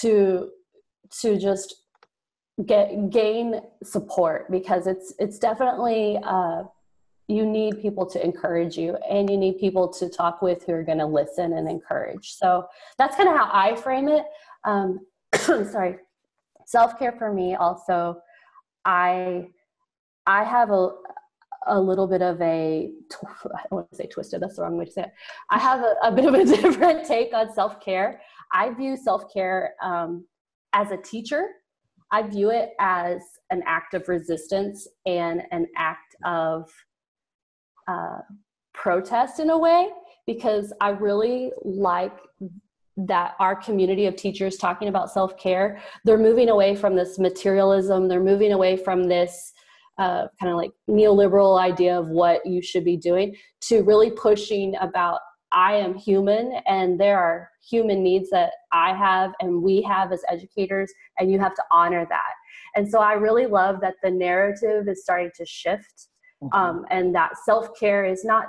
to 0.00 0.50
to 1.20 1.38
just 1.38 1.74
get 2.66 3.10
gain 3.10 3.60
support 3.82 4.50
because 4.50 4.86
it's 4.86 5.14
it's 5.18 5.38
definitely 5.38 6.18
uh, 6.24 6.64
you 7.28 7.46
need 7.46 7.80
people 7.80 8.04
to 8.06 8.22
encourage 8.22 8.76
you 8.76 8.96
and 9.08 9.30
you 9.30 9.36
need 9.36 9.58
people 9.58 9.88
to 9.94 10.08
talk 10.08 10.42
with 10.42 10.64
who 10.64 10.72
are 10.72 10.82
going 10.82 10.98
to 10.98 11.06
listen 11.06 11.52
and 11.54 11.68
encourage. 11.68 12.32
So 12.32 12.66
that's 12.98 13.16
kind 13.16 13.28
of 13.28 13.36
how 13.36 13.48
i 13.52 13.74
frame 13.76 14.08
it. 14.08 14.24
Um, 14.64 15.00
sorry. 15.70 15.96
Self-care 16.66 17.12
for 17.18 17.32
me 17.32 17.54
also 17.54 18.16
i 18.84 19.46
i 20.26 20.42
have 20.42 20.70
a 20.70 20.90
a 21.68 21.80
little 21.80 22.08
bit 22.08 22.22
of 22.22 22.40
a 22.40 22.90
i 23.22 23.62
don't 23.70 23.72
want 23.72 23.90
to 23.90 23.96
say 23.96 24.06
twisted 24.06 24.42
that's 24.42 24.56
the 24.56 24.62
wrong 24.62 24.76
way 24.76 24.84
to 24.84 24.90
say 24.90 25.02
it. 25.02 25.12
I 25.50 25.58
have 25.58 25.80
a, 25.80 25.94
a 26.02 26.12
bit 26.12 26.24
of 26.24 26.34
a 26.34 26.44
different 26.62 27.06
take 27.06 27.32
on 27.32 27.52
self-care. 27.52 28.20
I 28.52 28.70
view 28.74 28.96
self-care 28.96 29.74
um, 29.82 30.26
as 30.72 30.90
a 30.90 30.96
teacher. 30.96 31.46
I 32.10 32.22
view 32.22 32.50
it 32.50 32.70
as 32.80 33.22
an 33.50 33.62
act 33.66 33.94
of 33.94 34.08
resistance 34.08 34.88
and 35.06 35.42
an 35.50 35.66
act 35.76 36.16
of 36.24 36.68
uh, 37.88 38.18
protest 38.74 39.40
in 39.40 39.50
a 39.50 39.58
way 39.58 39.88
because 40.26 40.72
I 40.80 40.90
really 40.90 41.52
like 41.64 42.16
that 42.96 43.34
our 43.40 43.56
community 43.56 44.06
of 44.06 44.16
teachers 44.16 44.56
talking 44.56 44.88
about 44.88 45.10
self 45.10 45.36
care. 45.38 45.80
They're 46.04 46.18
moving 46.18 46.48
away 46.48 46.74
from 46.74 46.94
this 46.94 47.18
materialism, 47.18 48.08
they're 48.08 48.22
moving 48.22 48.52
away 48.52 48.76
from 48.76 49.04
this 49.04 49.52
uh, 49.98 50.26
kind 50.40 50.50
of 50.50 50.56
like 50.56 50.72
neoliberal 50.88 51.60
idea 51.60 51.98
of 51.98 52.08
what 52.08 52.44
you 52.46 52.62
should 52.62 52.84
be 52.84 52.96
doing 52.96 53.36
to 53.60 53.82
really 53.82 54.10
pushing 54.10 54.74
about 54.80 55.20
I 55.52 55.74
am 55.74 55.94
human 55.94 56.60
and 56.66 56.98
there 56.98 57.18
are 57.18 57.50
human 57.62 58.02
needs 58.02 58.30
that 58.30 58.52
I 58.72 58.94
have 58.94 59.32
and 59.40 59.62
we 59.62 59.82
have 59.82 60.10
as 60.10 60.22
educators, 60.28 60.92
and 61.18 61.30
you 61.30 61.38
have 61.38 61.54
to 61.54 61.62
honor 61.70 62.06
that. 62.08 62.32
And 62.74 62.88
so 62.88 63.00
I 63.00 63.12
really 63.12 63.46
love 63.46 63.80
that 63.82 63.96
the 64.02 64.10
narrative 64.10 64.88
is 64.88 65.02
starting 65.02 65.30
to 65.36 65.44
shift 65.44 66.08
mm-hmm. 66.42 66.58
um, 66.58 66.86
and 66.90 67.14
that 67.14 67.32
self-care 67.44 68.04
is 68.04 68.24
not 68.24 68.46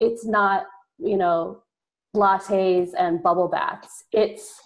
it's 0.00 0.26
not 0.26 0.64
you 0.98 1.16
know 1.16 1.62
lattes 2.16 2.90
and 2.98 3.22
bubble 3.22 3.48
baths. 3.48 4.04
It's 4.12 4.60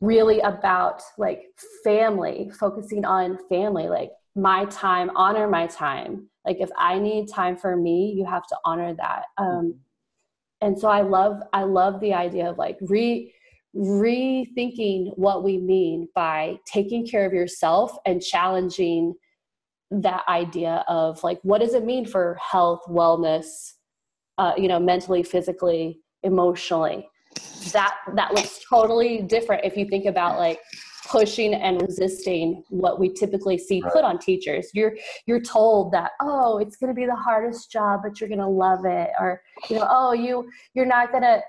really 0.00 0.40
about 0.40 1.02
like 1.18 1.42
family 1.84 2.50
focusing 2.58 3.04
on 3.04 3.38
family 3.48 3.88
like 3.88 4.10
my 4.34 4.64
time 4.66 5.10
honor 5.16 5.48
my 5.48 5.66
time. 5.66 6.28
Like 6.44 6.56
if 6.60 6.70
i 6.76 6.98
need 6.98 7.28
time 7.28 7.56
for 7.56 7.76
me 7.76 8.12
you 8.16 8.24
have 8.24 8.46
to 8.48 8.56
honor 8.64 8.94
that. 8.94 9.24
Um 9.38 9.78
and 10.62 10.78
so 10.78 10.88
i 10.88 11.02
love 11.02 11.42
i 11.52 11.62
love 11.62 12.00
the 12.00 12.14
idea 12.14 12.48
of 12.48 12.56
like 12.56 12.78
re 12.82 13.32
rethinking 13.74 15.12
what 15.16 15.42
we 15.42 15.58
mean 15.58 16.08
by 16.14 16.56
taking 16.66 17.06
care 17.06 17.26
of 17.26 17.32
yourself 17.32 17.96
and 18.06 18.22
challenging 18.22 19.14
that 19.90 20.22
idea 20.28 20.84
of 20.88 21.22
like 21.22 21.38
what 21.42 21.60
does 21.60 21.74
it 21.74 21.84
mean 21.84 22.06
for 22.06 22.38
health 22.50 22.82
wellness 22.88 23.72
uh, 24.38 24.52
you 24.56 24.68
know 24.68 24.78
mentally 24.78 25.22
physically 25.22 26.00
emotionally. 26.22 27.08
That 27.72 27.94
that 28.14 28.34
looks 28.34 28.60
totally 28.68 29.22
different 29.22 29.64
if 29.64 29.76
you 29.76 29.86
think 29.86 30.06
about 30.06 30.38
like 30.38 30.60
pushing 31.08 31.54
and 31.54 31.82
resisting 31.82 32.62
what 32.70 32.98
we 32.98 33.12
typically 33.12 33.58
see 33.58 33.80
right. 33.80 33.92
put 33.92 34.04
on 34.04 34.18
teachers. 34.18 34.70
You're 34.72 34.96
you're 35.26 35.40
told 35.40 35.92
that 35.92 36.12
oh 36.20 36.58
it's 36.58 36.76
going 36.76 36.88
to 36.88 36.94
be 36.94 37.06
the 37.06 37.14
hardest 37.14 37.70
job 37.70 38.00
but 38.02 38.20
you're 38.20 38.28
going 38.28 38.38
to 38.38 38.46
love 38.46 38.84
it 38.84 39.10
or 39.18 39.42
you 39.68 39.76
know 39.76 39.86
oh 39.90 40.12
you 40.12 40.48
you're 40.74 40.86
not 40.86 41.10
going 41.10 41.22
to 41.22 41.40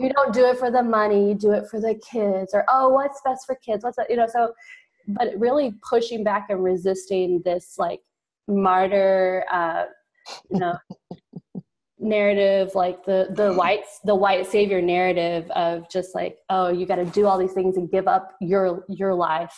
you 0.00 0.12
don't 0.12 0.32
do 0.32 0.46
it 0.46 0.58
for 0.58 0.70
the 0.70 0.82
money 0.82 1.28
you 1.28 1.34
do 1.34 1.52
it 1.52 1.68
for 1.70 1.80
the 1.80 1.94
kids 2.10 2.52
or 2.54 2.64
oh 2.68 2.88
what's 2.88 3.20
best 3.24 3.46
for 3.46 3.54
kids? 3.56 3.84
What's 3.84 3.96
that 3.96 4.10
you 4.10 4.16
know 4.16 4.26
so 4.26 4.52
but 5.08 5.28
really 5.36 5.74
pushing 5.88 6.22
back 6.22 6.46
and 6.50 6.62
resisting 6.62 7.42
this 7.44 7.74
like 7.78 8.00
martyr 8.48 9.44
uh, 9.52 9.84
you 10.50 10.58
know 10.58 10.74
narrative 12.02 12.74
like 12.74 13.04
the 13.04 13.28
the 13.30 13.52
mm. 13.52 13.56
white 13.56 13.84
the 14.04 14.14
white 14.14 14.46
savior 14.46 14.82
narrative 14.82 15.48
of 15.52 15.88
just 15.88 16.14
like 16.14 16.38
oh 16.50 16.68
you 16.68 16.84
got 16.84 16.96
to 16.96 17.04
do 17.06 17.26
all 17.26 17.38
these 17.38 17.52
things 17.52 17.76
and 17.76 17.90
give 17.90 18.08
up 18.08 18.32
your 18.40 18.84
your 18.88 19.14
life. 19.14 19.56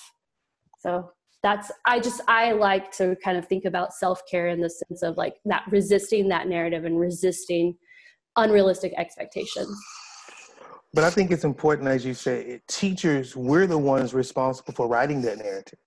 So 0.78 1.10
that's 1.42 1.70
i 1.84 2.00
just 2.00 2.22
i 2.26 2.52
like 2.52 2.90
to 2.90 3.16
kind 3.22 3.36
of 3.36 3.46
think 3.46 3.66
about 3.66 3.92
self-care 3.92 4.48
in 4.48 4.62
the 4.62 4.70
sense 4.70 5.02
of 5.02 5.18
like 5.18 5.34
that 5.44 5.62
resisting 5.70 6.26
that 6.26 6.48
narrative 6.48 6.86
and 6.86 6.98
resisting 6.98 7.76
unrealistic 8.36 8.92
expectations. 8.96 9.68
But 10.92 11.04
I 11.04 11.10
think 11.10 11.32
it's 11.32 11.44
important, 11.44 11.88
as 11.88 12.04
you 12.04 12.14
say, 12.14 12.60
teachers, 12.68 13.34
we're 13.34 13.66
the 13.66 13.78
ones 13.78 14.14
responsible 14.14 14.72
for 14.74 14.86
writing 14.86 15.20
that 15.22 15.38
narrative. 15.38 15.78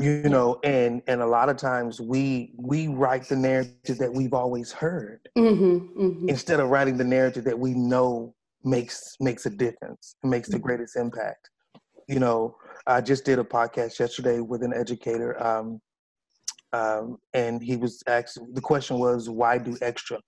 You 0.00 0.28
know, 0.28 0.60
and 0.62 1.02
and 1.06 1.22
a 1.22 1.26
lot 1.26 1.48
of 1.48 1.56
times 1.56 2.00
we 2.00 2.52
we 2.56 2.88
write 2.88 3.28
the 3.28 3.36
narrative 3.36 3.98
that 3.98 4.12
we've 4.12 4.32
always 4.32 4.70
heard 4.70 5.28
mm-hmm, 5.36 6.00
mm-hmm. 6.00 6.28
instead 6.28 6.60
of 6.60 6.68
writing 6.68 6.96
the 6.96 7.04
narrative 7.04 7.44
that 7.44 7.58
we 7.58 7.74
know 7.74 8.34
makes 8.64 9.16
makes 9.20 9.46
a 9.46 9.50
difference, 9.50 10.16
makes 10.22 10.48
the 10.48 10.58
greatest 10.58 10.96
impact. 10.96 11.50
You 12.06 12.20
know, 12.20 12.56
I 12.86 13.00
just 13.00 13.24
did 13.24 13.38
a 13.38 13.44
podcast 13.44 13.98
yesterday 13.98 14.40
with 14.40 14.62
an 14.62 14.72
educator, 14.72 15.42
um, 15.44 15.80
um, 16.72 17.18
and 17.34 17.62
he 17.62 17.76
was 17.76 18.02
asked. 18.06 18.38
The 18.52 18.60
question 18.60 18.98
was, 18.98 19.28
"Why 19.28 19.58
do 19.58 19.76
extra?" 19.82 20.18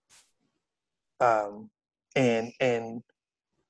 Um, 1.20 1.70
and 2.16 2.52
and 2.60 3.02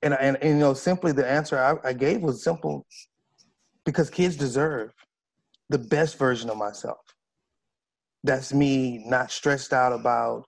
and, 0.03 0.14
and, 0.14 0.36
and 0.40 0.51
you 0.51 0.59
know 0.59 0.74
simply 0.74 1.12
the 1.12 1.28
answer 1.28 1.59
I, 1.59 1.88
I 1.88 1.92
gave 1.92 2.22
was 2.22 2.42
simple 2.42 2.86
because 3.84 4.09
kids 4.09 4.36
deserve 4.36 4.92
the 5.70 5.78
best 5.78 6.18
version 6.18 6.50
of 6.50 6.58
myself. 6.58 6.98
That's 8.22 8.52
me 8.52 9.02
not 9.06 9.30
stressed 9.30 9.72
out 9.72 9.92
about 9.92 10.44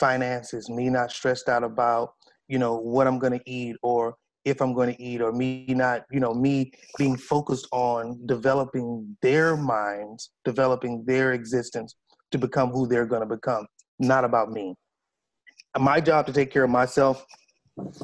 finances 0.00 0.68
me 0.68 0.90
not 0.90 1.12
stressed 1.12 1.48
out 1.48 1.62
about 1.62 2.14
you 2.48 2.58
know 2.58 2.74
what 2.74 3.06
i'm 3.06 3.20
going 3.20 3.32
to 3.32 3.40
eat 3.48 3.76
or 3.80 4.12
if 4.44 4.60
i'm 4.60 4.74
going 4.74 4.92
to 4.92 5.00
eat 5.00 5.20
or 5.20 5.30
me 5.30 5.64
not 5.68 6.02
you 6.10 6.18
know 6.18 6.34
me 6.34 6.72
being 6.98 7.16
focused 7.16 7.68
on 7.70 8.20
developing 8.26 9.16
their 9.22 9.56
minds 9.56 10.30
developing 10.44 11.04
their 11.06 11.32
existence 11.32 11.94
to 12.32 12.38
become 12.38 12.70
who 12.70 12.88
they're 12.88 13.06
going 13.06 13.20
to 13.20 13.36
become 13.36 13.64
not 13.98 14.24
about 14.24 14.50
me. 14.50 14.74
My 15.78 16.00
job 16.00 16.26
to 16.26 16.32
take 16.32 16.50
care 16.50 16.64
of 16.64 16.70
myself 16.70 17.24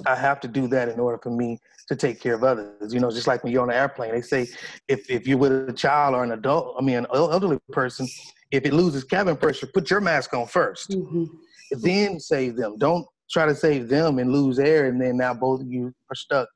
I 0.07 0.17
have 0.17 0.41
to 0.41 0.49
do 0.49 0.67
that 0.69 0.89
in 0.89 0.99
order 0.99 1.19
for 1.19 1.31
me 1.31 1.59
to 1.89 1.97
take 1.97 2.21
care 2.21 2.35
of 2.35 2.45
others. 2.45 2.93
You 2.93 3.01
know, 3.01 3.11
just 3.11 3.27
like 3.27 3.45
when 3.45 3.53
you're 3.53 3.63
on 3.63 3.71
an 3.71 3.77
airplane, 3.77 4.13
they 4.13 4.23
say 4.23 4.49
if, 4.89 5.09
if 5.09 5.27
you're 5.27 5.39
with 5.39 5.69
a 5.69 5.73
child 5.73 6.15
or 6.15 6.25
an 6.25 6.33
adult, 6.33 6.77
I 6.79 6.83
mean, 6.83 6.97
an 6.97 7.07
elderly 7.13 7.59
person, 7.73 8.09
if 8.51 8.65
it 8.65 8.73
loses 8.73 9.05
cabin 9.05 9.37
pressure, 9.37 9.69
put 9.73 9.91
your 9.91 10.01
mask 10.01 10.35
on 10.35 10.47
1st 10.47 10.91
mm-hmm. 10.91 11.25
Then 11.83 12.19
save 12.19 12.57
them. 12.57 12.77
Don't 12.79 13.07
try 13.31 13.47
to 13.47 13.55
save 13.55 13.89
them 13.89 14.19
and 14.19 14.33
lose 14.33 14.59
air, 14.59 14.89
and 14.89 15.01
then 15.01 15.17
now 15.17 15.33
both 15.33 15.61
of 15.61 15.69
you 15.69 15.95
are 16.11 16.17
stuck, 16.17 16.49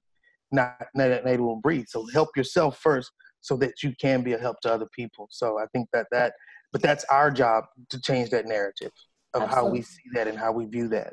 not, 0.50 0.74
not 0.96 1.24
able 1.24 1.54
to 1.54 1.60
breathe. 1.60 1.86
So 1.88 2.04
help 2.12 2.36
yourself 2.36 2.80
first 2.80 3.12
so 3.40 3.56
that 3.58 3.82
you 3.84 3.94
can 4.00 4.22
be 4.22 4.32
a 4.32 4.38
help 4.38 4.60
to 4.62 4.72
other 4.72 4.88
people. 4.92 5.28
So 5.30 5.60
I 5.60 5.66
think 5.72 5.88
that 5.92 6.06
that, 6.10 6.32
but 6.72 6.82
that's 6.82 7.04
our 7.04 7.30
job 7.30 7.64
to 7.90 8.00
change 8.00 8.30
that 8.30 8.46
narrative 8.46 8.90
of 9.34 9.42
Absolutely. 9.42 9.68
how 9.68 9.72
we 9.72 9.82
see 9.82 10.02
that 10.14 10.26
and 10.26 10.36
how 10.36 10.50
we 10.50 10.64
view 10.66 10.88
that. 10.88 11.12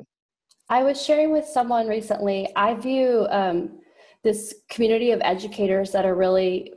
I 0.72 0.82
was 0.82 1.04
sharing 1.04 1.32
with 1.32 1.44
someone 1.44 1.86
recently, 1.86 2.48
I 2.56 2.72
view 2.72 3.26
um, 3.28 3.78
this 4.24 4.54
community 4.70 5.10
of 5.10 5.20
educators 5.22 5.92
that 5.92 6.06
are 6.06 6.14
really 6.14 6.72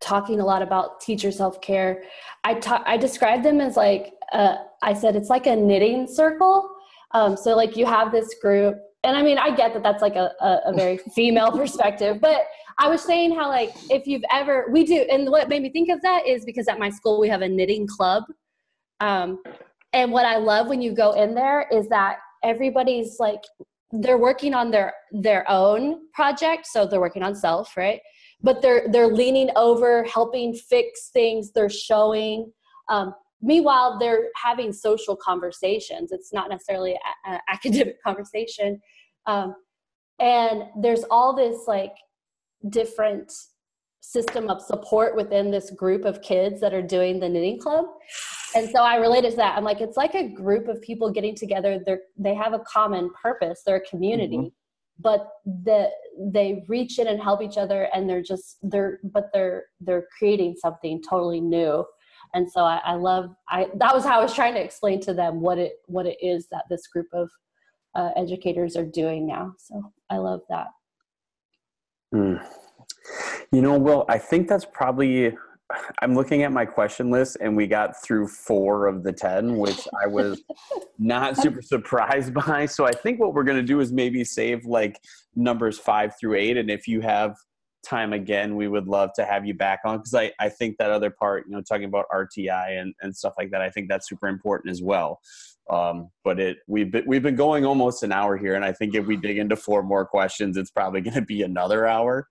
talking 0.00 0.38
a 0.38 0.44
lot 0.44 0.62
about 0.62 1.00
teacher 1.00 1.32
self 1.32 1.60
care. 1.60 2.04
I, 2.44 2.54
ta- 2.54 2.84
I 2.86 2.96
described 2.96 3.44
them 3.44 3.60
as 3.60 3.76
like, 3.76 4.12
uh, 4.32 4.54
I 4.82 4.92
said 4.92 5.16
it's 5.16 5.30
like 5.30 5.48
a 5.48 5.56
knitting 5.56 6.06
circle. 6.06 6.70
Um, 7.10 7.36
so, 7.36 7.56
like, 7.56 7.76
you 7.76 7.86
have 7.86 8.12
this 8.12 8.36
group, 8.40 8.76
and 9.02 9.16
I 9.16 9.22
mean, 9.22 9.36
I 9.36 9.50
get 9.50 9.74
that 9.74 9.82
that's 9.82 10.00
like 10.00 10.14
a, 10.14 10.30
a, 10.40 10.60
a 10.66 10.72
very 10.72 10.98
female 11.16 11.50
perspective, 11.50 12.20
but 12.20 12.42
I 12.78 12.88
was 12.88 13.02
saying 13.02 13.34
how, 13.34 13.48
like, 13.48 13.72
if 13.90 14.06
you've 14.06 14.22
ever, 14.30 14.68
we 14.70 14.84
do, 14.84 15.04
and 15.10 15.28
what 15.28 15.48
made 15.48 15.62
me 15.62 15.70
think 15.70 15.88
of 15.88 16.00
that 16.02 16.24
is 16.28 16.44
because 16.44 16.68
at 16.68 16.78
my 16.78 16.88
school 16.88 17.18
we 17.18 17.28
have 17.28 17.42
a 17.42 17.48
knitting 17.48 17.88
club. 17.88 18.22
Um, 19.00 19.42
and 19.92 20.12
what 20.12 20.24
I 20.24 20.36
love 20.36 20.68
when 20.68 20.80
you 20.80 20.94
go 20.94 21.12
in 21.12 21.34
there 21.34 21.66
is 21.72 21.88
that 21.88 22.18
everybody's 22.42 23.16
like 23.18 23.42
they're 23.92 24.18
working 24.18 24.54
on 24.54 24.70
their 24.70 24.94
their 25.12 25.48
own 25.50 26.08
project 26.14 26.66
so 26.66 26.86
they're 26.86 27.00
working 27.00 27.22
on 27.22 27.34
self 27.34 27.76
right? 27.76 28.00
But 28.42 28.62
they're 28.62 28.88
they're 28.90 29.12
leaning 29.12 29.50
over 29.56 30.04
helping 30.04 30.54
fix 30.54 31.10
things 31.12 31.52
they're 31.52 31.68
showing 31.68 32.52
um, 32.88 33.14
meanwhile 33.40 33.98
they're 33.98 34.28
having 34.36 34.72
social 34.72 35.16
conversations. 35.16 36.12
It's 36.12 36.32
not 36.32 36.48
necessarily 36.48 36.98
an 37.26 37.40
academic 37.48 38.02
conversation. 38.02 38.80
Um, 39.26 39.54
and 40.18 40.64
there's 40.80 41.04
all 41.10 41.34
this 41.34 41.64
like 41.66 41.94
different 42.68 43.32
system 44.02 44.50
of 44.50 44.60
support 44.60 45.14
within 45.14 45.50
this 45.50 45.70
group 45.70 46.04
of 46.04 46.20
kids 46.22 46.60
that 46.60 46.74
are 46.74 46.82
doing 46.82 47.20
the 47.20 47.28
knitting 47.28 47.58
club. 47.58 47.86
And 48.54 48.68
so 48.68 48.82
i 48.82 48.96
related 48.96 49.30
to 49.30 49.36
that. 49.36 49.56
I'm 49.56 49.64
like 49.64 49.80
it's 49.80 49.96
like 49.96 50.14
a 50.14 50.28
group 50.28 50.68
of 50.68 50.82
people 50.82 51.10
getting 51.10 51.34
together. 51.36 51.80
They're 51.84 52.02
they 52.18 52.34
have 52.34 52.52
a 52.52 52.58
common 52.60 53.10
purpose. 53.22 53.62
They're 53.64 53.76
a 53.76 53.88
community. 53.88 54.36
Mm-hmm. 54.36 54.48
but 54.98 55.28
the 55.64 55.88
they 56.18 56.64
reach 56.68 56.98
in 56.98 57.06
and 57.06 57.22
help 57.22 57.40
each 57.42 57.56
other 57.56 57.88
and 57.94 58.10
they're 58.10 58.22
just 58.22 58.58
they're 58.62 58.98
but 59.04 59.30
they're 59.32 59.66
they're 59.80 60.06
creating 60.18 60.56
something 60.60 61.00
totally 61.08 61.40
new. 61.40 61.84
And 62.34 62.50
so 62.50 62.64
I, 62.64 62.80
I 62.84 62.94
love 62.94 63.30
i 63.48 63.68
that 63.76 63.94
was 63.94 64.04
how 64.04 64.18
i 64.18 64.22
was 64.22 64.34
trying 64.34 64.54
to 64.54 64.64
explain 64.64 65.00
to 65.02 65.14
them 65.14 65.40
what 65.40 65.58
it 65.58 65.74
what 65.86 66.06
it 66.06 66.18
is 66.20 66.48
that 66.50 66.64
this 66.68 66.88
group 66.88 67.06
of 67.12 67.30
uh, 67.94 68.10
educators 68.16 68.76
are 68.76 68.84
doing 68.84 69.28
now. 69.28 69.54
So 69.58 69.92
i 70.10 70.16
love 70.16 70.40
that. 70.50 70.68
Mm. 72.12 72.44
You 73.52 73.62
know 73.62 73.78
well 73.78 74.04
i 74.08 74.18
think 74.18 74.48
that's 74.48 74.64
probably 74.64 75.32
I'm 76.00 76.14
looking 76.14 76.42
at 76.42 76.52
my 76.52 76.64
question 76.64 77.10
list 77.10 77.36
and 77.40 77.56
we 77.56 77.66
got 77.66 78.02
through 78.02 78.28
four 78.28 78.86
of 78.86 79.02
the 79.02 79.12
10, 79.12 79.56
which 79.56 79.86
I 80.02 80.06
was 80.06 80.42
not 80.98 81.36
super 81.42 81.62
surprised 81.62 82.34
by. 82.46 82.66
So 82.66 82.84
I 82.84 82.92
think 82.92 83.20
what 83.20 83.34
we're 83.34 83.44
going 83.44 83.58
to 83.58 83.62
do 83.62 83.80
is 83.80 83.92
maybe 83.92 84.24
save 84.24 84.64
like 84.64 85.00
numbers 85.34 85.78
five 85.78 86.14
through 86.18 86.34
eight. 86.36 86.56
And 86.56 86.70
if 86.70 86.86
you 86.86 87.00
have 87.00 87.36
time 87.84 88.12
again, 88.12 88.54
we 88.54 88.68
would 88.68 88.86
love 88.86 89.10
to 89.16 89.24
have 89.24 89.44
you 89.44 89.54
back 89.54 89.80
on 89.84 89.98
because 89.98 90.14
I, 90.14 90.32
I 90.38 90.48
think 90.48 90.76
that 90.78 90.90
other 90.90 91.10
part, 91.10 91.46
you 91.48 91.52
know, 91.52 91.62
talking 91.62 91.84
about 91.84 92.06
RTI 92.12 92.80
and, 92.80 92.94
and 93.00 93.14
stuff 93.14 93.34
like 93.38 93.50
that, 93.50 93.60
I 93.60 93.70
think 93.70 93.88
that's 93.88 94.08
super 94.08 94.28
important 94.28 94.70
as 94.70 94.82
well. 94.82 95.20
Um, 95.72 96.10
but 96.22 96.38
it 96.38 96.58
we've 96.66 96.92
been, 96.92 97.04
we've 97.06 97.22
been 97.22 97.34
going 97.34 97.64
almost 97.64 98.02
an 98.02 98.12
hour 98.12 98.36
here, 98.36 98.54
and 98.54 98.64
I 98.64 98.72
think 98.72 98.94
if 98.94 99.06
we 99.06 99.16
dig 99.16 99.38
into 99.38 99.56
four 99.56 99.82
more 99.82 100.04
questions, 100.04 100.56
it's 100.56 100.70
probably 100.70 101.00
going 101.06 101.14
to 101.14 101.22
be 101.22 101.42
another 101.42 101.86
hour 101.86 102.28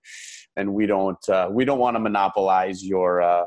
and 0.56 0.72
we 0.72 0.86
don't 0.86 1.28
uh, 1.28 1.48
we 1.50 1.64
don't 1.64 1.78
want 1.78 1.94
to 1.96 2.00
monopolize 2.00 2.84
your 2.84 3.22
uh, 3.22 3.44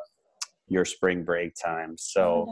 your 0.68 0.86
spring 0.86 1.24
break 1.24 1.54
time. 1.56 1.96
So 1.98 2.48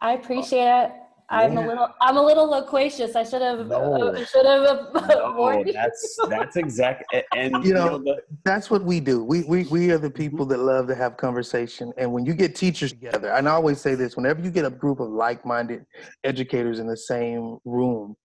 I 0.00 0.12
appreciate 0.12 0.84
it. 0.84 0.92
I'm 1.28 1.54
yeah. 1.54 1.66
a 1.66 1.66
little 1.66 1.88
I'm 2.00 2.16
a 2.16 2.22
little 2.22 2.48
loquacious. 2.48 3.16
I 3.16 3.24
should 3.24 3.42
have 3.42 3.66
no. 3.66 4.10
uh, 4.10 4.24
should 4.24 4.46
have 4.46 4.88
no, 4.94 5.64
that's 5.72 6.18
that's 6.28 6.56
exact 6.56 7.04
and 7.34 7.64
you 7.64 7.74
know, 7.74 7.84
you 7.84 7.90
know 7.90 7.98
the, 7.98 8.22
that's 8.44 8.70
what 8.70 8.84
we 8.84 9.00
do. 9.00 9.24
We 9.24 9.42
we 9.42 9.64
we 9.64 9.90
are 9.90 9.98
the 9.98 10.10
people 10.10 10.46
that 10.46 10.58
love 10.58 10.86
to 10.88 10.94
have 10.94 11.16
conversation 11.16 11.92
and 11.96 12.12
when 12.12 12.24
you 12.24 12.34
get 12.34 12.54
teachers 12.54 12.92
together, 12.92 13.30
and 13.32 13.48
I 13.48 13.52
always 13.52 13.80
say 13.80 13.94
this, 13.94 14.16
whenever 14.16 14.40
you 14.40 14.50
get 14.50 14.64
a 14.64 14.70
group 14.70 15.00
of 15.00 15.08
like-minded 15.08 15.84
educators 16.22 16.78
in 16.78 16.86
the 16.86 16.96
same 16.96 17.58
room 17.64 18.16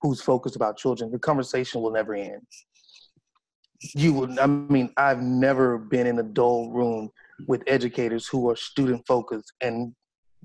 who's 0.00 0.22
focused 0.22 0.56
about 0.56 0.78
children, 0.78 1.10
the 1.10 1.18
conversation 1.18 1.82
will 1.82 1.92
never 1.92 2.14
end 2.14 2.42
you 3.94 4.12
would 4.12 4.38
i 4.38 4.46
mean 4.46 4.90
i've 4.96 5.20
never 5.20 5.76
been 5.76 6.06
in 6.06 6.18
a 6.18 6.22
dull 6.22 6.70
room 6.70 7.10
with 7.46 7.62
educators 7.66 8.26
who 8.26 8.48
are 8.48 8.56
student 8.56 9.06
focused 9.06 9.52
and 9.60 9.94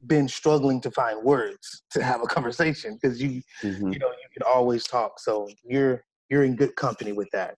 been 0.07 0.27
struggling 0.27 0.81
to 0.81 0.91
find 0.91 1.23
words 1.23 1.83
to 1.91 2.03
have 2.03 2.21
a 2.21 2.25
conversation 2.25 2.97
because 2.99 3.21
you 3.21 3.41
mm-hmm. 3.63 3.91
you 3.91 3.99
know 3.99 4.07
you 4.07 4.29
can 4.33 4.43
always 4.47 4.83
talk 4.85 5.19
so 5.19 5.47
you're 5.63 6.03
you're 6.29 6.43
in 6.43 6.55
good 6.55 6.75
company 6.75 7.11
with 7.11 7.29
that 7.31 7.55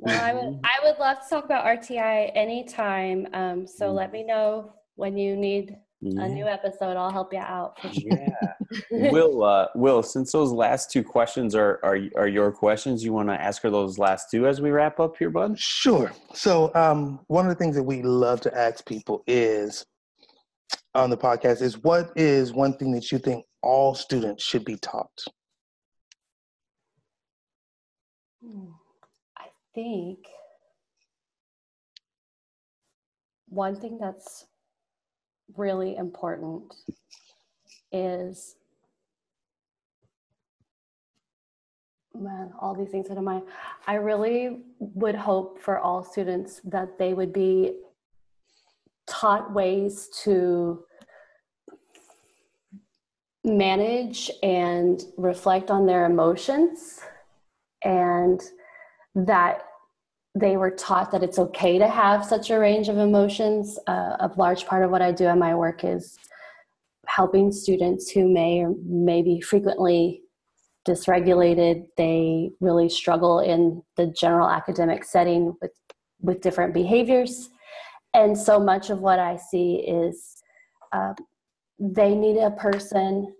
well, 0.00 0.24
I 0.24 0.32
would 0.32 0.60
I 0.64 0.84
would 0.84 0.98
love 0.98 1.22
to 1.22 1.28
talk 1.28 1.44
about 1.44 1.64
RTI 1.64 2.32
anytime. 2.34 3.26
Um, 3.32 3.66
so 3.66 3.86
mm-hmm. 3.86 3.96
let 3.96 4.12
me 4.12 4.24
know 4.24 4.72
when 4.94 5.16
you 5.16 5.36
need 5.36 5.76
yeah. 6.00 6.24
a 6.24 6.28
new 6.28 6.46
episode. 6.46 6.96
I'll 6.96 7.10
help 7.10 7.32
you 7.32 7.40
out. 7.40 7.78
Sure. 7.92 8.02
Yeah. 8.10 9.10
Will, 9.12 9.44
uh, 9.44 9.68
Will, 9.74 10.02
since 10.02 10.32
those 10.32 10.50
last 10.50 10.90
two 10.90 11.02
questions 11.02 11.54
are, 11.54 11.78
are, 11.82 11.98
are 12.16 12.28
your 12.28 12.50
questions, 12.50 13.04
you 13.04 13.12
want 13.12 13.28
to 13.28 13.40
ask 13.40 13.62
her 13.62 13.70
those 13.70 13.98
last 13.98 14.30
two 14.30 14.46
as 14.46 14.60
we 14.60 14.70
wrap 14.70 14.98
up 14.98 15.16
here, 15.16 15.30
bud? 15.30 15.58
Sure. 15.58 16.12
So 16.34 16.74
um, 16.74 17.20
one 17.28 17.46
of 17.46 17.50
the 17.50 17.54
things 17.54 17.76
that 17.76 17.82
we 17.82 18.02
love 18.02 18.40
to 18.42 18.58
ask 18.58 18.84
people 18.84 19.22
is 19.26 19.84
on 20.96 21.10
the 21.10 21.16
podcast 21.16 21.62
is 21.62 21.78
what 21.78 22.10
is 22.16 22.52
one 22.52 22.76
thing 22.76 22.90
that 22.92 23.12
you 23.12 23.18
think 23.18 23.44
all 23.62 23.94
students 23.94 24.42
should 24.42 24.64
be 24.64 24.76
taught? 24.76 25.24
Hmm. 28.42 28.70
I 29.36 29.46
think 29.74 30.18
one 33.48 33.76
thing 33.76 33.98
that's 34.00 34.46
really 35.56 35.96
important 35.96 36.74
is 37.92 38.56
man 42.14 42.50
all 42.58 42.74
these 42.74 42.88
things 42.88 43.08
out 43.10 43.16
of 43.18 43.22
my 43.22 43.40
i 43.86 43.94
really 43.94 44.58
would 44.78 45.14
hope 45.14 45.60
for 45.60 45.78
all 45.78 46.02
students 46.02 46.60
that 46.64 46.98
they 46.98 47.12
would 47.12 47.32
be 47.32 47.72
taught 49.06 49.52
ways 49.52 50.08
to 50.24 50.84
manage 53.44 54.30
and 54.42 55.04
reflect 55.16 55.70
on 55.70 55.86
their 55.86 56.04
emotions 56.04 57.00
and 57.84 58.42
that 59.14 59.62
they 60.34 60.56
were 60.56 60.70
taught 60.70 61.10
that 61.12 61.22
it's 61.22 61.38
okay 61.38 61.78
to 61.78 61.88
have 61.88 62.24
such 62.24 62.50
a 62.50 62.58
range 62.58 62.88
of 62.88 62.98
emotions. 62.98 63.78
Uh, 63.86 64.16
a 64.20 64.30
large 64.36 64.66
part 64.66 64.84
of 64.84 64.90
what 64.90 65.00
I 65.00 65.12
do 65.12 65.26
in 65.28 65.38
my 65.38 65.54
work 65.54 65.82
is 65.84 66.18
helping 67.06 67.52
students 67.52 68.10
who 68.10 68.28
may 68.28 68.60
or 68.60 68.74
may 68.84 69.22
be 69.22 69.40
frequently 69.40 70.22
dysregulated. 70.86 71.86
They 71.96 72.50
really 72.60 72.88
struggle 72.88 73.38
in 73.38 73.82
the 73.96 74.08
general 74.08 74.50
academic 74.50 75.04
setting 75.04 75.56
with, 75.62 75.70
with 76.20 76.42
different 76.42 76.74
behaviors. 76.74 77.48
And 78.16 78.36
so 78.36 78.58
much 78.58 78.88
of 78.88 79.00
what 79.00 79.18
I 79.18 79.36
see 79.36 79.74
is 79.86 80.42
uh, 80.90 81.12
they 81.78 82.14
need 82.14 82.38
a 82.38 82.50
person 82.52 83.34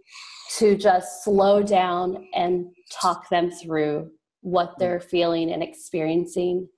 to 0.58 0.76
just 0.76 1.24
slow 1.24 1.62
down 1.62 2.28
and 2.34 2.66
talk 2.92 3.30
them 3.30 3.50
through 3.50 4.10
what 4.42 4.74
they're 4.78 5.00
feeling 5.00 5.50
and 5.50 5.62
experiencing 5.62 6.68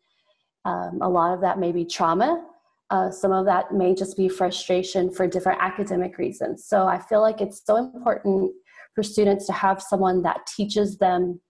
um, 0.64 1.00
a 1.02 1.08
lot 1.08 1.34
of 1.34 1.40
that 1.40 1.58
may 1.58 1.72
be 1.72 1.84
trauma. 1.84 2.44
Uh, 2.90 3.10
some 3.10 3.32
of 3.32 3.44
that 3.46 3.74
may 3.74 3.94
just 3.94 4.16
be 4.16 4.28
frustration 4.28 5.10
for 5.10 5.26
different 5.26 5.60
academic 5.60 6.18
reasons. 6.18 6.64
So 6.64 6.86
I 6.86 7.00
feel 7.00 7.20
like 7.20 7.40
it's 7.40 7.62
so 7.66 7.76
important 7.76 8.52
for 8.94 9.02
students 9.02 9.44
to 9.46 9.52
have 9.52 9.82
someone 9.82 10.22
that 10.22 10.46
teaches 10.46 10.98
them 10.98 11.40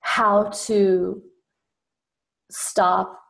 how 0.00 0.50
to 0.66 1.22
stop, 2.50 3.20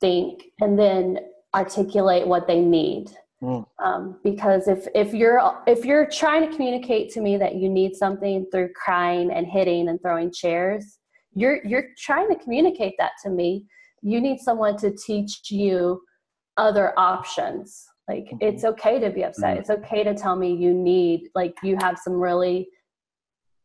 think, 0.00 0.42
and 0.60 0.78
then 0.78 1.18
articulate 1.56 2.26
what 2.26 2.46
they 2.46 2.60
need. 2.60 3.10
Mm. 3.42 3.66
Um, 3.84 4.18
because 4.22 4.68
if 4.68 4.86
if 4.94 5.12
you're 5.12 5.40
if 5.66 5.84
you're 5.84 6.08
trying 6.10 6.48
to 6.48 6.54
communicate 6.54 7.10
to 7.12 7.20
me 7.20 7.36
that 7.36 7.56
you 7.56 7.68
need 7.68 7.94
something 7.94 8.46
through 8.50 8.70
crying 8.74 9.30
and 9.30 9.46
hitting 9.46 9.88
and 9.88 10.00
throwing 10.00 10.32
chairs, 10.32 10.98
you're 11.36 11.64
you're 11.64 11.88
trying 11.98 12.28
to 12.28 12.36
communicate 12.36 12.94
that 12.98 13.12
to 13.22 13.30
me 13.30 13.66
you 14.02 14.20
need 14.20 14.40
someone 14.40 14.76
to 14.78 14.90
teach 14.96 15.50
you 15.50 16.00
other 16.56 16.98
options 16.98 17.84
like 18.08 18.24
mm-hmm. 18.24 18.36
it's 18.40 18.64
okay 18.64 18.98
to 18.98 19.10
be 19.10 19.22
upset 19.22 19.50
mm-hmm. 19.52 19.60
it's 19.60 19.70
okay 19.70 20.02
to 20.02 20.14
tell 20.14 20.34
me 20.34 20.54
you 20.54 20.72
need 20.72 21.28
like 21.34 21.54
you 21.62 21.76
have 21.80 21.98
some 21.98 22.14
really 22.14 22.68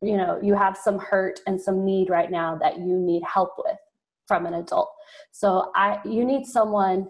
you 0.02 0.18
know 0.18 0.40
you 0.44 0.54
have 0.54 0.78
some 0.78 1.00
hurt 1.00 1.40
and 1.48 1.60
some 1.60 1.86
need 1.86 2.10
right 2.10 2.30
now 2.30 2.58
that 2.58 2.78
you 2.78 2.98
need 3.00 3.24
help 3.24 3.52
with 3.58 3.78
from 4.28 4.46
an 4.46 4.56
adult 4.56 4.92
so 5.32 5.72
i 5.76 6.00
you 6.04 6.26
need 6.26 6.46
someone 6.46 7.08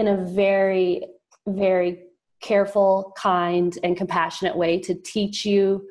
in 0.00 0.08
a 0.08 0.16
very 0.16 1.04
very 1.46 2.02
careful 2.40 3.12
kind 3.16 3.78
and 3.84 3.96
compassionate 3.96 4.56
way 4.56 4.78
to 4.80 4.94
teach 4.94 5.44
you 5.44 5.86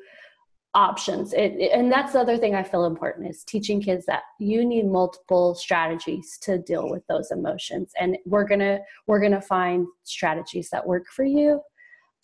options. 0.74 1.32
It, 1.32 1.52
it, 1.58 1.72
and 1.72 1.90
that's 1.90 2.12
the 2.12 2.20
other 2.20 2.38
thing 2.38 2.54
i 2.54 2.62
feel 2.62 2.84
important 2.84 3.28
is 3.28 3.42
teaching 3.42 3.80
kids 3.82 4.06
that 4.06 4.22
you 4.38 4.64
need 4.64 4.86
multiple 4.86 5.54
strategies 5.54 6.38
to 6.42 6.58
deal 6.58 6.88
with 6.88 7.04
those 7.08 7.30
emotions. 7.32 7.92
And 7.98 8.16
we're 8.24 8.46
gonna 8.46 8.80
we're 9.06 9.20
gonna 9.20 9.40
find 9.40 9.86
strategies 10.04 10.70
that 10.70 10.86
work 10.86 11.06
for 11.08 11.24
you. 11.24 11.60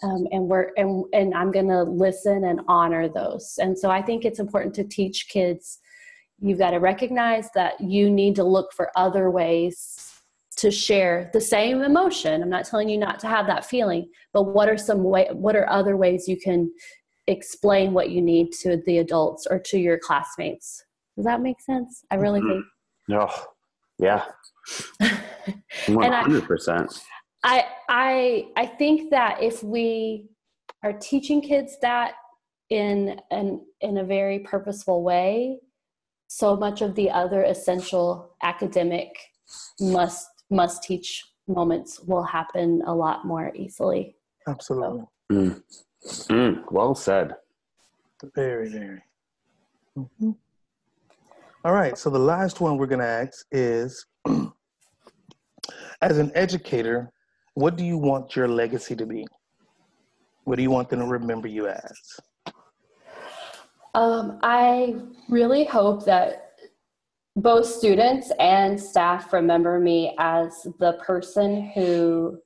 Um, 0.03 0.26
and 0.30 0.47
we're 0.47 0.70
and, 0.76 1.05
and 1.12 1.34
i'm 1.34 1.51
gonna 1.51 1.82
listen 1.84 2.45
and 2.45 2.61
honor 2.68 3.09
those. 3.09 3.59
And 3.61 3.76
so 3.76 3.91
i 3.91 4.01
think 4.01 4.24
it's 4.24 4.39
important 4.39 4.74
to 4.76 4.84
teach 4.84 5.28
kids 5.28 5.80
you've 6.39 6.59
got 6.59 6.72
to 6.72 6.78
recognize 6.78 7.49
that 7.55 7.80
you 7.80 8.11
need 8.11 8.37
to 8.37 8.45
look 8.45 8.72
for 8.74 8.91
other 8.95 9.30
ways 9.30 10.05
to 10.57 10.70
share 10.70 11.30
the 11.32 11.40
same 11.40 11.82
emotion 11.82 12.42
i'm 12.42 12.48
not 12.48 12.64
telling 12.64 12.88
you 12.88 12.98
not 12.98 13.18
to 13.18 13.26
have 13.26 13.46
that 13.46 13.64
feeling 13.64 14.09
but 14.32 14.44
what 14.44 14.68
are 14.68 14.78
some 14.78 15.02
way 15.02 15.28
what 15.32 15.54
are 15.54 15.68
other 15.68 15.96
ways 15.96 16.26
you 16.26 16.38
can 16.38 16.70
explain 17.26 17.92
what 17.92 18.11
you 18.11 18.22
need 18.22 18.52
to 18.52 18.82
the 18.86 18.98
adults 18.98 19.46
or 19.50 19.59
to 19.59 19.78
your 19.78 19.98
classmates. 19.98 20.84
Does 21.16 21.24
that 21.24 21.40
make 21.40 21.61
sense? 21.61 22.04
I 22.11 22.16
really 22.16 22.40
mm-hmm. 22.40 22.50
think. 22.50 22.64
No. 23.09 23.28
Oh, 23.30 23.44
yeah. 23.98 24.24
One 25.88 26.12
hundred 26.12 26.44
percent. 26.44 27.02
I 27.42 27.64
I 27.88 28.48
I 28.57 28.66
think 28.66 29.11
that 29.11 29.42
if 29.42 29.62
we 29.62 30.28
are 30.82 30.92
teaching 30.92 31.40
kids 31.40 31.76
that 31.82 32.14
in 32.70 33.20
an 33.30 33.64
in 33.80 33.98
a 33.98 34.04
very 34.04 34.40
purposeful 34.40 35.02
way, 35.02 35.61
so 36.26 36.57
much 36.57 36.82
of 36.82 36.94
the 36.94 37.11
other 37.11 37.44
essential 37.44 38.34
academic 38.42 39.16
must 39.80 40.26
must 40.51 40.82
teach 40.82 41.24
moments 41.47 42.01
will 42.01 42.22
happen 42.22 42.82
a 42.86 42.94
lot 42.94 43.24
more 43.24 43.53
easily. 43.55 44.16
Absolutely. 44.49 45.05
So. 45.30 45.36
Mm. 45.36 45.62
Mm, 46.28 46.64
well 46.70 46.94
said. 46.94 47.34
Very, 48.34 48.68
very. 48.68 49.03
Mm-hmm. 49.97 50.30
All 51.64 51.72
right. 51.72 51.99
So 51.99 52.11
the 52.11 52.18
last 52.18 52.61
one 52.61 52.76
we're 52.76 52.86
going 52.86 53.01
to 53.01 53.07
ask 53.07 53.47
is 53.51 54.07
as 56.01 56.18
an 56.18 56.30
educator, 56.34 57.11
what 57.55 57.76
do 57.76 57.84
you 57.84 57.99
want 57.99 58.36
your 58.36 58.49
legacy 58.49 58.94
to 58.97 59.07
be? 59.07 59.26
What 60.44 60.57
do 60.57 60.62
you 60.62 60.70
want 60.70 60.88
them 60.90 61.01
to 61.01 61.07
remember 61.07 61.49
you 61.49 61.68
as? 61.68 62.01
Um, 63.94 64.38
I 64.42 64.97
really 65.28 65.64
hope 65.64 66.05
that 66.05 66.45
both 67.37 67.66
students 67.66 68.32
and 68.41 68.80
staff 68.80 69.30
remember 69.32 69.78
me 69.78 70.14
as 70.18 70.66
the 70.78 70.95
person 71.05 71.70
who 71.74 72.39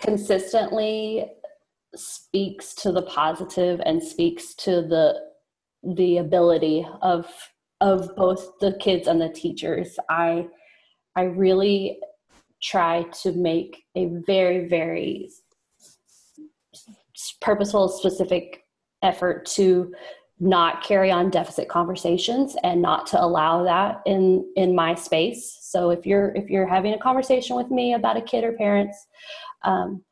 consistently 0.00 1.30
speaks 1.94 2.74
to 2.74 2.90
the 2.90 3.02
positive 3.02 3.80
and 3.84 4.02
speaks 4.02 4.54
to 4.54 4.82
the 4.82 5.14
the 5.94 6.18
ability 6.18 6.86
of 7.02 7.26
of 7.82 8.14
both 8.16 8.58
the 8.60 8.72
kids 8.80 9.08
and 9.08 9.20
the 9.20 9.28
teachers. 9.28 9.98
I 10.08 10.48
I 11.14 11.24
really 11.24 11.98
try 12.62 13.04
to 13.22 13.32
make 13.32 13.84
a 13.94 14.06
very 14.26 14.68
very 14.68 15.28
purposeful 17.42 17.88
specific 17.88 18.64
effort 19.02 19.44
to 19.44 19.92
not 20.44 20.82
carry 20.82 21.10
on 21.10 21.30
deficit 21.30 21.68
conversations 21.68 22.56
and 22.64 22.82
not 22.82 23.06
to 23.06 23.22
allow 23.22 23.62
that 23.62 24.02
in 24.06 24.44
in 24.56 24.74
my 24.74 24.94
space. 24.94 25.58
So 25.62 25.90
if 25.90 26.04
you're 26.04 26.34
if 26.34 26.50
you're 26.50 26.66
having 26.66 26.94
a 26.94 26.98
conversation 26.98 27.56
with 27.56 27.70
me 27.70 27.94
about 27.94 28.16
a 28.16 28.22
kid 28.22 28.44
or 28.44 28.52
parents 28.52 29.06
um, 29.62 30.02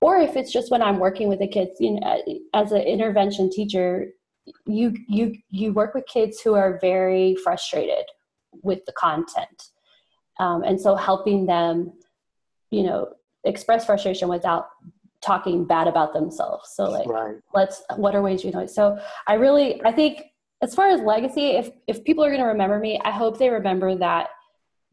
or 0.00 0.16
if 0.16 0.36
it's 0.36 0.52
just 0.52 0.70
when 0.70 0.80
i'm 0.80 0.98
working 0.98 1.28
with 1.28 1.40
the 1.40 1.46
kids 1.46 1.72
you 1.78 1.98
know 1.98 2.22
as 2.54 2.72
an 2.72 2.80
intervention 2.80 3.50
teacher 3.50 4.06
you 4.66 4.94
you 5.08 5.36
you 5.50 5.72
work 5.72 5.94
with 5.94 6.06
kids 6.06 6.40
who 6.40 6.54
are 6.54 6.78
very 6.80 7.36
frustrated 7.36 8.04
with 8.62 8.84
the 8.86 8.92
content. 8.92 9.68
Um, 10.38 10.62
and 10.62 10.80
so 10.80 10.96
helping 10.96 11.46
them 11.46 11.92
you 12.70 12.82
know 12.82 13.08
express 13.44 13.86
frustration 13.86 14.28
without 14.28 14.68
talking 15.22 15.64
bad 15.64 15.86
about 15.86 16.12
themselves 16.12 16.70
so 16.74 16.84
like 16.84 17.06
Right. 17.06 17.36
let's 17.54 17.82
what 17.96 18.14
are 18.14 18.22
ways 18.22 18.44
you 18.44 18.50
know 18.50 18.66
so 18.66 18.98
i 19.26 19.34
really 19.34 19.82
i 19.84 19.92
think 19.92 20.22
as 20.62 20.74
far 20.74 20.88
as 20.88 21.00
legacy 21.00 21.50
if 21.50 21.70
if 21.86 22.02
people 22.04 22.24
are 22.24 22.28
going 22.30 22.40
to 22.40 22.46
remember 22.46 22.78
me 22.78 23.00
i 23.04 23.10
hope 23.10 23.38
they 23.38 23.50
remember 23.50 23.94
that 23.96 24.28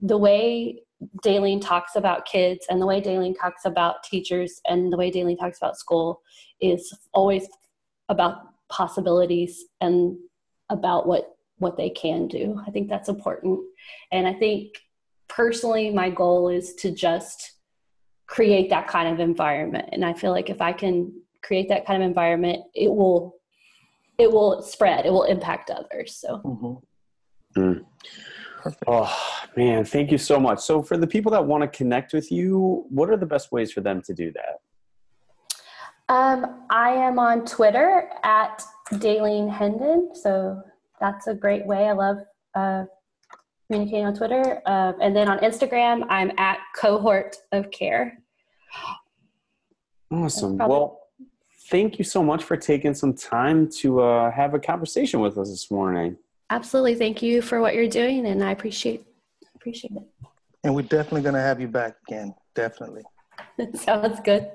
the 0.02 0.18
way 0.18 0.82
Daleen 1.24 1.62
talks 1.62 1.96
about 1.96 2.26
kids 2.26 2.66
and 2.70 2.82
the 2.82 2.86
way 2.86 3.00
Daleen 3.02 3.36
talks 3.40 3.66
about 3.66 4.04
teachers 4.04 4.62
and 4.66 4.92
the 4.92 4.98
way 4.98 5.12
Daleen 5.12 5.38
talks 5.38 5.58
about 5.58 5.78
school 5.78 6.22
is 6.60 6.92
always 7.14 7.48
about 8.10 8.38
possibilities 8.70 9.66
and 9.82 10.18
about 10.70 11.08
what 11.08 11.36
what 11.60 11.78
they 11.78 11.90
can 11.90 12.28
do. 12.28 12.60
I 12.68 12.72
think 12.72 12.88
that's 12.88 13.10
important. 13.10 13.60
And 14.12 14.28
I 14.28 14.34
think 14.34 14.78
personally 15.28 15.90
my 15.92 16.10
goal 16.10 16.50
is 16.50 16.76
to 16.76 16.92
just 16.92 17.54
create 18.28 18.70
that 18.70 18.88
kind 18.88 19.08
of 19.12 19.20
environment 19.20 19.90
and 19.92 20.06
I 20.06 20.14
feel 20.14 20.32
like 20.32 20.50
if 20.50 20.62
I 20.62 20.74
can 20.74 21.12
create 21.42 21.70
that 21.70 21.86
kind 21.86 22.02
of 22.02 22.08
environment 22.08 22.64
it 22.76 22.90
will 22.90 23.36
it 24.18 24.32
will 24.32 24.64
spread, 24.64 25.06
it 25.06 25.12
will 25.12 25.24
impact 25.24 25.70
others. 25.70 26.16
So 26.16 26.82
Mhm. 27.56 27.86
Oh 28.88 29.40
man, 29.56 29.86
thank 29.86 30.12
you 30.12 30.18
so 30.18 30.40
much. 30.40 30.60
So 30.60 30.82
for 30.82 30.98
the 30.98 31.08
people 31.08 31.32
that 31.32 31.46
want 31.46 31.62
to 31.62 31.68
connect 31.68 32.14
with 32.14 32.32
you, 32.32 32.86
what 32.90 33.10
are 33.10 33.18
the 33.18 33.26
best 33.26 33.52
ways 33.52 33.72
for 33.72 33.82
them 33.82 34.02
to 34.04 34.14
do 34.14 34.32
that? 34.34 34.60
Um, 36.10 36.66
I 36.70 36.92
am 36.92 37.20
on 37.20 37.46
Twitter 37.46 38.10
at 38.24 38.64
Daleen 38.94 39.52
Hendon, 39.52 40.12
so 40.14 40.62
that's 41.02 41.28
a 41.28 41.34
great 41.34 41.66
way. 41.66 41.88
I 41.88 41.92
love 41.92 42.18
uh, 42.56 42.86
communicating 43.68 44.06
on 44.06 44.14
Twitter, 44.14 44.62
uh, 44.66 44.94
and 45.02 45.16
then 45.16 45.28
on 45.28 45.40
Instagram, 45.40 46.06
I'm 46.10 46.32
at 46.38 46.60
Cohort 46.76 47.36
of 47.52 47.70
Care. 47.72 48.20
Awesome. 50.10 50.58
probably- 50.58 50.74
Well, 50.76 51.02
thank 51.70 51.98
you 52.00 52.06
so 52.06 52.24
much 52.24 52.44
for 52.44 52.56
taking 52.56 52.94
some 52.94 53.14
time 53.14 53.70
to 53.82 54.02
uh, 54.02 54.32
have 54.32 54.54
a 54.54 54.60
conversation 54.60 55.20
with 55.20 55.38
us 55.38 55.50
this 55.50 55.70
morning. 55.70 56.18
Absolutely, 56.50 56.96
thank 56.96 57.22
you 57.22 57.42
for 57.42 57.60
what 57.60 57.76
you're 57.76 57.90
doing, 57.90 58.26
and 58.26 58.42
I 58.44 58.52
appreciate 58.52 59.06
appreciate 59.56 59.92
it. 59.92 60.04
And 60.64 60.74
we're 60.74 60.84
definitely 60.84 61.22
going 61.24 61.36
to 61.36 61.42
have 61.42 61.60
you 61.60 61.68
back 61.68 61.96
again. 62.08 62.34
Definitely. 62.56 63.04
Sounds 63.76 64.20
good. 64.22 64.50